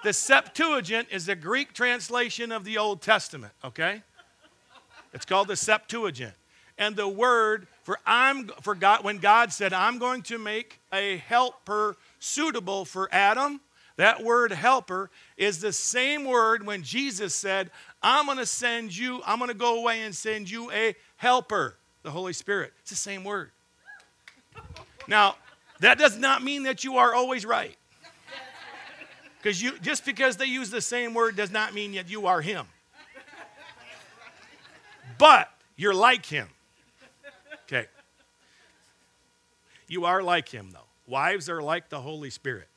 the 0.02 0.12
Septuagint 0.12 1.08
is 1.10 1.26
the 1.26 1.36
Greek 1.36 1.72
translation 1.72 2.52
of 2.52 2.64
the 2.64 2.78
Old 2.78 3.02
Testament, 3.02 3.52
okay? 3.64 4.02
It's 5.12 5.24
called 5.24 5.48
the 5.48 5.56
Septuagint. 5.56 6.34
And 6.78 6.96
the 6.96 7.08
word 7.08 7.66
for 7.82 7.98
I'm 8.06 8.48
for 8.62 8.74
God 8.74 9.04
when 9.04 9.18
God 9.18 9.52
said, 9.52 9.72
I'm 9.72 9.98
going 9.98 10.22
to 10.22 10.38
make 10.38 10.80
a 10.92 11.18
helper 11.18 11.96
suitable 12.18 12.84
for 12.84 13.08
Adam, 13.12 13.60
that 13.96 14.24
word 14.24 14.52
helper 14.52 15.10
is 15.36 15.60
the 15.60 15.74
same 15.74 16.24
word 16.24 16.64
when 16.64 16.82
Jesus 16.82 17.34
said, 17.34 17.70
I'm 18.02 18.24
going 18.24 18.38
to 18.38 18.46
send 18.46 18.96
you, 18.96 19.20
I'm 19.26 19.38
going 19.38 19.50
to 19.50 19.54
go 19.54 19.78
away 19.78 20.00
and 20.00 20.14
send 20.14 20.48
you 20.48 20.70
a 20.70 20.94
helper, 21.16 21.76
the 22.02 22.10
Holy 22.10 22.32
Spirit. 22.32 22.72
It's 22.80 22.88
the 22.88 22.96
same 22.96 23.24
word. 23.24 23.50
Now, 25.06 25.36
that 25.80 25.98
does 25.98 26.16
not 26.16 26.42
mean 26.42 26.62
that 26.62 26.82
you 26.82 26.96
are 26.96 27.14
always 27.14 27.44
right. 27.44 27.76
Because 29.42 29.62
you 29.62 29.78
just 29.80 30.04
because 30.04 30.36
they 30.36 30.46
use 30.46 30.70
the 30.70 30.80
same 30.80 31.14
word 31.14 31.36
does 31.36 31.50
not 31.50 31.72
mean 31.72 31.92
that 31.94 32.10
you 32.10 32.26
are 32.26 32.40
him. 32.40 32.66
But 35.18 35.50
you're 35.76 35.94
like 35.94 36.26
him. 36.26 36.48
Okay. 37.64 37.86
You 39.86 40.04
are 40.04 40.22
like 40.22 40.48
him, 40.48 40.70
though. 40.72 40.86
Wives 41.06 41.48
are 41.48 41.62
like 41.62 41.88
the 41.88 42.00
Holy 42.00 42.30
Spirit. 42.30 42.68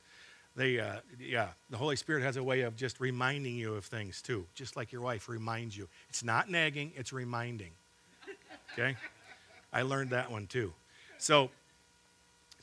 They, 0.56 0.80
uh, 0.80 0.98
yeah, 1.20 1.50
the 1.70 1.78
Holy 1.78 1.96
Spirit 1.96 2.24
has 2.24 2.38
a 2.38 2.44
way 2.44 2.62
of 2.62 2.76
just 2.76 3.00
reminding 3.00 3.56
you 3.56 3.74
of 3.76 3.86
things 3.86 4.22
too, 4.22 4.46
just 4.54 4.76
like 4.76 4.92
your 4.92 5.02
wife 5.02 5.28
reminds 5.28 5.76
you. 5.76 5.88
It's 6.10 6.24
not 6.24 6.50
nagging, 6.50 6.92
it's 6.96 7.12
reminding. 7.12 7.72
Okay? 8.74 8.96
I 9.72 9.82
learned 9.82 10.12
that 10.12 10.30
one 10.32 10.46
too. 10.46 10.74
So, 11.18 11.50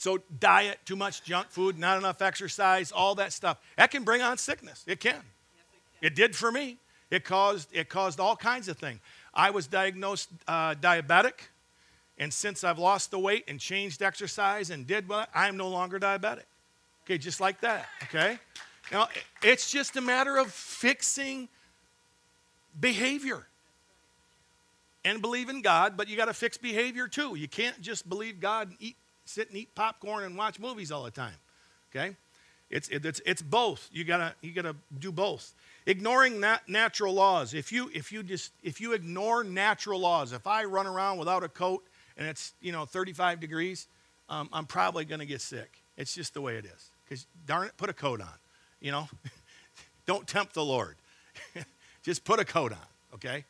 so 0.01 0.19
diet, 0.39 0.79
too 0.87 0.97
much 0.97 1.23
junk 1.25 1.51
food, 1.51 1.79
not 1.79 1.99
enough 1.99 2.23
exercise, 2.23 2.91
all 2.91 3.15
that 3.17 3.35
stuff. 3.35 3.59
That 3.77 3.91
can 3.91 4.03
bring 4.03 4.23
on 4.23 4.39
sickness. 4.39 4.83
It 4.87 4.99
can. 4.99 5.13
Yes, 5.13 5.23
it, 5.23 6.01
can. 6.01 6.07
it 6.07 6.15
did 6.15 6.35
for 6.35 6.51
me. 6.51 6.79
It 7.11 7.23
caused, 7.23 7.69
it 7.71 7.91
caused 7.91 8.19
all 8.19 8.35
kinds 8.35 8.69
of 8.69 8.79
things. 8.79 9.01
I 9.35 9.51
was 9.51 9.67
diagnosed 9.67 10.31
uh, 10.49 10.75
diabetic, 10.75 11.35
and 12.19 12.33
since 12.33 12.65
I've 12.65 12.79
lost 12.79 13.11
the 13.11 13.19
weight 13.19 13.45
and 13.47 13.61
changed 13.61 14.01
exercise 14.01 14.71
and 14.71 14.87
did 14.87 15.07
what, 15.07 15.29
I'm 15.35 15.59
no 15.59 15.69
longer 15.69 16.01
diabetic. 16.01 16.45
Okay, 17.05 17.19
just 17.19 17.39
like 17.39 17.61
that, 17.61 17.87
okay? 18.05 18.39
Now, 18.91 19.09
it's 19.43 19.71
just 19.71 19.97
a 19.97 20.01
matter 20.01 20.39
of 20.39 20.51
fixing 20.51 21.47
behavior 22.81 23.47
and 25.05 25.21
believe 25.21 25.51
in 25.51 25.61
God, 25.61 25.99
but 25.99 26.09
you 26.09 26.17
got 26.17 26.27
to 26.27 26.35
fix 26.35 26.57
behavior 26.57 27.07
too. 27.07 27.35
You 27.35 27.49
can't 27.49 27.79
just 27.83 28.09
believe 28.09 28.41
God 28.41 28.69
and 28.69 28.77
eat, 28.81 28.97
sit 29.31 29.49
and 29.49 29.57
eat 29.57 29.75
popcorn 29.75 30.25
and 30.25 30.37
watch 30.37 30.59
movies 30.59 30.91
all 30.91 31.05
the 31.05 31.11
time, 31.11 31.35
okay? 31.91 32.17
It's, 32.71 32.89
it's, 32.89 33.21
it's 33.27 33.43
both. 33.43 33.89
You 33.93 34.05
gotta, 34.05 34.35
you 34.43 34.53
gotta 34.53 34.77
do 34.99 35.11
both. 35.11 35.55
Ignoring 35.87 36.39
nat- 36.39 36.69
natural 36.69 37.15
laws. 37.15 37.53
If 37.53 37.73
you, 37.73 37.91
if, 37.93 38.13
you 38.13 38.23
just, 38.23 38.53
if 38.63 38.81
you 38.81 38.93
ignore 38.93 39.43
natural 39.43 39.99
laws, 39.99 40.33
if 40.33 40.47
I 40.47 40.65
run 40.65 40.87
around 40.87 41.19
without 41.19 41.43
a 41.43 41.49
coat 41.49 41.85
and 42.17 42.29
it's 42.29 42.53
you 42.61 42.71
know 42.71 42.85
35 42.85 43.41
degrees, 43.41 43.89
um, 44.29 44.49
I'm 44.53 44.67
probably 44.67 45.05
to 45.05 45.27
get 45.27 45.41
sick. 45.41 45.83
It's 45.97 46.15
just 46.15 46.35
the 46.35 46.41
way 46.41 46.57
it 46.57 46.65
is. 46.65 46.91
Because 47.05 47.27
darn 47.45 47.67
it, 47.67 47.77
put 47.77 47.91
a 47.91 47.93
coat 47.93 48.21
on. 48.21 48.29
You 48.81 48.93
know, 48.93 49.09
don't 50.07 50.27
tempt 50.27 50.55
the 50.55 50.65
Lord. 50.65 50.97
just 52.03 52.25
put 52.25 52.39
a 52.39 52.45
coat 52.45 52.73
on. 52.73 52.79
Okay. 53.15 53.45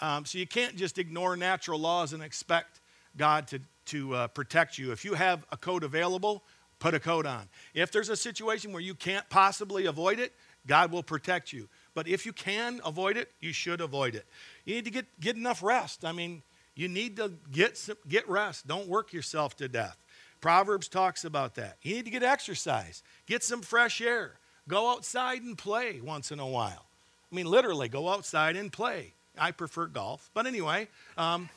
Um, 0.00 0.24
so 0.24 0.38
you 0.38 0.46
can't 0.46 0.76
just 0.76 0.98
ignore 0.98 1.36
natural 1.36 1.80
laws 1.80 2.12
and 2.12 2.22
expect 2.22 2.80
God 3.16 3.48
to 3.48 3.60
to 3.86 4.14
uh, 4.14 4.28
protect 4.28 4.78
you. 4.78 4.92
If 4.92 5.04
you 5.04 5.14
have 5.14 5.44
a 5.50 5.56
coat 5.56 5.84
available, 5.84 6.42
put 6.78 6.94
a 6.94 7.00
coat 7.00 7.26
on. 7.26 7.48
If 7.74 7.92
there's 7.92 8.08
a 8.08 8.16
situation 8.16 8.72
where 8.72 8.82
you 8.82 8.94
can't 8.94 9.28
possibly 9.28 9.86
avoid 9.86 10.18
it, 10.18 10.32
God 10.66 10.92
will 10.92 11.02
protect 11.02 11.52
you. 11.52 11.68
But 11.94 12.08
if 12.08 12.24
you 12.26 12.32
can 12.32 12.80
avoid 12.84 13.16
it, 13.16 13.30
you 13.40 13.52
should 13.52 13.80
avoid 13.80 14.14
it. 14.14 14.26
You 14.64 14.74
need 14.76 14.84
to 14.84 14.90
get, 14.90 15.20
get 15.20 15.36
enough 15.36 15.62
rest. 15.62 16.04
I 16.04 16.12
mean, 16.12 16.42
you 16.74 16.88
need 16.88 17.16
to 17.16 17.32
get, 17.50 17.76
some, 17.76 17.96
get 18.08 18.28
rest. 18.28 18.66
Don't 18.66 18.88
work 18.88 19.12
yourself 19.12 19.56
to 19.56 19.68
death. 19.68 19.96
Proverbs 20.40 20.88
talks 20.88 21.24
about 21.24 21.54
that. 21.54 21.76
You 21.82 21.94
need 21.94 22.04
to 22.06 22.10
get 22.10 22.22
exercise, 22.22 23.02
get 23.26 23.44
some 23.44 23.62
fresh 23.62 24.00
air, 24.00 24.32
go 24.66 24.90
outside 24.90 25.42
and 25.42 25.56
play 25.56 26.00
once 26.00 26.32
in 26.32 26.40
a 26.40 26.46
while. 26.46 26.86
I 27.30 27.34
mean, 27.34 27.46
literally, 27.46 27.88
go 27.88 28.08
outside 28.08 28.56
and 28.56 28.72
play. 28.72 29.14
I 29.38 29.52
prefer 29.52 29.86
golf, 29.86 30.30
but 30.34 30.46
anyway. 30.46 30.88
Um, 31.16 31.48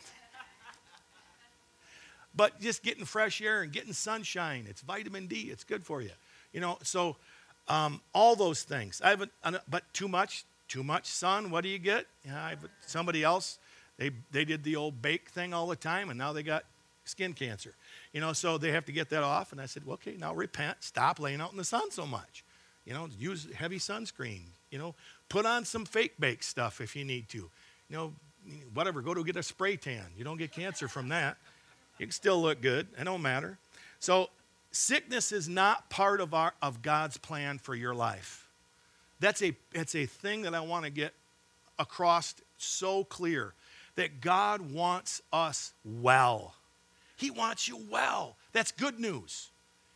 but 2.36 2.60
just 2.60 2.84
getting 2.84 3.06
fresh 3.06 3.42
air 3.42 3.62
and 3.62 3.72
getting 3.72 3.94
sunshine, 3.94 4.66
it's 4.70 4.82
vitamin 4.82 5.28
D, 5.28 5.50
it's 5.52 5.64
good 5.64 5.84
for 5.84 6.02
you. 6.02 6.12
You 6.54 6.62
know, 6.62 6.78
so 6.84 7.16
um, 7.68 8.02
all 8.14 8.36
those 8.36 8.64
things. 8.64 9.02
I 9.04 9.10
haven't, 9.10 9.32
but 9.70 9.84
too 9.94 10.08
much, 10.08 10.46
too 10.68 10.84
much 10.84 11.06
sun, 11.06 11.52
what 11.52 11.64
do 11.64 11.70
you 11.70 11.80
get? 11.80 12.06
Yeah, 12.26 12.56
somebody 12.86 13.24
else, 13.24 13.58
they, 13.98 14.12
they 14.32 14.46
did 14.46 14.64
the 14.64 14.76
old 14.76 15.02
bake 15.02 15.30
thing 15.30 15.54
all 15.54 15.68
the 15.68 15.76
time, 15.76 16.10
and 16.10 16.18
now 16.18 16.34
they 16.34 16.44
got 16.44 16.66
skin 17.06 17.34
cancer. 17.34 17.74
You 18.14 18.22
know, 18.22 18.34
so 18.34 18.58
they 18.58 18.72
have 18.72 18.86
to 18.86 18.92
get 18.92 19.10
that 19.10 19.24
off. 19.24 19.52
And 19.52 19.62
I 19.62 19.66
said, 19.66 19.86
well, 19.86 19.94
okay, 19.96 20.16
now 20.18 20.34
repent. 20.34 20.78
Stop 20.82 21.20
laying 21.20 21.42
out 21.42 21.52
in 21.52 21.58
the 21.58 21.64
sun 21.64 21.92
so 21.92 22.06
much. 22.06 22.44
You 22.86 22.94
know, 22.94 23.08
use 23.18 23.48
heavy 23.54 23.80
sunscreen. 23.80 24.42
You 24.70 24.78
know, 24.78 24.96
put 25.30 25.46
on 25.46 25.66
some 25.66 25.86
fake 25.86 26.14
bake 26.20 26.44
stuff 26.44 26.82
if 26.82 26.96
you 26.96 27.06
need 27.06 27.30
to. 27.30 27.50
You 27.90 27.96
know, 27.98 28.14
whatever, 28.74 29.02
go 29.02 29.14
to 29.14 29.24
get 29.24 29.36
a 29.38 29.44
spray 29.44 29.78
tan. 29.78 30.06
You 30.18 30.24
don't 30.24 30.38
get 30.38 30.52
cancer 30.52 30.88
from 30.88 31.10
that. 31.10 31.38
You 31.98 32.06
can 32.06 32.12
still 32.12 32.42
look 32.42 32.62
good. 32.62 32.88
It 33.00 33.04
don't 33.04 33.22
matter. 33.22 33.58
So 34.00 34.30
sickness 34.72 35.32
is 35.32 35.48
not 35.48 35.90
part 35.90 36.22
of, 36.22 36.34
our, 36.34 36.54
of 36.62 36.82
God's 36.82 37.18
plan 37.18 37.58
for 37.58 37.76
your 37.76 37.96
life. 37.96 38.48
That's 39.20 39.42
a, 39.42 39.56
it's 39.74 39.96
a 39.96 40.06
thing 40.06 40.42
that 40.44 40.54
I 40.54 40.60
want 40.60 40.86
to 40.86 40.92
get 40.92 41.14
across 41.80 42.36
so 42.58 43.04
clear 43.04 43.54
that 43.96 44.22
God 44.22 44.74
wants 44.74 45.22
us 45.32 45.74
well. 45.84 46.54
He 47.16 47.32
wants 47.32 47.68
you 47.68 47.80
well. 47.90 48.36
That's 48.52 48.72
good 48.72 49.00
news. 49.00 49.50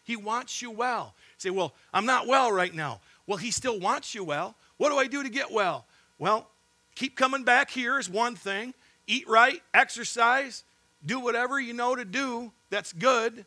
He 0.05 0.15
wants 0.15 0.61
you 0.61 0.71
well. 0.71 1.13
You 1.15 1.35
say, 1.37 1.49
well, 1.49 1.73
I'm 1.93 2.05
not 2.05 2.27
well 2.27 2.51
right 2.51 2.73
now. 2.73 3.01
Well, 3.27 3.37
he 3.37 3.51
still 3.51 3.79
wants 3.79 4.15
you 4.15 4.23
well. 4.23 4.55
What 4.77 4.89
do 4.89 4.97
I 4.97 5.07
do 5.07 5.21
to 5.21 5.29
get 5.29 5.51
well? 5.51 5.85
Well, 6.17 6.47
keep 6.95 7.15
coming 7.15 7.43
back 7.43 7.69
here 7.69 7.99
is 7.99 8.09
one 8.09 8.35
thing. 8.35 8.73
Eat 9.05 9.27
right, 9.27 9.61
exercise, 9.73 10.63
do 11.05 11.19
whatever 11.19 11.59
you 11.59 11.73
know 11.73 11.95
to 11.95 12.05
do 12.05 12.51
that's 12.69 12.93
good, 12.93 13.45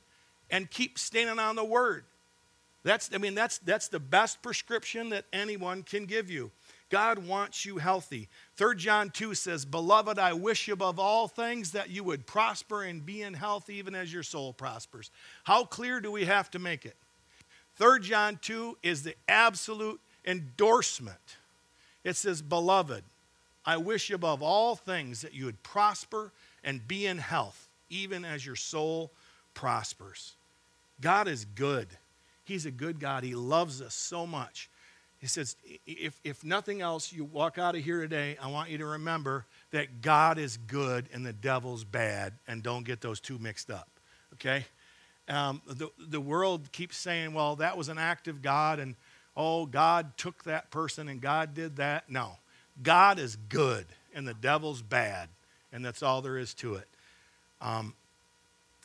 and 0.50 0.70
keep 0.70 0.98
standing 0.98 1.38
on 1.38 1.57
the 1.57 1.64
word. 1.64 2.05
That's, 2.84 3.11
I 3.14 3.18
mean, 3.18 3.34
that's, 3.34 3.59
that's 3.59 3.88
the 3.88 4.00
best 4.00 4.42
prescription 4.42 5.11
that 5.11 5.24
anyone 5.32 5.82
can 5.82 6.05
give 6.05 6.30
you. 6.30 6.50
God 6.90 7.26
wants 7.26 7.64
you 7.64 7.78
healthy. 7.78 8.28
3 8.57 8.76
John 8.76 9.09
2 9.11 9.34
says, 9.34 9.64
Beloved, 9.64 10.18
I 10.18 10.34
wish 10.34 10.68
above 10.68 10.98
all 10.98 11.26
things 11.26 11.72
that 11.72 11.88
you 11.88 12.05
would 12.05 12.26
prosper 12.26 12.82
and 12.82 13.07
be 13.07 13.22
in 13.22 13.32
health 13.32 13.70
even 13.70 13.94
as 13.94 14.12
your 14.12 14.22
soul 14.22 14.53
prospers. 14.53 15.11
How 15.44 15.64
clear 15.64 16.00
do 16.00 16.12
we 16.12 16.26
have 16.26 16.50
to 16.50 16.59
make 16.59 16.84
it? 16.84 16.96
3 17.76 18.00
John 18.00 18.38
2 18.42 18.76
is 18.82 19.05
the 19.05 19.14
absolute 19.26 20.00
endorsement. 20.26 21.38
It 22.05 22.16
says, 22.16 22.42
Beloved, 22.42 23.05
I 23.64 23.76
wish 23.78 24.11
above 24.11 24.42
all 24.42 24.76
things 24.76 25.22
that 25.22 25.32
you 25.32 25.46
would 25.46 25.62
prosper 25.62 26.32
and 26.64 26.86
be 26.86 27.06
in 27.06 27.18
health 27.18 27.68
even 27.90 28.24
as 28.24 28.44
your 28.44 28.56
soul 28.56 29.12
prospers. 29.54 30.34
God 31.00 31.28
is 31.28 31.44
good. 31.44 31.88
He's 32.44 32.66
a 32.66 32.70
good 32.70 33.00
God. 33.00 33.24
He 33.24 33.34
loves 33.34 33.82
us 33.82 33.94
so 33.94 34.26
much. 34.26 34.68
He 35.18 35.26
says, 35.28 35.56
if, 35.86 36.20
if 36.24 36.42
nothing 36.42 36.80
else, 36.80 37.12
you 37.12 37.24
walk 37.24 37.56
out 37.56 37.76
of 37.76 37.84
here 37.84 38.00
today, 38.00 38.36
I 38.42 38.48
want 38.48 38.70
you 38.70 38.78
to 38.78 38.86
remember 38.86 39.46
that 39.70 40.00
God 40.00 40.36
is 40.36 40.56
good 40.56 41.08
and 41.12 41.24
the 41.24 41.32
devil's 41.32 41.84
bad, 41.84 42.32
and 42.48 42.60
don't 42.60 42.84
get 42.84 43.00
those 43.00 43.20
two 43.20 43.38
mixed 43.38 43.70
up, 43.70 43.88
okay? 44.34 44.64
Um, 45.28 45.62
the, 45.66 45.90
the 45.96 46.20
world 46.20 46.72
keeps 46.72 46.96
saying, 46.96 47.34
well, 47.34 47.54
that 47.56 47.76
was 47.76 47.88
an 47.88 47.98
act 47.98 48.26
of 48.26 48.42
God, 48.42 48.80
and 48.80 48.96
oh, 49.36 49.66
God 49.66 50.16
took 50.16 50.42
that 50.44 50.70
person 50.70 51.08
and 51.08 51.20
God 51.20 51.54
did 51.54 51.76
that. 51.76 52.10
No. 52.10 52.32
God 52.82 53.18
is 53.18 53.36
good 53.36 53.86
and 54.14 54.26
the 54.26 54.34
devil's 54.34 54.82
bad, 54.82 55.28
and 55.73 55.85
that's 55.85 56.03
all 56.03 56.23
there 56.23 56.39
is 56.39 56.55
to 56.55 56.75
it. 56.75 56.89
Um, 57.61 57.95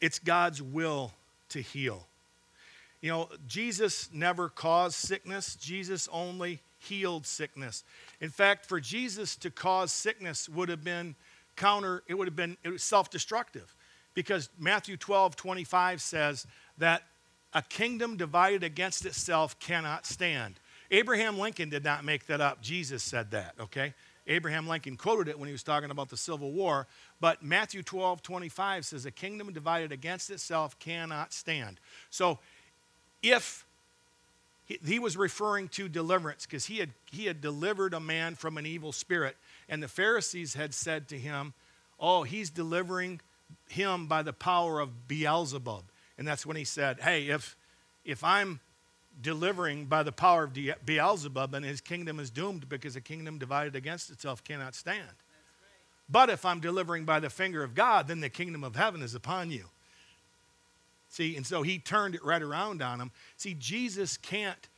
it's 0.02 0.20
God's 0.20 0.62
will 0.62 1.12
to 1.50 1.62
heal. 1.62 2.08
You 3.02 3.12
know, 3.12 3.30
Jesus 3.48 4.10
never 4.12 4.50
caused 4.50 4.96
sickness, 4.96 5.56
Jesus 5.56 6.08
only 6.12 6.62
healed 6.80 7.26
sickness. 7.26 7.84
In 8.22 8.30
fact, 8.30 8.66
for 8.66 8.80
Jesus 8.80 9.36
to 9.38 9.50
cause 9.52 9.92
sickness 9.92 10.50
would 10.50 10.70
have 10.70 10.84
been 10.84 11.16
counter, 11.56 12.04
it 12.08 12.16
would 12.16 12.28
have 12.28 12.36
been 12.36 12.58
self 12.78 13.10
destructive 13.10 13.76
because 14.14 14.50
Matthew 14.58 14.98
12 14.98 15.36
25 15.36 16.02
says 16.02 16.48
that 16.78 17.04
a 17.54 17.62
kingdom 17.62 18.18
divided 18.18 18.64
against 18.64 19.06
itself 19.06 19.60
cannot 19.60 20.06
stand. 20.06 20.56
Abraham 20.92 21.38
Lincoln 21.38 21.70
did 21.70 21.84
not 21.84 22.04
make 22.04 22.28
that 22.28 22.42
up. 22.42 22.62
Jesus 22.62 23.04
said 23.04 23.32
that, 23.32 23.54
okay? 23.60 23.94
Abraham 24.28 24.68
Lincoln 24.68 24.98
quoted 24.98 25.30
it 25.30 25.40
when 25.40 25.48
he 25.48 25.54
was 25.54 25.64
talking 25.64 25.90
about 25.90 26.10
the 26.10 26.18
Civil 26.18 26.52
War. 26.52 26.88
But 27.20 27.44
Matthew 27.44 27.82
12 27.82 28.22
25 28.22 28.86
says, 28.86 29.06
A 29.06 29.12
kingdom 29.12 29.52
divided 29.54 29.92
against 29.92 30.30
itself 30.30 30.78
cannot 30.80 31.34
stand. 31.34 31.80
So 32.10 32.40
if 33.24 33.66
he, 34.66 35.00
was 35.00 35.16
referring 35.16 35.70
to 35.70 35.88
deliverance 35.88 36.46
because 36.46 36.66
he 36.66 36.80
had, 36.80 36.90
he 37.10 37.26
had 37.26 37.40
delivered 37.40 37.94
a 37.94 38.02
man 38.02 38.36
from 38.36 38.58
an 38.58 38.66
evil 38.66 38.92
spirit. 38.92 39.38
And 39.70 39.82
the 39.82 39.88
Pharisees 39.88 40.56
had 40.56 40.74
said 40.74 41.08
to 41.10 41.18
him, 41.18 41.54
Oh, 42.00 42.24
he's 42.24 42.50
delivering 42.50 43.22
him 43.70 44.08
by 44.08 44.24
the 44.24 44.34
power 44.34 44.80
of 44.80 45.08
Beelzebub. 45.08 45.86
And 46.18 46.28
that's 46.28 46.46
when 46.46 46.58
he 46.58 46.66
said, 46.66 47.00
Hey, 47.00 47.30
if, 47.30 47.56
if 48.04 48.24
I'm 48.24 48.60
delivering 49.22 49.86
by 49.86 50.04
the 50.04 50.12
power 50.12 50.44
of 50.44 50.58
Beelzebub, 50.86 51.54
and 51.54 51.66
his 51.66 51.82
kingdom 51.82 52.20
is 52.20 52.30
doomed 52.30 52.70
because 52.70 52.96
a 52.96 53.02
kingdom 53.02 53.38
divided 53.38 53.76
against 53.76 54.10
itself 54.10 54.44
cannot 54.44 54.76
stand. 54.76 55.08
But 56.10 56.30
if 56.30 56.46
I'm 56.46 56.60
delivering 56.60 57.06
by 57.06 57.20
the 57.20 57.30
finger 57.30 57.64
of 57.64 57.76
God, 57.76 58.08
then 58.08 58.22
the 58.22 58.30
kingdom 58.30 58.64
of 58.64 58.76
heaven 58.76 59.02
is 59.02 59.16
upon 59.16 59.52
you. 59.52 59.66
See, 61.10 61.36
and 61.36 61.46
so 61.46 61.64
he 61.64 61.80
turned 61.80 62.16
it 62.16 62.24
right 62.24 62.42
around 62.42 62.82
on 62.82 63.02
him. 63.02 63.12
See, 63.38 63.54
Jesus 63.54 64.18
can't 64.18 64.70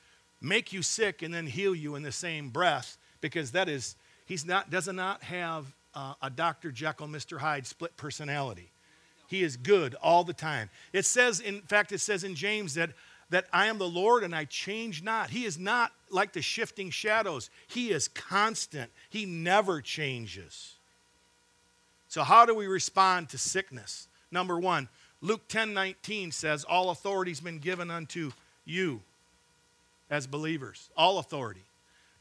make 0.42 0.72
you 0.72 0.82
sick 0.82 1.22
and 1.22 1.34
then 1.34 1.48
heal 1.48 1.76
you 1.76 1.96
in 1.96 2.04
the 2.04 2.12
same 2.12 2.50
breath 2.50 2.98
because 3.22 3.52
that 3.52 3.68
is, 3.68 3.96
he's 4.26 4.46
not, 4.46 4.70
does 4.70 4.88
not 4.88 5.24
have 5.24 5.74
uh, 5.94 6.14
a 6.22 6.30
Dr. 6.30 6.72
Jekyll, 6.72 7.08
Mr. 7.08 7.40
Hyde 7.40 7.68
split 7.68 7.98
personality. 7.98 8.72
He 9.28 9.44
is 9.44 9.58
good 9.58 9.96
all 10.02 10.24
the 10.24 10.34
time. 10.34 10.70
It 10.92 11.06
says, 11.06 11.40
in 11.40 11.62
fact, 11.62 11.92
it 11.92 12.00
says 12.00 12.24
in 12.24 12.36
James 12.36 12.74
that 12.76 12.92
that 13.30 13.46
I 13.54 13.68
am 13.68 13.78
the 13.78 13.88
Lord 13.88 14.24
and 14.24 14.36
I 14.36 14.46
change 14.46 15.04
not. 15.04 15.30
He 15.30 15.46
is 15.46 15.58
not 15.58 15.92
like 16.10 16.34
the 16.34 16.42
shifting 16.42 16.90
shadows, 16.90 17.50
He 17.68 17.92
is 17.92 18.08
constant, 18.08 18.92
He 19.10 19.26
never 19.26 19.82
changes. 19.82 20.76
So, 22.08 22.24
how 22.24 22.46
do 22.46 22.56
we 22.56 22.66
respond 22.68 23.30
to 23.30 23.38
sickness? 23.38 24.08
Number 24.32 24.60
one, 24.60 24.90
Luke 25.22 25.48
10 25.48 25.74
19 25.74 26.32
says, 26.32 26.64
All 26.64 26.90
authority 26.90 27.32
has 27.32 27.40
been 27.40 27.60
given 27.60 27.92
unto 27.92 28.32
you 28.66 29.02
as 30.10 30.26
believers, 30.26 30.90
all 30.98 31.20
authority, 31.20 31.64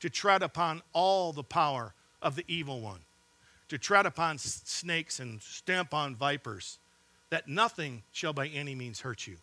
to 0.01 0.11
tread 0.11 0.43
upon 0.43 0.83
all 0.93 1.33
the 1.33 1.43
power 1.43 1.95
of 2.21 2.37
the 2.37 2.45
evil 2.49 2.81
one, 2.81 3.01
to 3.69 3.79
tread 3.79 4.05
upon 4.05 4.39
snakes 4.39 5.21
and 5.21 5.41
stamp 5.41 5.95
on 5.95 6.15
vipers, 6.15 6.79
that 7.31 7.49
nothing 7.49 8.03
shall 8.13 8.33
by 8.33 8.49
any 8.49 8.75
means 8.75 9.01
hurt 9.01 9.27
you. 9.27 9.37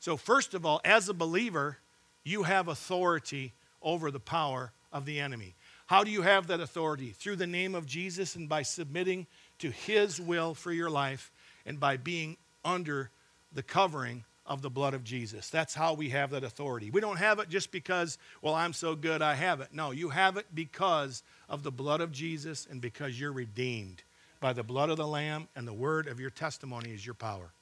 So, 0.00 0.16
first 0.16 0.54
of 0.54 0.66
all, 0.66 0.80
as 0.84 1.08
a 1.08 1.14
believer, 1.14 1.78
you 2.24 2.42
have 2.42 2.68
authority 2.68 3.52
over 3.82 4.10
the 4.10 4.20
power 4.20 4.72
of 4.92 5.04
the 5.04 5.20
enemy. 5.20 5.54
How 5.86 6.04
do 6.04 6.10
you 6.10 6.22
have 6.22 6.46
that 6.46 6.60
authority? 6.60 7.10
Through 7.10 7.36
the 7.36 7.46
name 7.46 7.74
of 7.74 7.86
Jesus 7.86 8.34
and 8.34 8.48
by 8.48 8.62
submitting 8.62 9.26
to 9.58 9.70
his 9.70 10.20
will 10.20 10.54
for 10.54 10.72
your 10.72 10.90
life 10.90 11.30
and 11.66 11.78
by 11.78 11.96
being 11.96 12.36
under 12.64 13.10
the 13.52 13.62
covering 13.62 14.24
of 14.46 14.62
the 14.62 14.70
blood 14.70 14.94
of 14.94 15.04
Jesus. 15.04 15.50
That's 15.50 15.74
how 15.74 15.94
we 15.94 16.08
have 16.08 16.30
that 16.30 16.44
authority. 16.44 16.90
We 16.90 17.00
don't 17.00 17.18
have 17.18 17.38
it 17.38 17.48
just 17.48 17.70
because, 17.70 18.18
well, 18.40 18.54
I'm 18.54 18.72
so 18.72 18.94
good, 18.94 19.20
I 19.20 19.34
have 19.34 19.60
it. 19.60 19.68
No, 19.72 19.90
you 19.90 20.08
have 20.08 20.36
it 20.36 20.46
because 20.54 21.22
of 21.48 21.62
the 21.62 21.70
blood 21.70 22.00
of 22.00 22.10
Jesus 22.10 22.66
and 22.70 22.80
because 22.80 23.20
you're 23.20 23.32
redeemed 23.32 24.02
by 24.40 24.52
the 24.52 24.62
blood 24.62 24.90
of 24.90 24.96
the 24.96 25.06
Lamb 25.06 25.46
and 25.54 25.68
the 25.68 25.72
word 25.72 26.08
of 26.08 26.18
your 26.18 26.30
testimony 26.30 26.90
is 26.90 27.04
your 27.04 27.14
power. 27.14 27.52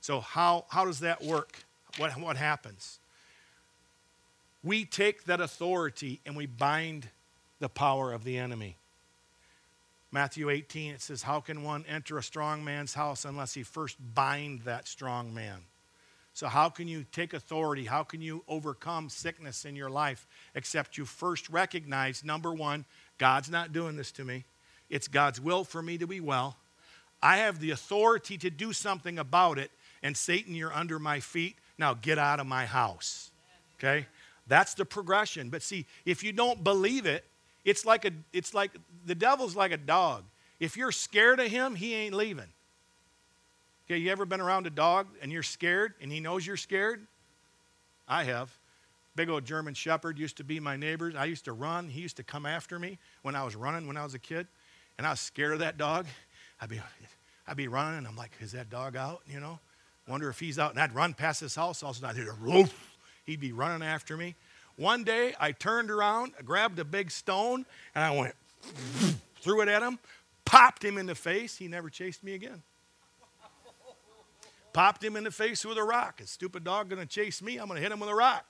So, 0.00 0.20
how, 0.20 0.64
how 0.68 0.84
does 0.84 1.00
that 1.00 1.22
work? 1.22 1.65
What, 1.98 2.12
what 2.18 2.36
happens? 2.36 2.98
We 4.62 4.84
take 4.84 5.24
that 5.24 5.40
authority 5.40 6.20
and 6.26 6.36
we 6.36 6.46
bind 6.46 7.08
the 7.60 7.68
power 7.68 8.12
of 8.12 8.24
the 8.24 8.38
enemy. 8.38 8.76
Matthew 10.12 10.50
18, 10.50 10.94
it 10.94 11.02
says, 11.02 11.22
How 11.22 11.40
can 11.40 11.62
one 11.62 11.84
enter 11.88 12.18
a 12.18 12.22
strong 12.22 12.64
man's 12.64 12.94
house 12.94 13.24
unless 13.24 13.54
he 13.54 13.62
first 13.62 13.96
bind 14.14 14.62
that 14.62 14.88
strong 14.88 15.34
man? 15.34 15.60
So, 16.32 16.48
how 16.48 16.68
can 16.68 16.86
you 16.86 17.04
take 17.12 17.32
authority? 17.32 17.86
How 17.86 18.02
can 18.02 18.20
you 18.20 18.44
overcome 18.46 19.08
sickness 19.08 19.64
in 19.64 19.74
your 19.74 19.88
life 19.88 20.26
except 20.54 20.98
you 20.98 21.06
first 21.06 21.48
recognize 21.48 22.22
number 22.24 22.52
one, 22.52 22.84
God's 23.18 23.50
not 23.50 23.72
doing 23.72 23.96
this 23.96 24.12
to 24.12 24.24
me. 24.24 24.44
It's 24.90 25.08
God's 25.08 25.40
will 25.40 25.64
for 25.64 25.82
me 25.82 25.96
to 25.98 26.06
be 26.06 26.20
well. 26.20 26.56
I 27.22 27.38
have 27.38 27.58
the 27.58 27.70
authority 27.70 28.36
to 28.38 28.50
do 28.50 28.72
something 28.72 29.18
about 29.18 29.58
it, 29.58 29.70
and 30.02 30.16
Satan, 30.16 30.54
you're 30.54 30.74
under 30.74 30.98
my 30.98 31.20
feet. 31.20 31.56
Now 31.78 31.94
get 31.94 32.18
out 32.18 32.40
of 32.40 32.46
my 32.46 32.66
house. 32.66 33.30
Okay? 33.78 34.06
That's 34.46 34.74
the 34.74 34.84
progression. 34.84 35.50
But 35.50 35.62
see, 35.62 35.86
if 36.04 36.22
you 36.22 36.32
don't 36.32 36.62
believe 36.62 37.06
it, 37.06 37.24
it's 37.64 37.84
like 37.84 38.04
a 38.04 38.12
it's 38.32 38.54
like 38.54 38.70
the 39.04 39.14
devil's 39.14 39.56
like 39.56 39.72
a 39.72 39.76
dog. 39.76 40.24
If 40.60 40.76
you're 40.76 40.92
scared 40.92 41.40
of 41.40 41.48
him, 41.48 41.74
he 41.74 41.94
ain't 41.94 42.14
leaving. 42.14 42.48
Okay, 43.86 43.98
you 43.98 44.10
ever 44.10 44.24
been 44.24 44.40
around 44.40 44.66
a 44.66 44.70
dog 44.70 45.06
and 45.20 45.30
you're 45.30 45.42
scared 45.42 45.94
and 46.00 46.10
he 46.10 46.20
knows 46.20 46.46
you're 46.46 46.56
scared? 46.56 47.06
I 48.08 48.24
have. 48.24 48.56
Big 49.16 49.28
old 49.28 49.44
German 49.44 49.74
shepherd 49.74 50.18
used 50.18 50.36
to 50.36 50.44
be 50.44 50.60
my 50.60 50.76
neighbor. 50.76 51.12
I 51.16 51.24
used 51.24 51.44
to 51.46 51.52
run. 51.52 51.88
He 51.88 52.00
used 52.00 52.16
to 52.18 52.22
come 52.22 52.46
after 52.46 52.78
me 52.78 52.98
when 53.22 53.34
I 53.34 53.44
was 53.44 53.56
running 53.56 53.86
when 53.86 53.96
I 53.96 54.04
was 54.04 54.14
a 54.14 54.18
kid. 54.18 54.46
And 54.98 55.06
I 55.06 55.10
was 55.10 55.20
scared 55.20 55.52
of 55.52 55.58
that 55.60 55.76
dog. 55.76 56.06
I'd 56.60 56.68
be 56.68 56.80
I'd 57.48 57.56
be 57.56 57.68
running 57.68 57.98
and 57.98 58.06
I'm 58.06 58.16
like, 58.16 58.32
is 58.40 58.52
that 58.52 58.70
dog 58.70 58.96
out? 58.96 59.22
You 59.28 59.40
know? 59.40 59.58
Wonder 60.08 60.28
if 60.28 60.38
he's 60.38 60.58
out. 60.58 60.70
And 60.72 60.80
I'd 60.80 60.94
run 60.94 61.14
past 61.14 61.40
his 61.40 61.54
house. 61.54 61.82
All 61.82 61.90
of 61.90 61.96
a 61.96 62.00
sudden, 62.00 62.16
I'd 62.16 62.22
hear 62.22 62.30
a 62.30 62.34
roof. 62.34 62.96
He'd 63.24 63.40
be 63.40 63.52
running 63.52 63.86
after 63.86 64.16
me. 64.16 64.34
One 64.76 65.04
day, 65.04 65.34
I 65.40 65.52
turned 65.52 65.90
around, 65.90 66.32
grabbed 66.44 66.78
a 66.78 66.84
big 66.84 67.10
stone, 67.10 67.64
and 67.94 68.04
I 68.04 68.10
went, 68.10 68.34
threw 69.40 69.62
it 69.62 69.68
at 69.68 69.82
him, 69.82 69.98
popped 70.44 70.84
him 70.84 70.98
in 70.98 71.06
the 71.06 71.14
face. 71.14 71.56
He 71.56 71.66
never 71.66 71.88
chased 71.88 72.22
me 72.22 72.34
again. 72.34 72.62
Popped 74.72 75.02
him 75.02 75.16
in 75.16 75.24
the 75.24 75.30
face 75.30 75.64
with 75.64 75.78
a 75.78 75.82
rock. 75.82 76.20
A 76.20 76.26
stupid 76.26 76.62
dog 76.62 76.90
to 76.90 77.06
chase 77.06 77.40
me. 77.40 77.56
I'm 77.56 77.68
to 77.68 77.76
hit 77.76 77.90
him 77.90 77.98
with 77.98 78.10
a 78.10 78.14
rock. 78.14 78.44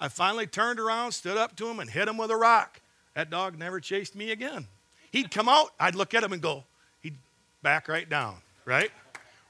I 0.00 0.06
finally 0.06 0.46
turned 0.46 0.78
around, 0.78 1.10
stood 1.10 1.36
up 1.36 1.56
to 1.56 1.68
him, 1.68 1.80
and 1.80 1.90
hit 1.90 2.06
him 2.06 2.16
with 2.16 2.30
a 2.30 2.36
rock. 2.36 2.80
That 3.14 3.30
dog 3.30 3.58
never 3.58 3.80
chased 3.80 4.14
me 4.14 4.30
again. 4.30 4.68
He'd 5.10 5.30
come 5.30 5.48
out, 5.48 5.70
I'd 5.78 5.94
look 5.96 6.14
at 6.14 6.22
him 6.22 6.32
and 6.32 6.42
go, 6.42 6.64
he'd 7.00 7.16
back 7.62 7.88
right 7.88 8.08
down, 8.08 8.36
right? 8.64 8.90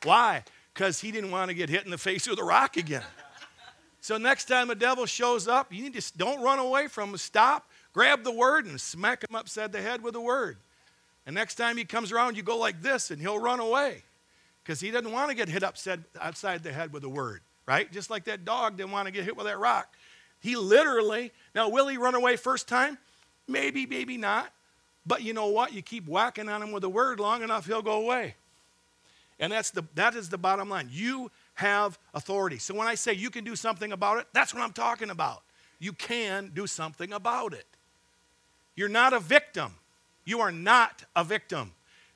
Why? 0.05 0.45
Because 0.75 1.01
he 1.01 1.13
didn't 1.13 1.31
want 1.31 1.49
to 1.49 1.55
get 1.55 1.69
hit 1.69 1.85
in 1.85 1.91
the 1.91 1.99
face 1.99 2.29
with 2.29 2.39
a 2.39 2.45
rock 2.45 2.77
again. 2.77 3.03
So 4.01 4.19
next 4.19 4.45
time 4.45 4.69
the 4.69 4.75
devil 4.75 5.07
shows 5.07 5.49
up, 5.49 5.73
you 5.73 5.83
need 5.83 5.95
to 5.95 6.19
don't 6.19 6.43
run 6.43 6.59
away 6.59 6.89
from 6.89 7.09
him. 7.09 7.17
Stop, 7.17 7.71
grab 7.95 8.23
the 8.23 8.31
word, 8.31 8.67
and 8.67 8.79
smack 8.79 9.25
him 9.27 9.35
upside 9.35 9.73
the 9.73 9.81
head 9.81 10.03
with 10.03 10.13
the 10.13 10.21
word. 10.21 10.59
And 11.25 11.35
next 11.35 11.55
time 11.55 11.79
he 11.79 11.87
comes 11.87 12.13
around, 12.13 12.37
you 12.37 12.43
go 12.43 12.59
like 12.59 12.83
this, 12.83 13.11
and 13.11 13.19
he'll 13.19 13.39
run 13.39 13.61
away 13.61 14.03
because 14.63 14.79
he 14.79 14.91
doesn't 14.91 15.11
want 15.11 15.31
to 15.31 15.35
get 15.35 15.49
hit 15.49 15.63
upside, 15.63 16.05
the 16.63 16.71
head 16.71 16.93
with 16.93 17.05
a 17.05 17.09
word, 17.09 17.41
right? 17.65 17.91
Just 17.91 18.11
like 18.11 18.25
that 18.25 18.45
dog 18.45 18.77
didn't 18.77 18.93
want 18.93 19.07
to 19.07 19.11
get 19.11 19.25
hit 19.25 19.39
with 19.39 19.47
that 19.47 19.59
rock. 19.59 19.95
He 20.39 20.55
literally, 20.55 21.33
now, 21.55 21.71
will 21.71 21.89
he 21.89 21.97
run 21.97 22.15
away 22.15 22.37
first 22.37 22.69
time? 22.69 22.99
Maybe, 23.49 23.87
maybe 23.87 24.19
not. 24.19 24.53
But 25.07 25.23
you 25.23 25.33
know 25.33 25.47
what? 25.47 25.73
You 25.73 25.81
keep 25.81 26.07
whacking 26.07 26.51
on 26.51 26.63
him 26.63 26.73
with 26.73 26.85
a 26.85 26.91
word 26.91 27.21
long 27.21 27.43
enough, 27.43 27.65
he'll 27.65 27.81
go 27.81 28.03
away. 28.03 28.35
And 29.41 29.53
that's 29.53 29.71
the, 29.71 29.85
that 29.95 30.15
is 30.15 30.29
the 30.29 30.39
bottom 30.39 30.69
line. 30.69 30.89
You 30.91 31.31
have 31.55 31.99
authority. 32.15 32.59
So 32.59 32.75
when 32.75 32.87
I 32.87 32.95
say 32.95 33.13
you 33.13 33.31
can 33.31 33.45
do 33.45 33.57
something 33.57 33.93
about 33.93 34.19
it, 34.19 34.27
that's 34.33 34.55
what 34.55 34.63
I'm 34.63 34.73
talking 34.73 35.11
about. 35.11 35.43
You 35.79 35.93
can 35.93 36.53
do 36.55 36.67
something 36.67 37.13
about 37.13 37.53
it. 37.53 37.67
You're 38.77 38.89
not 38.89 39.13
a 39.13 39.21
victim. 39.21 39.75
You 40.25 40.41
are 40.41 40.53
not 40.53 41.05
a 41.15 41.25
victim. 41.25 41.73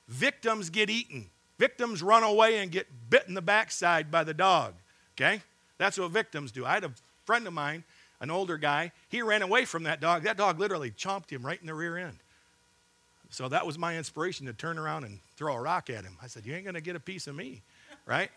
Victims 0.09 0.71
get 0.71 0.91
eaten. 0.91 1.27
Victims 1.59 2.03
run 2.03 2.23
away 2.23 2.59
and 2.59 2.71
get 2.71 2.87
bit 3.11 3.25
in 3.27 3.35
the 3.35 3.43
backside 3.43 4.11
by 4.11 4.25
the 4.25 4.35
dog. 4.35 4.75
Okay? 5.17 5.43
That's 5.77 5.99
what 5.99 6.11
victims 6.11 6.53
do. 6.53 6.65
I 6.65 6.75
had 6.75 6.85
a 6.85 6.93
friend 7.25 7.47
of 7.47 7.53
mine, 7.53 7.85
an 8.21 8.31
older 8.31 8.57
guy, 8.57 8.93
he 9.09 9.23
ran 9.23 9.43
away 9.43 9.65
from 9.65 9.83
that 9.85 10.01
dog. 10.01 10.23
That 10.23 10.37
dog 10.37 10.59
literally 10.59 10.91
chomped 10.91 11.31
him 11.31 11.45
right 11.45 11.61
in 11.61 11.67
the 11.67 11.75
rear 11.75 11.99
end. 11.99 12.19
So 13.31 13.49
that 13.49 13.67
was 13.67 13.79
my 13.79 13.97
inspiration 13.97 14.47
to 14.47 14.53
turn 14.53 14.79
around 14.79 15.05
and 15.05 15.21
throw 15.37 15.55
a 15.55 15.61
rock 15.61 15.91
at 15.91 16.05
him. 16.05 16.17
I 16.23 16.27
said, 16.29 16.47
You 16.47 16.55
ain't 16.55 16.65
going 16.65 16.75
to 16.75 16.81
get 16.81 16.97
a 16.97 17.01
piece 17.01 17.27
of 17.27 17.35
me, 17.35 17.63
right? 18.07 18.31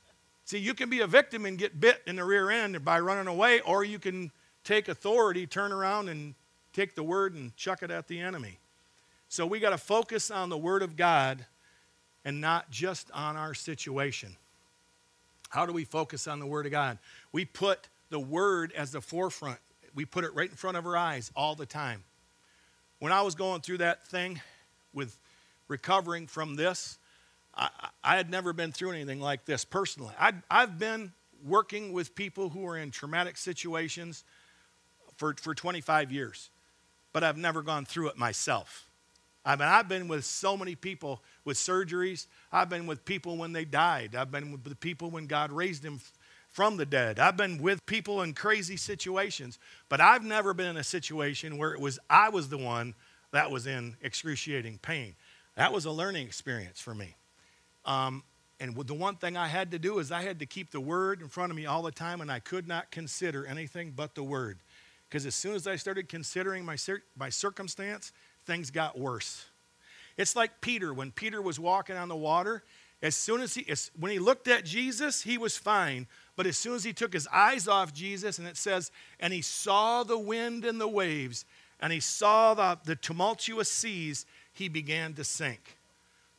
See, 0.44 0.58
you 0.58 0.72
can 0.72 0.88
be 0.88 1.00
a 1.00 1.06
victim 1.06 1.44
and 1.44 1.58
get 1.58 1.78
bit 1.78 2.02
in 2.06 2.16
the 2.16 2.24
rear 2.24 2.50
end 2.50 2.82
by 2.84 3.00
running 3.00 3.26
away, 3.26 3.60
or 3.60 3.84
you 3.84 3.98
can 3.98 4.30
take 4.64 4.88
authority, 4.88 5.46
turn 5.46 5.72
around, 5.72 6.08
and 6.08 6.34
take 6.72 6.94
the 6.94 7.02
word 7.02 7.34
and 7.34 7.54
chuck 7.56 7.82
it 7.82 7.90
at 7.90 8.08
the 8.08 8.20
enemy. 8.20 8.58
So 9.28 9.46
we 9.46 9.60
got 9.60 9.70
to 9.70 9.78
focus 9.78 10.30
on 10.30 10.48
the 10.48 10.56
Word 10.56 10.82
of 10.82 10.96
God 10.96 11.44
and 12.24 12.40
not 12.40 12.70
just 12.70 13.10
on 13.12 13.36
our 13.36 13.54
situation. 13.54 14.36
How 15.50 15.66
do 15.66 15.72
we 15.72 15.84
focus 15.84 16.26
on 16.26 16.40
the 16.40 16.46
Word 16.46 16.66
of 16.66 16.72
God? 16.72 16.98
We 17.30 17.44
put 17.44 17.88
the 18.08 18.18
Word 18.18 18.72
as 18.72 18.92
the 18.92 19.00
forefront, 19.00 19.58
we 19.94 20.04
put 20.04 20.24
it 20.24 20.34
right 20.34 20.48
in 20.48 20.56
front 20.56 20.76
of 20.76 20.86
our 20.86 20.96
eyes 20.96 21.30
all 21.36 21.54
the 21.54 21.66
time. 21.66 22.04
When 23.00 23.12
I 23.12 23.22
was 23.22 23.34
going 23.34 23.60
through 23.60 23.78
that 23.78 24.06
thing 24.08 24.40
with 24.92 25.16
recovering 25.68 26.26
from 26.26 26.56
this, 26.56 26.98
I, 27.54 27.68
I 28.02 28.16
had 28.16 28.30
never 28.30 28.52
been 28.52 28.72
through 28.72 28.92
anything 28.92 29.20
like 29.20 29.44
this 29.44 29.64
personally. 29.64 30.14
i 30.18 30.32
I've 30.50 30.78
been 30.78 31.12
working 31.44 31.92
with 31.92 32.14
people 32.14 32.48
who 32.48 32.66
are 32.66 32.76
in 32.76 32.90
traumatic 32.90 33.36
situations 33.36 34.24
for, 35.16 35.34
for 35.34 35.54
25 35.54 36.10
years, 36.10 36.50
but 37.12 37.22
I've 37.22 37.36
never 37.36 37.62
gone 37.62 37.84
through 37.84 38.08
it 38.08 38.16
myself. 38.16 38.88
I 39.44 39.56
mean, 39.56 39.68
I've 39.68 39.88
been 39.88 40.08
with 40.08 40.24
so 40.24 40.56
many 40.56 40.74
people 40.74 41.22
with 41.44 41.56
surgeries. 41.56 42.26
I've 42.52 42.68
been 42.68 42.86
with 42.86 43.04
people 43.04 43.36
when 43.36 43.52
they 43.52 43.64
died. 43.64 44.14
I've 44.14 44.30
been 44.30 44.52
with 44.52 44.64
the 44.64 44.74
people 44.74 45.10
when 45.10 45.26
God 45.26 45.52
raised 45.52 45.82
them 45.82 46.00
from 46.58 46.76
the 46.76 46.84
dead. 46.84 47.20
I've 47.20 47.36
been 47.36 47.62
with 47.62 47.86
people 47.86 48.20
in 48.22 48.34
crazy 48.34 48.76
situations, 48.76 49.60
but 49.88 50.00
I've 50.00 50.24
never 50.24 50.52
been 50.52 50.66
in 50.66 50.76
a 50.76 50.82
situation 50.82 51.56
where 51.56 51.72
it 51.72 51.78
was 51.78 52.00
I 52.10 52.30
was 52.30 52.48
the 52.48 52.58
one 52.58 52.96
that 53.30 53.52
was 53.52 53.68
in 53.68 53.96
excruciating 54.02 54.80
pain. 54.82 55.14
That 55.54 55.72
was 55.72 55.84
a 55.84 55.92
learning 55.92 56.26
experience 56.26 56.80
for 56.80 56.96
me. 56.96 57.14
Um, 57.84 58.24
and 58.58 58.74
the 58.74 58.92
one 58.92 59.14
thing 59.14 59.36
I 59.36 59.46
had 59.46 59.70
to 59.70 59.78
do 59.78 60.00
is 60.00 60.10
I 60.10 60.22
had 60.22 60.40
to 60.40 60.46
keep 60.46 60.72
the 60.72 60.80
word 60.80 61.20
in 61.20 61.28
front 61.28 61.52
of 61.52 61.56
me 61.56 61.64
all 61.64 61.82
the 61.82 61.92
time, 61.92 62.20
and 62.20 62.28
I 62.28 62.40
could 62.40 62.66
not 62.66 62.90
consider 62.90 63.46
anything 63.46 63.92
but 63.94 64.16
the 64.16 64.24
word. 64.24 64.58
Because 65.08 65.26
as 65.26 65.36
soon 65.36 65.54
as 65.54 65.68
I 65.68 65.76
started 65.76 66.08
considering 66.08 66.64
my, 66.64 66.76
my 67.16 67.28
circumstance, 67.28 68.10
things 68.46 68.72
got 68.72 68.98
worse. 68.98 69.46
It's 70.16 70.34
like 70.34 70.60
Peter, 70.60 70.92
when 70.92 71.12
Peter 71.12 71.40
was 71.40 71.60
walking 71.60 71.94
on 71.96 72.08
the 72.08 72.16
water, 72.16 72.64
as 73.02 73.14
soon 73.14 73.40
as 73.40 73.54
he, 73.54 73.68
as, 73.68 73.90
when 73.98 74.10
he 74.10 74.18
looked 74.18 74.48
at 74.48 74.64
Jesus, 74.64 75.22
he 75.22 75.38
was 75.38 75.56
fine. 75.56 76.06
But 76.36 76.46
as 76.46 76.56
soon 76.56 76.74
as 76.74 76.84
he 76.84 76.92
took 76.92 77.12
his 77.12 77.28
eyes 77.32 77.68
off 77.68 77.92
Jesus, 77.92 78.38
and 78.38 78.48
it 78.48 78.56
says, 78.56 78.90
and 79.20 79.32
he 79.32 79.42
saw 79.42 80.02
the 80.02 80.18
wind 80.18 80.64
and 80.64 80.80
the 80.80 80.88
waves, 80.88 81.44
and 81.80 81.92
he 81.92 82.00
saw 82.00 82.54
the, 82.54 82.78
the 82.84 82.96
tumultuous 82.96 83.70
seas, 83.70 84.26
he 84.52 84.68
began 84.68 85.14
to 85.14 85.24
sink. 85.24 85.76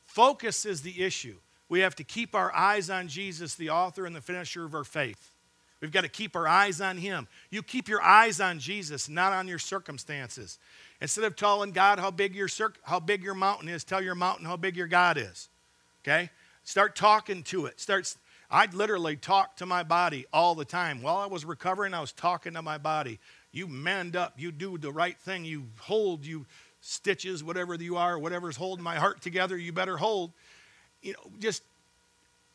Focus 0.06 0.66
is 0.66 0.82
the 0.82 1.02
issue. 1.02 1.38
We 1.70 1.82
have 1.82 1.96
to 1.96 2.04
keep 2.04 2.36
our 2.36 2.54
eyes 2.54 2.90
on 2.90 3.08
Jesus, 3.08 3.56
the 3.56 3.70
author 3.70 4.06
and 4.06 4.16
the 4.16 4.22
finisher 4.22 4.66
of 4.66 4.74
our 4.74 4.84
faith. 4.84 5.32
We've 5.82 5.92
got 5.92 6.02
to 6.02 6.10
keep 6.10 6.36
our 6.36 6.48
eyes 6.48 6.82
on 6.82 6.98
Him. 6.98 7.28
You 7.52 7.64
keep 7.64 7.88
your 7.88 8.02
eyes 8.02 8.42
on 8.42 8.60
Jesus, 8.60 9.08
not 9.08 9.32
on 9.32 9.48
your 9.48 9.60
circumstances. 9.60 10.60
Instead 11.00 11.24
of 11.24 11.38
telling 11.38 11.72
God 11.72 12.00
how 12.00 12.12
big 12.12 12.36
your, 12.36 12.50
how 12.84 13.00
big 13.00 13.24
your 13.24 13.36
mountain 13.36 13.70
is, 13.70 13.86
tell 13.86 14.02
your 14.02 14.16
mountain 14.16 14.46
how 14.46 14.58
big 14.58 14.76
your 14.76 14.88
God 14.88 15.18
is. 15.18 15.48
Okay? 16.04 16.30
Start 16.70 16.96
talking 16.96 17.42
to 17.46 17.66
it. 17.66 17.80
Start, 17.80 18.16
I'd 18.52 18.76
literally 18.76 19.16
talk 19.16 19.56
to 19.56 19.66
my 19.66 19.82
body 19.82 20.28
all 20.32 20.54
the 20.54 20.66
time. 20.66 21.02
While 21.02 21.18
I 21.18 21.26
was 21.26 21.44
recovering, 21.44 21.96
I 21.96 22.00
was 22.00 22.12
talking 22.12 22.54
to 22.54 22.62
my 22.62 22.78
body. 22.78 23.18
You 23.52 23.66
mend 23.66 24.16
up. 24.16 24.36
You 24.38 24.52
do 24.52 24.78
the 24.78 24.92
right 24.92 25.18
thing. 25.18 25.46
You 25.46 25.64
hold. 25.80 26.28
You 26.28 26.46
stitches, 26.80 27.44
whatever 27.44 27.74
you 27.74 27.98
are, 27.98 28.20
whatever's 28.20 28.56
holding 28.56 28.84
my 28.84 28.98
heart 28.98 29.20
together, 29.20 29.58
you 29.58 29.74
better 29.74 29.98
hold. 29.98 30.32
You 31.02 31.14
know, 31.14 31.32
just 31.40 31.64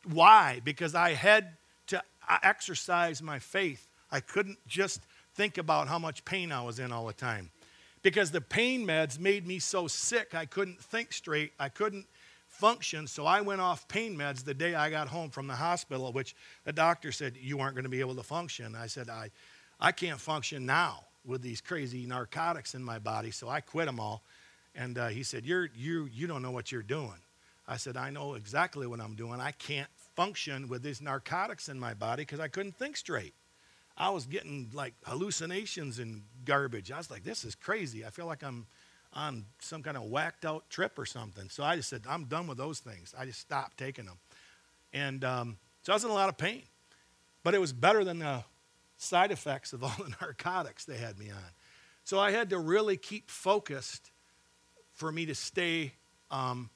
why? 0.05 0.61
Because 0.63 0.95
I 0.95 1.11
had 1.11 1.49
to 1.87 2.01
exercise 2.41 3.21
my 3.21 3.39
faith. 3.39 3.85
I 4.13 4.21
couldn't 4.21 4.59
just 4.65 5.01
think 5.33 5.57
about 5.57 5.89
how 5.89 5.99
much 5.99 6.23
pain 6.23 6.53
I 6.53 6.61
was 6.61 6.79
in 6.79 6.93
all 6.93 7.05
the 7.05 7.11
time. 7.11 7.51
Because 8.01 8.31
the 8.31 8.39
pain 8.39 8.87
meds 8.87 9.19
made 9.19 9.45
me 9.45 9.59
so 9.59 9.87
sick, 9.87 10.33
I 10.33 10.45
couldn't 10.45 10.81
think 10.81 11.11
straight. 11.11 11.51
I 11.59 11.67
couldn't 11.67 12.05
function. 12.55 13.07
So 13.07 13.25
I 13.25 13.41
went 13.41 13.61
off 13.61 13.87
pain 13.87 14.17
meds 14.17 14.43
the 14.43 14.53
day 14.53 14.75
I 14.75 14.89
got 14.89 15.07
home 15.07 15.29
from 15.29 15.47
the 15.47 15.55
hospital, 15.55 16.11
which 16.11 16.35
the 16.63 16.73
doctor 16.73 17.11
said, 17.11 17.37
You 17.39 17.59
aren't 17.59 17.75
going 17.75 17.83
to 17.83 17.89
be 17.89 17.99
able 17.99 18.15
to 18.15 18.23
function. 18.23 18.75
I 18.75 18.87
said, 18.87 19.09
I, 19.09 19.29
I 19.79 19.91
can't 19.91 20.19
function 20.19 20.65
now 20.65 21.05
with 21.25 21.41
these 21.41 21.61
crazy 21.61 22.05
narcotics 22.05 22.75
in 22.75 22.83
my 22.83 22.99
body. 22.99 23.31
So 23.31 23.49
I 23.49 23.61
quit 23.61 23.87
them 23.87 23.99
all. 23.99 24.23
And 24.75 24.97
uh, 24.97 25.07
he 25.07 25.23
said, 25.23 25.45
you're, 25.45 25.69
you, 25.75 26.09
you 26.13 26.27
don't 26.27 26.41
know 26.41 26.51
what 26.51 26.71
you're 26.71 26.83
doing. 26.83 27.19
I 27.67 27.77
said, 27.77 27.97
I 27.97 28.09
know 28.09 28.35
exactly 28.35 28.85
what 28.85 28.99
I'm 28.99 29.15
doing. 29.15 29.39
I 29.39 29.51
can't 29.51 29.89
function 30.15 30.67
with 30.67 30.83
these 30.83 31.01
narcotics 31.01 31.67
in 31.67 31.79
my 31.79 31.93
body 31.93 32.21
because 32.21 32.39
I 32.39 32.47
couldn't 32.47 32.77
think 32.77 32.95
straight. 32.97 33.33
I 33.97 34.09
was 34.09 34.25
getting 34.25 34.69
like 34.73 34.93
hallucinations 35.05 35.99
and 35.99 36.23
garbage. 36.43 36.91
I 36.91 36.97
was 36.97 37.09
like, 37.09 37.23
this 37.23 37.45
is 37.45 37.55
crazy. 37.55 38.05
I 38.05 38.09
feel 38.09 38.25
like 38.25 38.43
I'm 38.43 38.67
on 39.15 39.45
some 39.59 39.81
kind 39.81 39.95
of 39.95 40.03
whacked 40.03 40.45
out 40.45 40.69
trip 40.69 40.99
or 40.99 41.05
something. 41.05 41.49
So 41.49 41.63
I 41.63 41.77
just 41.77 41.89
said, 41.89 42.03
I'm 42.07 42.25
done 42.25 42.47
with 42.47 42.57
those 42.57 42.79
things. 42.79 43.13
I 43.17 43.25
just 43.25 43.39
stopped 43.39 43.77
taking 43.77 44.05
them. 44.05 44.17
And 44.93 45.23
um, 45.23 45.57
so 45.83 45.93
I 45.93 45.95
was 45.95 46.03
in 46.03 46.09
a 46.09 46.13
lot 46.13 46.29
of 46.29 46.37
pain. 46.37 46.63
But 47.43 47.53
it 47.53 47.61
was 47.61 47.71
better 47.73 48.03
than 48.03 48.19
the 48.19 48.43
side 48.97 49.31
effects 49.31 49.71
of 49.71 49.83
all 49.83 49.95
the 49.97 50.13
narcotics 50.21 50.85
they 50.85 50.97
had 50.97 51.17
me 51.17 51.29
on. 51.29 51.51
So 52.03 52.19
I 52.19 52.31
had 52.31 52.49
to 52.49 52.59
really 52.59 52.97
keep 52.97 53.29
focused 53.29 54.11
for 54.93 55.11
me 55.11 55.25
to 55.27 55.35
stay 55.35 55.93
um, 56.31 56.69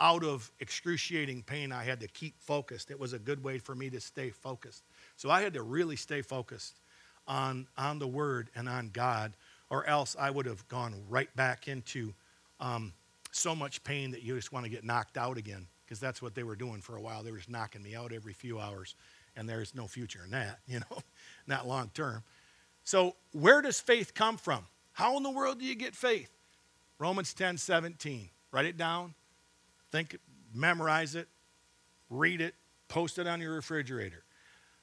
out 0.00 0.24
of 0.24 0.50
excruciating 0.60 1.42
pain. 1.42 1.72
I 1.72 1.84
had 1.84 2.00
to 2.00 2.08
keep 2.08 2.40
focused. 2.40 2.90
It 2.90 2.98
was 2.98 3.12
a 3.12 3.18
good 3.18 3.42
way 3.44 3.58
for 3.58 3.74
me 3.74 3.90
to 3.90 4.00
stay 4.00 4.30
focused. 4.30 4.84
So 5.16 5.30
I 5.30 5.42
had 5.42 5.54
to 5.54 5.62
really 5.62 5.96
stay 5.96 6.22
focused 6.22 6.80
on, 7.28 7.66
on 7.76 7.98
the 7.98 8.08
Word 8.08 8.50
and 8.54 8.68
on 8.68 8.90
God, 8.92 9.34
or 9.70 9.86
else 9.86 10.16
I 10.18 10.30
would 10.30 10.46
have 10.46 10.66
gone 10.68 10.94
right 11.08 11.34
back 11.36 11.68
into 11.68 12.12
um, 12.58 12.92
so 13.30 13.54
much 13.54 13.82
pain 13.84 14.10
that 14.10 14.22
you 14.22 14.34
just 14.34 14.52
want 14.52 14.64
to 14.64 14.70
get 14.70 14.84
knocked 14.84 15.16
out 15.16 15.38
again, 15.38 15.66
because 15.84 16.00
that's 16.00 16.20
what 16.20 16.34
they 16.34 16.42
were 16.42 16.56
doing 16.56 16.80
for 16.80 16.96
a 16.96 17.00
while. 17.00 17.22
They 17.22 17.30
were 17.30 17.38
just 17.38 17.48
knocking 17.48 17.82
me 17.82 17.94
out 17.94 18.12
every 18.12 18.32
few 18.32 18.58
hours, 18.58 18.96
and 19.36 19.48
there's 19.48 19.74
no 19.74 19.86
future 19.86 20.20
in 20.24 20.32
that, 20.32 20.58
you 20.66 20.80
know, 20.80 20.98
not 21.46 21.66
long 21.66 21.90
term. 21.94 22.22
So, 22.84 23.14
where 23.32 23.62
does 23.62 23.80
faith 23.80 24.14
come 24.14 24.36
from? 24.36 24.66
How 24.92 25.16
in 25.16 25.22
the 25.22 25.30
world 25.30 25.60
do 25.60 25.64
you 25.64 25.74
get 25.74 25.94
faith? 25.94 26.30
Romans 26.98 27.32
10 27.32 27.56
17. 27.56 28.28
Write 28.52 28.64
it 28.64 28.76
down, 28.76 29.14
think, 29.92 30.18
memorize 30.52 31.14
it, 31.14 31.28
read 32.10 32.40
it, 32.40 32.54
post 32.88 33.18
it 33.18 33.28
on 33.28 33.40
your 33.40 33.54
refrigerator. 33.54 34.24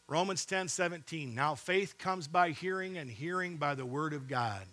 Romans 0.07 0.45
10 0.45 0.69
17. 0.69 1.35
Now 1.35 1.53
faith 1.53 1.97
comes 1.97 2.27
by 2.27 2.51
hearing, 2.51 2.97
and 2.97 3.09
hearing 3.09 3.57
by 3.57 3.75
the 3.75 3.85
word 3.85 4.13
of 4.13 4.27
God. 4.27 4.65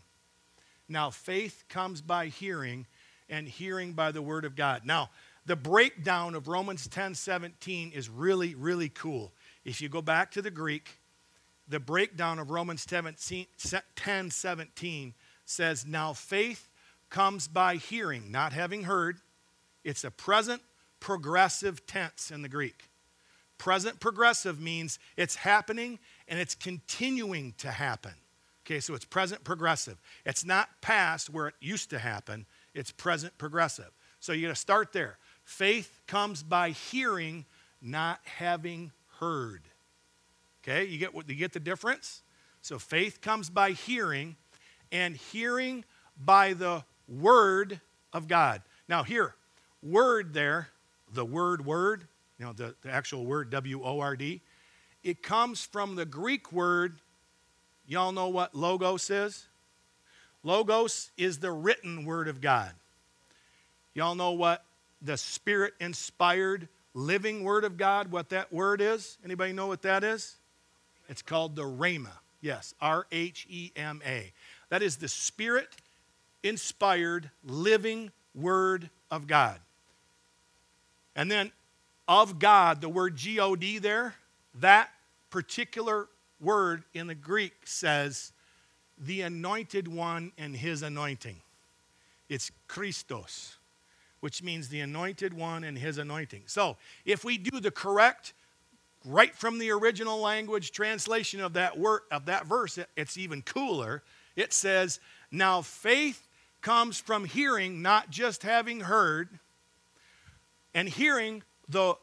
Now 0.88 1.10
faith 1.10 1.64
comes 1.68 2.00
by 2.00 2.26
hearing, 2.26 2.86
and 3.28 3.48
hearing 3.48 3.92
by 3.92 4.12
the 4.12 4.22
word 4.22 4.44
of 4.44 4.54
God. 4.54 4.82
Now, 4.84 5.10
the 5.46 5.56
breakdown 5.56 6.34
of 6.34 6.48
Romans 6.48 6.86
10 6.88 7.14
17 7.14 7.92
is 7.92 8.08
really, 8.08 8.54
really 8.54 8.88
cool. 8.88 9.32
If 9.64 9.80
you 9.80 9.88
go 9.88 10.02
back 10.02 10.30
to 10.32 10.42
the 10.42 10.50
Greek, 10.50 10.98
the 11.68 11.80
breakdown 11.80 12.38
of 12.38 12.50
Romans 12.50 12.86
10 12.86 13.16
17 14.30 15.14
says, 15.44 15.86
Now 15.86 16.12
faith 16.12 16.70
comes 17.10 17.48
by 17.48 17.76
hearing, 17.76 18.30
not 18.30 18.52
having 18.52 18.84
heard. 18.84 19.18
It's 19.82 20.04
a 20.04 20.10
present 20.10 20.62
progressive 21.00 21.86
tense 21.86 22.30
in 22.30 22.42
the 22.42 22.48
Greek. 22.48 22.88
Present 23.58 24.00
progressive 24.00 24.60
means 24.60 24.98
it's 25.16 25.36
happening 25.36 25.98
and 26.26 26.40
it's 26.40 26.54
continuing 26.54 27.54
to 27.58 27.70
happen. 27.70 28.14
Okay, 28.66 28.80
so 28.80 28.94
it's 28.94 29.04
present 29.04 29.44
progressive. 29.44 30.00
It's 30.24 30.44
not 30.44 30.70
past 30.80 31.28
where 31.28 31.48
it 31.48 31.54
used 31.60 31.90
to 31.90 31.98
happen, 31.98 32.46
it's 32.74 32.90
present 32.90 33.36
progressive. 33.36 33.90
So 34.20 34.32
you 34.32 34.46
got 34.46 34.54
to 34.54 34.60
start 34.60 34.92
there. 34.92 35.18
Faith 35.44 36.00
comes 36.06 36.42
by 36.42 36.70
hearing, 36.70 37.44
not 37.82 38.20
having 38.24 38.92
heard. 39.20 39.62
Okay, 40.62 40.86
you 40.86 40.96
get 40.98 41.12
you 41.28 41.34
get 41.34 41.52
the 41.52 41.60
difference? 41.60 42.22
So 42.62 42.78
faith 42.78 43.20
comes 43.20 43.50
by 43.50 43.72
hearing, 43.72 44.36
and 44.90 45.14
hearing 45.14 45.84
by 46.16 46.54
the 46.54 46.84
word 47.06 47.80
of 48.14 48.28
God. 48.28 48.62
Now 48.88 49.02
here, 49.02 49.34
word 49.82 50.32
there, 50.32 50.68
the 51.12 51.26
word 51.26 51.66
word, 51.66 52.08
you 52.38 52.46
know, 52.46 52.54
the, 52.54 52.74
the 52.80 52.90
actual 52.90 53.26
word 53.26 53.50
W 53.50 53.82
O 53.84 54.00
R 54.00 54.16
D, 54.16 54.40
it 55.02 55.22
comes 55.22 55.66
from 55.66 55.96
the 55.96 56.06
Greek 56.06 56.50
word. 56.50 56.96
Y'all 57.86 58.12
know 58.12 58.28
what 58.28 58.54
logos 58.54 59.10
is? 59.10 59.46
Logos 60.42 61.10
is 61.16 61.38
the 61.38 61.50
written 61.50 62.04
word 62.04 62.28
of 62.28 62.40
God. 62.40 62.72
Y'all 63.94 64.14
know 64.14 64.32
what 64.32 64.64
the 65.00 65.16
spirit 65.16 65.74
inspired 65.80 66.68
living 66.94 67.42
word 67.42 67.64
of 67.64 67.76
God, 67.76 68.10
what 68.10 68.30
that 68.30 68.52
word 68.52 68.80
is? 68.80 69.18
Anybody 69.24 69.52
know 69.52 69.66
what 69.66 69.82
that 69.82 70.04
is? 70.04 70.36
It's 71.08 71.22
called 71.22 71.56
the 71.56 71.64
Rhema. 71.64 72.12
Yes, 72.40 72.74
R 72.80 73.06
H 73.10 73.46
E 73.50 73.72
M 73.76 74.00
A. 74.06 74.32
That 74.68 74.82
is 74.82 74.96
the 74.96 75.08
spirit 75.08 75.68
inspired 76.42 77.30
living 77.44 78.10
word 78.34 78.90
of 79.10 79.26
God. 79.26 79.58
And 81.16 81.30
then 81.30 81.52
of 82.06 82.38
God, 82.38 82.80
the 82.80 82.88
word 82.88 83.16
G 83.16 83.40
O 83.40 83.56
D 83.56 83.78
there, 83.78 84.14
that 84.56 84.90
particular 85.30 86.08
word 86.44 86.84
in 86.92 87.06
the 87.06 87.14
Greek 87.14 87.54
says 87.64 88.32
the 88.98 89.22
anointed 89.22 89.88
one 89.88 90.32
and 90.38 90.54
his 90.54 90.82
anointing. 90.82 91.40
It's 92.28 92.50
Christos, 92.68 93.56
which 94.20 94.42
means 94.42 94.68
the 94.68 94.80
anointed 94.80 95.34
one 95.34 95.64
and 95.64 95.76
his 95.76 95.98
anointing. 95.98 96.42
So 96.46 96.76
if 97.04 97.24
we 97.24 97.38
do 97.38 97.60
the 97.60 97.70
correct, 97.70 98.34
right 99.04 99.34
from 99.34 99.58
the 99.58 99.70
original 99.70 100.20
language 100.20 100.72
translation 100.72 101.40
of 101.40 101.54
that 101.54 101.78
word 101.78 102.02
of 102.10 102.26
that 102.26 102.46
verse, 102.46 102.78
it's 102.96 103.18
even 103.18 103.42
cooler. 103.42 104.02
It 104.36 104.52
says, 104.52 105.00
Now 105.30 105.62
faith 105.62 106.26
comes 106.62 106.98
from 106.98 107.24
hearing, 107.24 107.82
not 107.82 108.10
just 108.10 108.42
having 108.42 108.80
heard, 108.80 109.38
and 110.72 110.88
hearing 110.88 111.42
the 111.68 111.94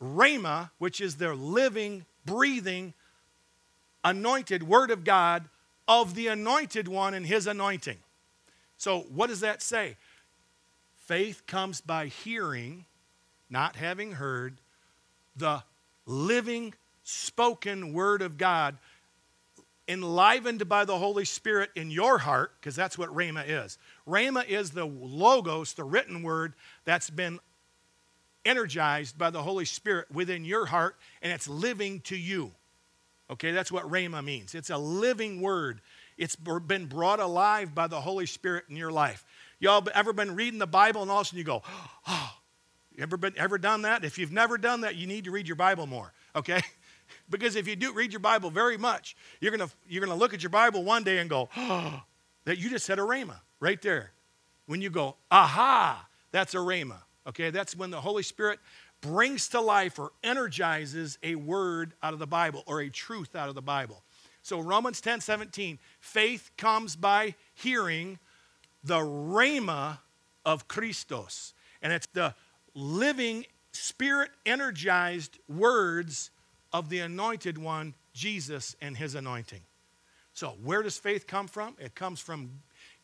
Rhema, 0.00 0.70
which 0.78 1.00
is 1.00 1.16
their 1.16 1.34
living, 1.34 2.04
breathing, 2.24 2.94
anointed 4.04 4.62
word 4.62 4.90
of 4.90 5.02
God 5.02 5.48
of 5.88 6.14
the 6.14 6.28
anointed 6.28 6.88
one 6.88 7.14
and 7.14 7.26
his 7.26 7.46
anointing. 7.46 7.98
So, 8.76 9.00
what 9.00 9.28
does 9.28 9.40
that 9.40 9.62
say? 9.62 9.96
Faith 11.06 11.46
comes 11.46 11.80
by 11.80 12.06
hearing, 12.06 12.84
not 13.50 13.76
having 13.76 14.12
heard, 14.12 14.58
the 15.36 15.62
living, 16.06 16.74
spoken 17.02 17.92
word 17.92 18.22
of 18.22 18.38
God, 18.38 18.76
enlivened 19.86 20.68
by 20.68 20.84
the 20.84 20.98
Holy 20.98 21.26
Spirit 21.26 21.70
in 21.76 21.90
your 21.90 22.18
heart, 22.18 22.52
because 22.58 22.74
that's 22.74 22.96
what 22.96 23.10
Rhema 23.10 23.44
is. 23.46 23.78
Rhema 24.08 24.46
is 24.46 24.70
the 24.70 24.86
logos, 24.86 25.74
the 25.74 25.84
written 25.84 26.22
word 26.22 26.54
that's 26.84 27.10
been 27.10 27.38
energized 28.44 29.18
by 29.18 29.30
the 29.30 29.42
Holy 29.42 29.64
Spirit 29.64 30.10
within 30.10 30.44
your 30.44 30.66
heart, 30.66 30.96
and 31.22 31.32
it's 31.32 31.48
living 31.48 32.00
to 32.00 32.16
you. 32.16 32.52
Okay, 33.34 33.50
that's 33.50 33.72
what 33.72 33.90
Rhema 33.90 34.22
means. 34.22 34.54
It's 34.54 34.70
a 34.70 34.78
living 34.78 35.40
word. 35.40 35.80
It's 36.16 36.36
been 36.36 36.86
brought 36.86 37.18
alive 37.18 37.74
by 37.74 37.88
the 37.88 38.00
Holy 38.00 38.26
Spirit 38.26 38.66
in 38.70 38.76
your 38.76 38.92
life. 38.92 39.24
Y'all 39.58 39.84
ever 39.92 40.12
been 40.12 40.36
reading 40.36 40.60
the 40.60 40.68
Bible 40.68 41.02
and 41.02 41.10
all 41.10 41.18
of 41.18 41.22
a 41.22 41.24
sudden 41.26 41.38
you 41.38 41.44
go, 41.44 41.60
oh, 42.06 42.32
ever 42.96 43.16
been 43.16 43.34
ever 43.36 43.58
done 43.58 43.82
that? 43.82 44.04
If 44.04 44.18
you've 44.18 44.30
never 44.30 44.56
done 44.56 44.82
that, 44.82 44.94
you 44.94 45.08
need 45.08 45.24
to 45.24 45.32
read 45.32 45.48
your 45.48 45.56
Bible 45.56 45.88
more, 45.88 46.12
okay? 46.36 46.60
because 47.28 47.56
if 47.56 47.66
you 47.66 47.74
do 47.74 47.92
read 47.92 48.12
your 48.12 48.20
Bible 48.20 48.50
very 48.50 48.78
much, 48.78 49.16
you're 49.40 49.50
gonna 49.50 49.70
you're 49.88 50.04
gonna 50.04 50.16
look 50.16 50.32
at 50.32 50.40
your 50.40 50.50
Bible 50.50 50.84
one 50.84 51.02
day 51.02 51.18
and 51.18 51.28
go, 51.28 51.48
oh, 51.56 52.02
that 52.44 52.58
you 52.58 52.70
just 52.70 52.86
said 52.86 53.00
a 53.00 53.02
rhema 53.02 53.40
right 53.58 53.82
there. 53.82 54.12
When 54.66 54.80
you 54.80 54.90
go, 54.90 55.16
aha, 55.28 56.06
that's 56.30 56.54
a 56.54 56.58
rhema. 56.58 56.98
Okay, 57.26 57.50
that's 57.50 57.74
when 57.74 57.90
the 57.90 58.00
Holy 58.00 58.22
Spirit 58.22 58.60
brings 59.04 59.48
to 59.48 59.60
life 59.60 59.98
or 59.98 60.12
energizes 60.22 61.18
a 61.22 61.34
word 61.34 61.92
out 62.02 62.14
of 62.14 62.18
the 62.18 62.26
Bible 62.26 62.62
or 62.66 62.80
a 62.80 62.88
truth 62.88 63.36
out 63.36 63.50
of 63.50 63.54
the 63.54 63.62
Bible. 63.62 64.02
So 64.42 64.60
Romans 64.60 65.00
10 65.00 65.20
17, 65.20 65.78
faith 66.00 66.50
comes 66.56 66.96
by 66.96 67.34
hearing 67.54 68.18
the 68.82 68.98
rhema 68.98 69.98
of 70.44 70.68
Christos. 70.68 71.52
And 71.82 71.92
it's 71.92 72.06
the 72.08 72.34
living, 72.74 73.44
spirit 73.72 74.30
energized 74.46 75.38
words 75.48 76.30
of 76.72 76.88
the 76.88 77.00
anointed 77.00 77.58
one, 77.58 77.94
Jesus, 78.14 78.74
and 78.80 78.96
his 78.96 79.14
anointing. 79.14 79.60
So, 80.32 80.56
where 80.62 80.82
does 80.82 80.98
faith 80.98 81.26
come 81.26 81.46
from? 81.46 81.76
It 81.78 81.94
comes 81.94 82.20
from 82.20 82.50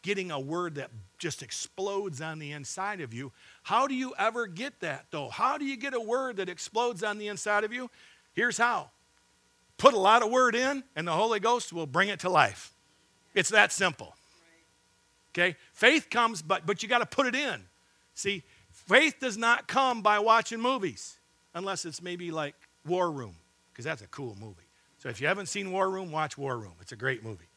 getting 0.02 0.30
a 0.30 0.40
word 0.40 0.76
that 0.76 0.90
just 1.18 1.42
explodes 1.42 2.20
on 2.20 2.38
the 2.38 2.52
inside 2.52 3.00
of 3.00 3.12
you. 3.12 3.32
How 3.62 3.86
do 3.86 3.94
you 3.94 4.14
ever 4.18 4.46
get 4.46 4.80
that, 4.80 5.06
though? 5.10 5.28
How 5.28 5.58
do 5.58 5.64
you 5.64 5.76
get 5.76 5.94
a 5.94 6.00
word 6.00 6.36
that 6.36 6.48
explodes 6.48 7.02
on 7.02 7.18
the 7.18 7.28
inside 7.28 7.64
of 7.64 7.72
you? 7.72 7.90
Here's 8.32 8.58
how 8.58 8.90
put 9.76 9.94
a 9.94 9.98
lot 9.98 10.22
of 10.22 10.30
word 10.30 10.54
in, 10.54 10.84
and 10.94 11.08
the 11.08 11.12
Holy 11.12 11.40
Ghost 11.40 11.72
will 11.72 11.86
bring 11.86 12.10
it 12.10 12.20
to 12.20 12.28
life. 12.28 12.74
It's 13.34 13.48
that 13.48 13.72
simple. 13.72 14.14
Okay? 15.32 15.56
Faith 15.72 16.10
comes, 16.10 16.42
but, 16.42 16.66
but 16.66 16.82
you 16.82 16.88
got 16.88 16.98
to 16.98 17.06
put 17.06 17.26
it 17.26 17.34
in. 17.34 17.62
See, 18.14 18.42
faith 18.70 19.16
does 19.20 19.38
not 19.38 19.68
come 19.68 20.02
by 20.02 20.18
watching 20.18 20.60
movies, 20.60 21.16
unless 21.54 21.86
it's 21.86 22.02
maybe 22.02 22.30
like 22.30 22.54
War 22.86 23.10
Room, 23.10 23.36
because 23.72 23.86
that's 23.86 24.02
a 24.02 24.06
cool 24.08 24.36
movie. 24.38 24.68
So 24.98 25.08
if 25.08 25.18
you 25.18 25.28
haven't 25.28 25.46
seen 25.46 25.72
War 25.72 25.88
Room, 25.88 26.12
watch 26.12 26.36
War 26.36 26.58
Room. 26.58 26.74
It's 26.82 26.92
a 26.92 26.96
great 26.96 27.24
movie. 27.24 27.48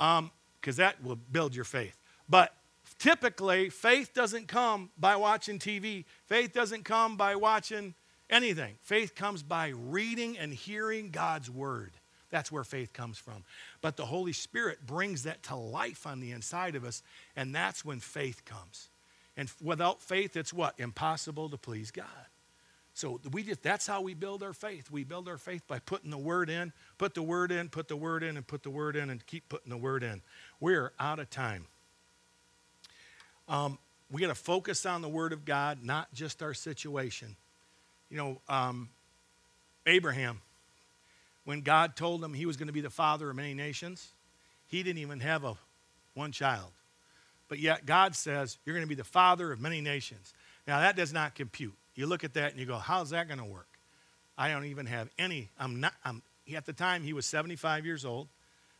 Um, 0.00 0.30
because 0.62 0.76
that 0.76 1.02
will 1.02 1.16
build 1.16 1.54
your 1.54 1.64
faith. 1.64 1.98
But 2.28 2.54
typically, 2.98 3.68
faith 3.68 4.14
doesn't 4.14 4.48
come 4.48 4.90
by 4.96 5.16
watching 5.16 5.58
TV, 5.58 6.04
faith 6.26 6.54
doesn't 6.54 6.84
come 6.84 7.16
by 7.16 7.34
watching 7.36 7.94
anything. 8.30 8.76
Faith 8.80 9.14
comes 9.14 9.42
by 9.42 9.68
reading 9.68 10.38
and 10.38 10.54
hearing 10.54 11.10
God's 11.10 11.50
word. 11.50 11.92
That's 12.30 12.50
where 12.50 12.64
faith 12.64 12.94
comes 12.94 13.18
from. 13.18 13.44
But 13.82 13.98
the 13.98 14.06
Holy 14.06 14.32
Spirit 14.32 14.86
brings 14.86 15.24
that 15.24 15.42
to 15.44 15.56
life 15.56 16.06
on 16.06 16.20
the 16.20 16.30
inside 16.30 16.76
of 16.76 16.84
us, 16.84 17.02
and 17.36 17.54
that's 17.54 17.84
when 17.84 18.00
faith 18.00 18.46
comes. 18.46 18.88
And 19.36 19.50
without 19.62 20.00
faith, 20.00 20.36
it's 20.36 20.52
what? 20.52 20.74
Impossible 20.78 21.50
to 21.50 21.58
please 21.58 21.90
God. 21.90 22.06
So 22.94 23.20
we 23.32 23.42
just 23.42 23.62
that's 23.62 23.86
how 23.86 24.02
we 24.02 24.14
build 24.14 24.42
our 24.42 24.52
faith. 24.52 24.90
We 24.90 25.04
build 25.04 25.28
our 25.28 25.38
faith 25.38 25.66
by 25.66 25.78
putting 25.78 26.10
the 26.10 26.18
word 26.18 26.50
in, 26.50 26.72
put 26.98 27.14
the 27.14 27.22
word 27.22 27.50
in, 27.50 27.68
put 27.68 27.88
the 27.88 27.96
word 27.96 28.22
in, 28.22 28.36
and 28.36 28.46
put 28.46 28.62
the 28.62 28.70
word 28.70 28.96
in, 28.96 29.08
and 29.10 29.24
keep 29.26 29.48
putting 29.48 29.70
the 29.70 29.78
word 29.78 30.02
in. 30.02 30.20
We're 30.60 30.92
out 31.00 31.18
of 31.18 31.30
time. 31.30 31.66
Um, 33.48 33.78
we 34.10 34.20
got 34.20 34.28
to 34.28 34.34
focus 34.34 34.84
on 34.84 35.00
the 35.00 35.08
word 35.08 35.32
of 35.32 35.44
God, 35.44 35.78
not 35.82 36.12
just 36.12 36.42
our 36.42 36.52
situation. 36.52 37.36
You 38.10 38.18
know, 38.18 38.40
um, 38.46 38.90
Abraham, 39.86 40.42
when 41.44 41.62
God 41.62 41.96
told 41.96 42.22
him 42.22 42.34
he 42.34 42.44
was 42.44 42.58
going 42.58 42.66
to 42.66 42.72
be 42.74 42.82
the 42.82 42.90
father 42.90 43.30
of 43.30 43.36
many 43.36 43.54
nations, 43.54 44.08
he 44.66 44.82
didn't 44.82 44.98
even 45.00 45.20
have 45.20 45.44
a 45.44 45.56
one 46.14 46.30
child. 46.30 46.70
But 47.48 47.58
yet 47.58 47.86
God 47.86 48.14
says, 48.14 48.58
You're 48.64 48.74
going 48.74 48.86
to 48.86 48.88
be 48.88 48.94
the 48.94 49.02
father 49.02 49.50
of 49.50 49.60
many 49.60 49.80
nations. 49.80 50.34
Now 50.66 50.80
that 50.80 50.94
does 50.94 51.12
not 51.12 51.34
compute. 51.34 51.74
You 51.94 52.06
look 52.06 52.24
at 52.24 52.34
that 52.34 52.52
and 52.52 52.60
you 52.60 52.66
go, 52.66 52.76
how's 52.76 53.10
that 53.10 53.28
going 53.28 53.38
to 53.38 53.44
work? 53.44 53.68
I 54.36 54.48
don't 54.48 54.64
even 54.64 54.86
have 54.86 55.08
any. 55.18 55.50
I'm 55.58 55.80
not. 55.80 55.92
I'm, 56.04 56.22
at 56.54 56.66
the 56.66 56.72
time, 56.72 57.02
he 57.02 57.12
was 57.12 57.26
75 57.26 57.84
years 57.84 58.04
old 58.04 58.28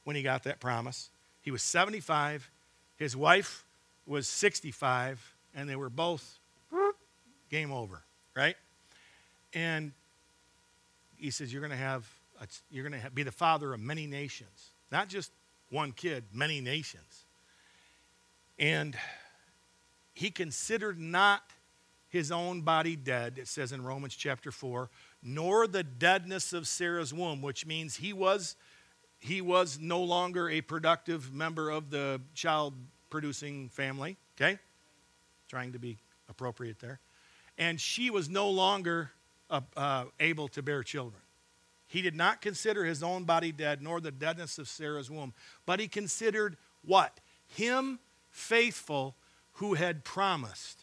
when 0.05 0.17
he 0.17 0.23
got 0.23 0.45
that 0.45 0.61
promise. 0.61 1.11
He 1.43 1.51
was 1.51 1.63
75. 1.63 2.51
His 2.97 3.17
wife 3.17 3.65
was 4.07 4.27
65, 4.29 5.35
and 5.55 5.69
they 5.69 5.77
were 5.77 5.91
both 5.91 6.39
game 7.51 7.71
over, 7.71 8.03
right? 8.35 8.57
And 9.53 9.93
he 11.17 11.31
says, 11.31 11.53
"You're 11.53 11.61
going 11.61 11.71
to 11.71 11.77
have. 11.77 12.09
A, 12.41 12.47
you're 12.71 12.89
going 12.89 13.01
to 13.01 13.11
be 13.11 13.23
the 13.23 13.31
father 13.31 13.73
of 13.75 13.81
many 13.81 14.07
nations, 14.07 14.71
not 14.91 15.09
just 15.09 15.31
one 15.71 15.93
kid, 15.93 16.25
many 16.33 16.61
nations." 16.61 17.25
And 18.59 18.97
he 20.15 20.31
considered 20.31 20.99
not 20.99 21.43
his 22.13 22.31
own 22.31 22.61
body 22.61 22.95
dead, 22.95 23.39
it 23.39 23.49
says 23.49 23.73
in 23.73 23.83
Romans 23.83 24.15
chapter 24.15 24.53
4, 24.53 24.91
nor 25.23 25.67
the 25.67 25.83
deadness 25.83 26.53
of 26.53 26.69
Sarah's 26.69 27.13
womb, 27.13 27.41
which 27.41 27.65
means 27.65 27.97
he 27.97 28.13
was 28.13 28.55
he 29.19 29.41
was 29.41 29.79
no 29.81 30.03
longer 30.03 30.51
a 30.51 30.61
productive 30.61 31.33
member 31.33 31.71
of 31.71 31.91
the 31.91 32.21
child 32.35 32.75
producing 33.09 33.69
family, 33.69 34.19
okay? 34.37 34.59
Trying 35.49 35.73
to 35.73 35.79
be 35.79 35.97
appropriate 36.29 36.81
there. 36.81 36.99
And 37.57 37.81
she 37.81 38.11
was 38.11 38.29
no 38.29 38.51
longer 38.51 39.13
uh, 39.49 39.61
uh, 39.77 40.05
able 40.19 40.49
to 40.49 40.63
bear 40.63 40.83
children. 40.83 41.23
He 41.87 42.03
did 42.03 42.17
not 42.17 42.43
consider 42.43 42.85
his 42.85 43.03
own 43.03 43.23
body 43.25 43.53
dead, 43.53 43.81
nor 43.81 44.01
the 44.01 44.11
deadness 44.11 44.59
of 44.59 44.69
Sarah's 44.69 45.11
womb, 45.11 45.33
but 45.67 45.79
he 45.79 45.87
considered 45.89 46.57
what? 46.85 47.21
Him 47.47 48.01
faithful 48.29 49.15
who 49.53 49.75
had 49.75 50.05
promised. 50.05 50.82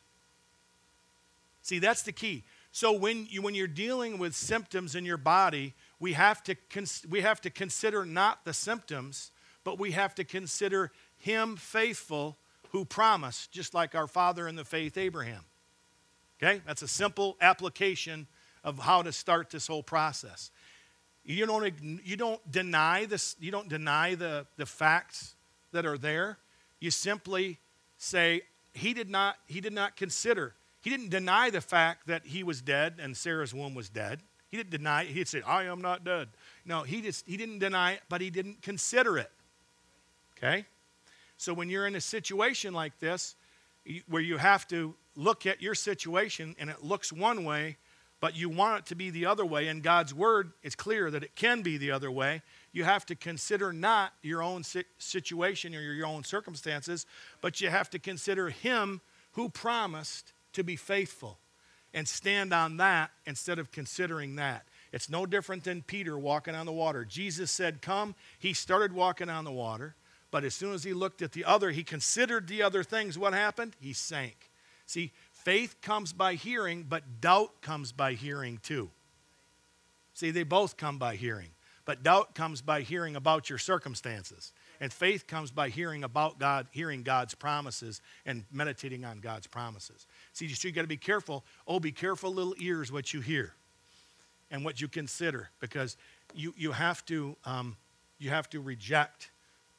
See, 1.69 1.77
that's 1.77 2.01
the 2.01 2.11
key. 2.11 2.45
So 2.71 2.91
when, 2.91 3.27
you, 3.29 3.43
when 3.43 3.53
you're 3.53 3.67
dealing 3.67 4.17
with 4.17 4.35
symptoms 4.35 4.95
in 4.95 5.05
your 5.05 5.17
body, 5.17 5.75
we 5.99 6.13
have, 6.13 6.41
to 6.45 6.55
cons- 6.55 7.05
we 7.07 7.21
have 7.21 7.39
to 7.41 7.51
consider 7.51 8.05
not 8.05 8.43
the 8.43 8.53
symptoms, 8.53 9.29
but 9.63 9.77
we 9.77 9.91
have 9.91 10.15
to 10.15 10.23
consider 10.23 10.91
him 11.19 11.57
faithful 11.57 12.39
who 12.71 12.85
promised, 12.85 13.51
just 13.51 13.75
like 13.75 13.93
our 13.93 14.07
father 14.07 14.47
in 14.47 14.55
the 14.55 14.65
faith, 14.65 14.97
Abraham. 14.97 15.43
Okay? 16.41 16.63
That's 16.65 16.81
a 16.81 16.87
simple 16.87 17.37
application 17.39 18.25
of 18.63 18.79
how 18.79 19.03
to 19.03 19.11
start 19.11 19.51
this 19.51 19.67
whole 19.67 19.83
process. 19.83 20.49
You 21.23 21.45
don't, 21.45 21.71
you 22.03 22.17
don't 22.17 22.51
deny 22.51 23.05
this, 23.05 23.35
you 23.39 23.51
don't 23.51 23.69
deny 23.69 24.15
the, 24.15 24.47
the 24.57 24.65
facts 24.65 25.35
that 25.71 25.85
are 25.85 25.99
there. 25.99 26.39
You 26.79 26.89
simply 26.89 27.59
say, 27.99 28.41
he 28.73 28.95
did 28.95 29.07
not, 29.07 29.35
he 29.45 29.61
did 29.61 29.73
not 29.73 29.95
consider 29.95 30.55
he 30.81 30.89
didn't 30.89 31.09
deny 31.09 31.49
the 31.49 31.61
fact 31.61 32.07
that 32.07 32.25
he 32.25 32.43
was 32.43 32.61
dead 32.61 32.95
and 32.99 33.15
Sarah's 33.15 33.53
womb 33.53 33.75
was 33.75 33.89
dead. 33.89 34.21
He 34.49 34.57
didn't 34.57 34.71
deny 34.71 35.03
it. 35.03 35.09
He'd 35.09 35.27
say, 35.27 35.41
I 35.45 35.65
am 35.65 35.81
not 35.81 36.03
dead. 36.03 36.29
No, 36.65 36.83
he 36.83 37.01
just 37.01 37.25
he 37.27 37.37
didn't 37.37 37.59
deny 37.59 37.93
it, 37.93 38.01
but 38.09 38.21
he 38.21 38.29
didn't 38.29 38.61
consider 38.61 39.17
it. 39.17 39.31
Okay? 40.37 40.65
So 41.37 41.53
when 41.53 41.69
you're 41.69 41.87
in 41.87 41.95
a 41.95 42.01
situation 42.01 42.73
like 42.73 42.97
this, 42.99 43.35
where 44.07 44.21
you 44.21 44.37
have 44.37 44.67
to 44.69 44.95
look 45.15 45.45
at 45.45 45.61
your 45.61 45.75
situation 45.75 46.55
and 46.59 46.69
it 46.69 46.83
looks 46.83 47.11
one 47.11 47.43
way, 47.43 47.77
but 48.19 48.35
you 48.35 48.49
want 48.49 48.79
it 48.79 48.85
to 48.87 48.95
be 48.95 49.09
the 49.09 49.25
other 49.25 49.45
way, 49.45 49.67
and 49.67 49.81
God's 49.81 50.13
word 50.13 50.51
is 50.63 50.75
clear 50.75 51.09
that 51.11 51.23
it 51.23 51.35
can 51.35 51.61
be 51.61 51.77
the 51.77 51.91
other 51.91 52.11
way, 52.11 52.41
you 52.73 52.83
have 52.83 53.05
to 53.05 53.15
consider 53.15 53.71
not 53.71 54.13
your 54.21 54.43
own 54.43 54.63
situation 54.97 55.73
or 55.73 55.81
your 55.81 56.05
own 56.05 56.23
circumstances, 56.23 57.05
but 57.41 57.61
you 57.61 57.69
have 57.69 57.89
to 57.91 57.99
consider 57.99 58.49
Him 58.49 59.01
who 59.33 59.49
promised 59.49 60.33
to 60.53 60.63
be 60.63 60.75
faithful 60.75 61.39
and 61.93 62.07
stand 62.07 62.53
on 62.53 62.77
that 62.77 63.11
instead 63.25 63.59
of 63.59 63.71
considering 63.71 64.35
that. 64.35 64.65
It's 64.91 65.09
no 65.09 65.25
different 65.25 65.63
than 65.63 65.83
Peter 65.83 66.17
walking 66.17 66.55
on 66.55 66.65
the 66.65 66.71
water. 66.71 67.05
Jesus 67.05 67.51
said, 67.51 67.81
Come. 67.81 68.15
He 68.39 68.53
started 68.53 68.93
walking 68.93 69.29
on 69.29 69.43
the 69.43 69.51
water, 69.51 69.95
but 70.31 70.43
as 70.43 70.53
soon 70.53 70.73
as 70.73 70.83
he 70.83 70.93
looked 70.93 71.21
at 71.21 71.31
the 71.31 71.45
other, 71.45 71.71
he 71.71 71.83
considered 71.83 72.47
the 72.47 72.63
other 72.63 72.83
things. 72.83 73.17
What 73.17 73.33
happened? 73.33 73.75
He 73.79 73.93
sank. 73.93 74.49
See, 74.85 75.11
faith 75.31 75.75
comes 75.81 76.13
by 76.13 76.33
hearing, 76.33 76.85
but 76.87 77.21
doubt 77.21 77.61
comes 77.61 77.91
by 77.91 78.13
hearing 78.13 78.59
too. 78.63 78.89
See, 80.13 80.31
they 80.31 80.43
both 80.43 80.75
come 80.75 80.97
by 80.97 81.15
hearing, 81.15 81.49
but 81.85 82.03
doubt 82.03 82.33
comes 82.33 82.61
by 82.61 82.81
hearing 82.81 83.15
about 83.15 83.49
your 83.49 83.59
circumstances. 83.59 84.51
And 84.81 84.91
faith 84.91 85.27
comes 85.27 85.51
by 85.51 85.69
hearing 85.69 86.03
about 86.03 86.39
God, 86.39 86.67
hearing 86.71 87.03
God's 87.03 87.35
promises 87.35 88.01
and 88.25 88.45
meditating 88.51 89.05
on 89.05 89.19
God's 89.19 89.47
promises. 89.47 90.07
See, 90.39 90.69
you 90.69 90.71
got 90.71 90.83
to 90.83 90.87
be 90.87 90.95
careful. 90.95 91.43
Oh, 91.67 91.81
be 91.81 91.91
careful, 91.91 92.33
little 92.33 92.55
ears, 92.59 92.93
what 92.93 93.13
you 93.13 93.19
hear 93.19 93.53
and 94.49 94.63
what 94.63 94.79
you 94.79 94.87
consider, 94.87 95.49
because 95.59 95.97
you, 96.33 96.53
you, 96.55 96.71
have, 96.71 97.05
to, 97.07 97.35
um, 97.43 97.75
you 98.19 98.29
have 98.29 98.49
to 98.51 98.61
reject 98.61 99.31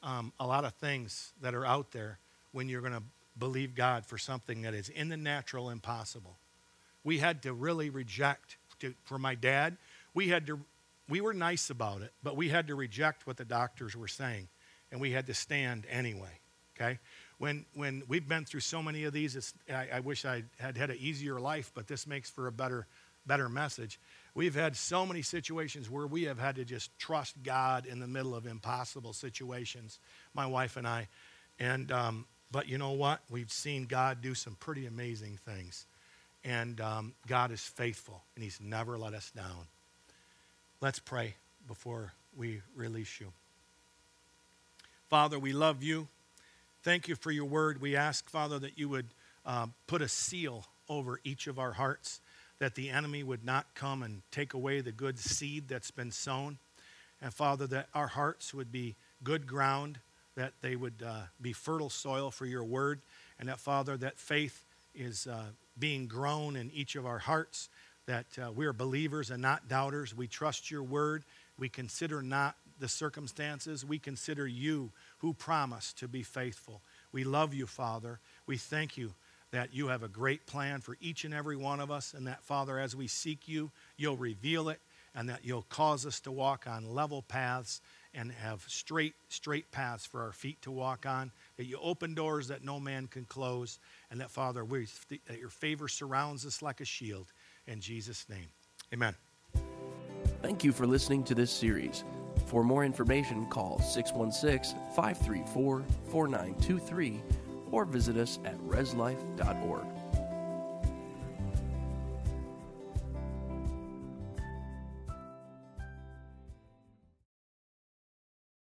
um, 0.02 0.34
a 0.38 0.46
lot 0.46 0.66
of 0.66 0.74
things 0.74 1.32
that 1.40 1.54
are 1.54 1.64
out 1.64 1.92
there 1.92 2.18
when 2.52 2.68
you're 2.68 2.82
going 2.82 2.92
to 2.92 3.02
believe 3.38 3.74
God 3.74 4.04
for 4.04 4.18
something 4.18 4.61
that 4.62 4.74
is 4.74 4.90
in 4.90 5.08
the 5.08 5.16
natural 5.16 5.70
impossible. 5.70 6.36
We 7.04 7.18
had 7.18 7.42
to 7.44 7.54
really 7.54 7.88
reject, 7.88 8.58
to, 8.80 8.92
for 9.04 9.18
my 9.18 9.34
dad, 9.34 9.78
we 10.12 10.28
had 10.28 10.46
to, 10.48 10.61
we 11.08 11.22
were 11.22 11.32
nice 11.32 11.70
about 11.70 12.02
it, 12.02 12.12
but 12.22 12.36
we 12.36 12.50
had 12.50 12.66
to 12.66 12.74
reject 12.74 13.26
what 13.26 13.38
the 13.38 13.46
doctors 13.46 13.96
were 13.96 14.08
saying, 14.08 14.48
and 14.92 15.00
we 15.00 15.12
had 15.12 15.26
to 15.28 15.34
stand 15.34 15.86
anyway, 15.90 16.38
okay? 16.76 16.98
When, 17.41 17.64
when 17.72 18.03
we've 18.07 18.28
been 18.28 18.45
through 18.45 18.61
so 18.61 18.82
many 18.82 19.05
of 19.05 19.14
these, 19.14 19.55
I, 19.72 19.88
I 19.95 20.01
wish 20.01 20.26
I 20.26 20.43
had 20.59 20.76
had 20.76 20.91
an 20.91 20.99
easier 21.01 21.41
life, 21.41 21.72
but 21.74 21.86
this 21.86 22.07
makes 22.07 22.28
for 22.28 22.47
a 22.47 22.53
better, 22.53 22.86
better 23.24 23.49
message. 23.49 23.99
We've 24.34 24.55
had 24.55 24.76
so 24.76 25.07
many 25.07 25.22
situations 25.22 25.88
where 25.88 26.07
we 26.07 26.24
have 26.24 26.38
had 26.38 26.57
to 26.57 26.66
just 26.66 26.91
trust 26.99 27.43
God 27.43 27.86
in 27.86 27.99
the 27.99 28.07
middle 28.07 28.34
of 28.34 28.47
impossible 28.47 29.14
situations, 29.14 29.99
my 30.34 30.45
wife 30.45 30.76
and 30.76 30.86
I. 30.86 31.09
And, 31.59 31.91
um, 31.91 32.26
but 32.53 32.68
you 32.68 32.76
know 32.76 32.91
what? 32.91 33.20
We've 33.30 33.51
seen 33.51 33.86
God 33.86 34.20
do 34.20 34.34
some 34.34 34.55
pretty 34.57 34.84
amazing 34.84 35.38
things. 35.47 35.86
And 36.45 36.78
um, 36.82 37.14
God 37.26 37.53
is 37.53 37.62
faithful, 37.62 38.22
and 38.34 38.45
He's 38.45 38.61
never 38.61 38.99
let 38.99 39.14
us 39.14 39.30
down. 39.30 39.66
Let's 40.82 40.99
pray 40.99 41.36
before 41.66 42.12
we 42.36 42.61
release 42.76 43.18
you. 43.18 43.32
Father, 45.09 45.38
we 45.38 45.55
love 45.55 45.82
you. 45.82 46.07
Thank 46.83 47.09
you 47.09 47.14
for 47.14 47.31
your 47.31 47.45
word. 47.45 47.83
We 47.83 47.95
ask, 47.95 48.31
Father, 48.31 48.59
that 48.59 48.78
you 48.78 48.89
would 48.89 49.09
uh, 49.45 49.66
put 49.87 50.01
a 50.01 50.09
seal 50.09 50.64
over 50.89 51.20
each 51.24 51.47
of 51.47 51.59
our 51.59 51.72
hearts 51.72 52.22
that 52.59 52.74
the 52.74 52.89
enemy 52.89 53.22
would 53.22 53.45
not 53.45 53.74
come 53.74 54.03
and 54.03 54.22
take 54.31 54.55
away 54.55 54.81
the 54.81 54.91
good 54.91 55.18
seed 55.18 55.68
that's 55.68 55.91
been 55.91 56.11
sown. 56.11 56.57
And 57.20 57.35
Father, 57.35 57.66
that 57.66 57.89
our 57.95 58.07
hearts 58.07 58.55
would 58.55 58.72
be 58.72 58.97
good 59.22 59.47
ground, 59.47 59.99
that 60.37 60.55
they 60.62 60.74
would 60.74 61.03
uh, 61.07 61.24
be 61.43 61.53
fertile 61.53 61.91
soil 61.91 62.31
for 62.31 62.47
your 62.47 62.64
word, 62.64 63.03
and 63.39 63.51
that, 63.51 63.61
Father, 63.61 63.99
that 63.99 64.18
faith 64.18 64.64
is 64.95 65.26
uh, 65.26 65.45
being 65.78 66.07
grown 66.07 66.57
in 66.57 66.70
each 66.70 66.97
of 66.97 67.05
our 67.05 67.18
hearts, 67.18 67.68
that 68.07 68.26
uh, 68.43 68.51
we 68.53 68.64
are 68.64 68.72
believers 68.72 69.31
and 69.31 69.43
not 69.43 69.68
doubters. 69.68 70.16
We 70.16 70.28
trust 70.28 70.70
your 70.70 70.83
word. 70.83 71.24
We 71.59 71.68
consider 71.68 72.22
not 72.22 72.57
the 72.78 72.89
circumstances. 72.89 73.85
We 73.85 73.99
consider 73.99 74.47
you 74.47 74.91
who 75.20 75.34
promised 75.34 75.98
to 75.98 76.08
be 76.08 76.22
faithful. 76.22 76.82
We 77.12 77.24
love 77.24 77.54
you, 77.54 77.66
Father. 77.66 78.20
We 78.46 78.56
thank 78.56 78.96
you 78.96 79.14
that 79.52 79.74
you 79.74 79.88
have 79.88 80.02
a 80.02 80.08
great 80.08 80.46
plan 80.46 80.80
for 80.80 80.96
each 81.00 81.24
and 81.24 81.34
every 81.34 81.56
one 81.56 81.80
of 81.80 81.90
us, 81.90 82.14
and 82.14 82.26
that, 82.26 82.42
Father, 82.42 82.78
as 82.78 82.94
we 82.94 83.06
seek 83.06 83.48
you, 83.48 83.70
you'll 83.96 84.16
reveal 84.16 84.68
it, 84.68 84.80
and 85.14 85.28
that 85.28 85.44
you'll 85.44 85.66
cause 85.68 86.06
us 86.06 86.20
to 86.20 86.30
walk 86.30 86.66
on 86.68 86.94
level 86.94 87.22
paths 87.22 87.80
and 88.14 88.30
have 88.30 88.64
straight, 88.68 89.14
straight 89.28 89.70
paths 89.72 90.06
for 90.06 90.22
our 90.22 90.32
feet 90.32 90.60
to 90.62 90.70
walk 90.70 91.04
on, 91.04 91.32
that 91.56 91.66
you 91.66 91.78
open 91.82 92.14
doors 92.14 92.48
that 92.48 92.64
no 92.64 92.78
man 92.78 93.08
can 93.08 93.24
close, 93.24 93.78
and 94.10 94.20
that, 94.20 94.30
Father, 94.30 94.64
we, 94.64 94.86
that 95.26 95.38
your 95.38 95.50
favor 95.50 95.88
surrounds 95.88 96.46
us 96.46 96.62
like 96.62 96.80
a 96.80 96.84
shield. 96.84 97.32
In 97.66 97.80
Jesus' 97.80 98.26
name, 98.28 98.48
amen. 98.94 99.14
Thank 100.42 100.64
you 100.64 100.72
for 100.72 100.86
listening 100.86 101.24
to 101.24 101.34
this 101.34 101.50
series. 101.50 102.04
For 102.51 102.64
more 102.64 102.84
information, 102.84 103.46
call 103.46 103.78
616 103.78 104.76
534 104.96 105.84
4923 106.11 107.22
or 107.70 107.84
visit 107.84 108.16
us 108.16 108.40
at 108.44 108.59
reslife.org. 108.66 109.86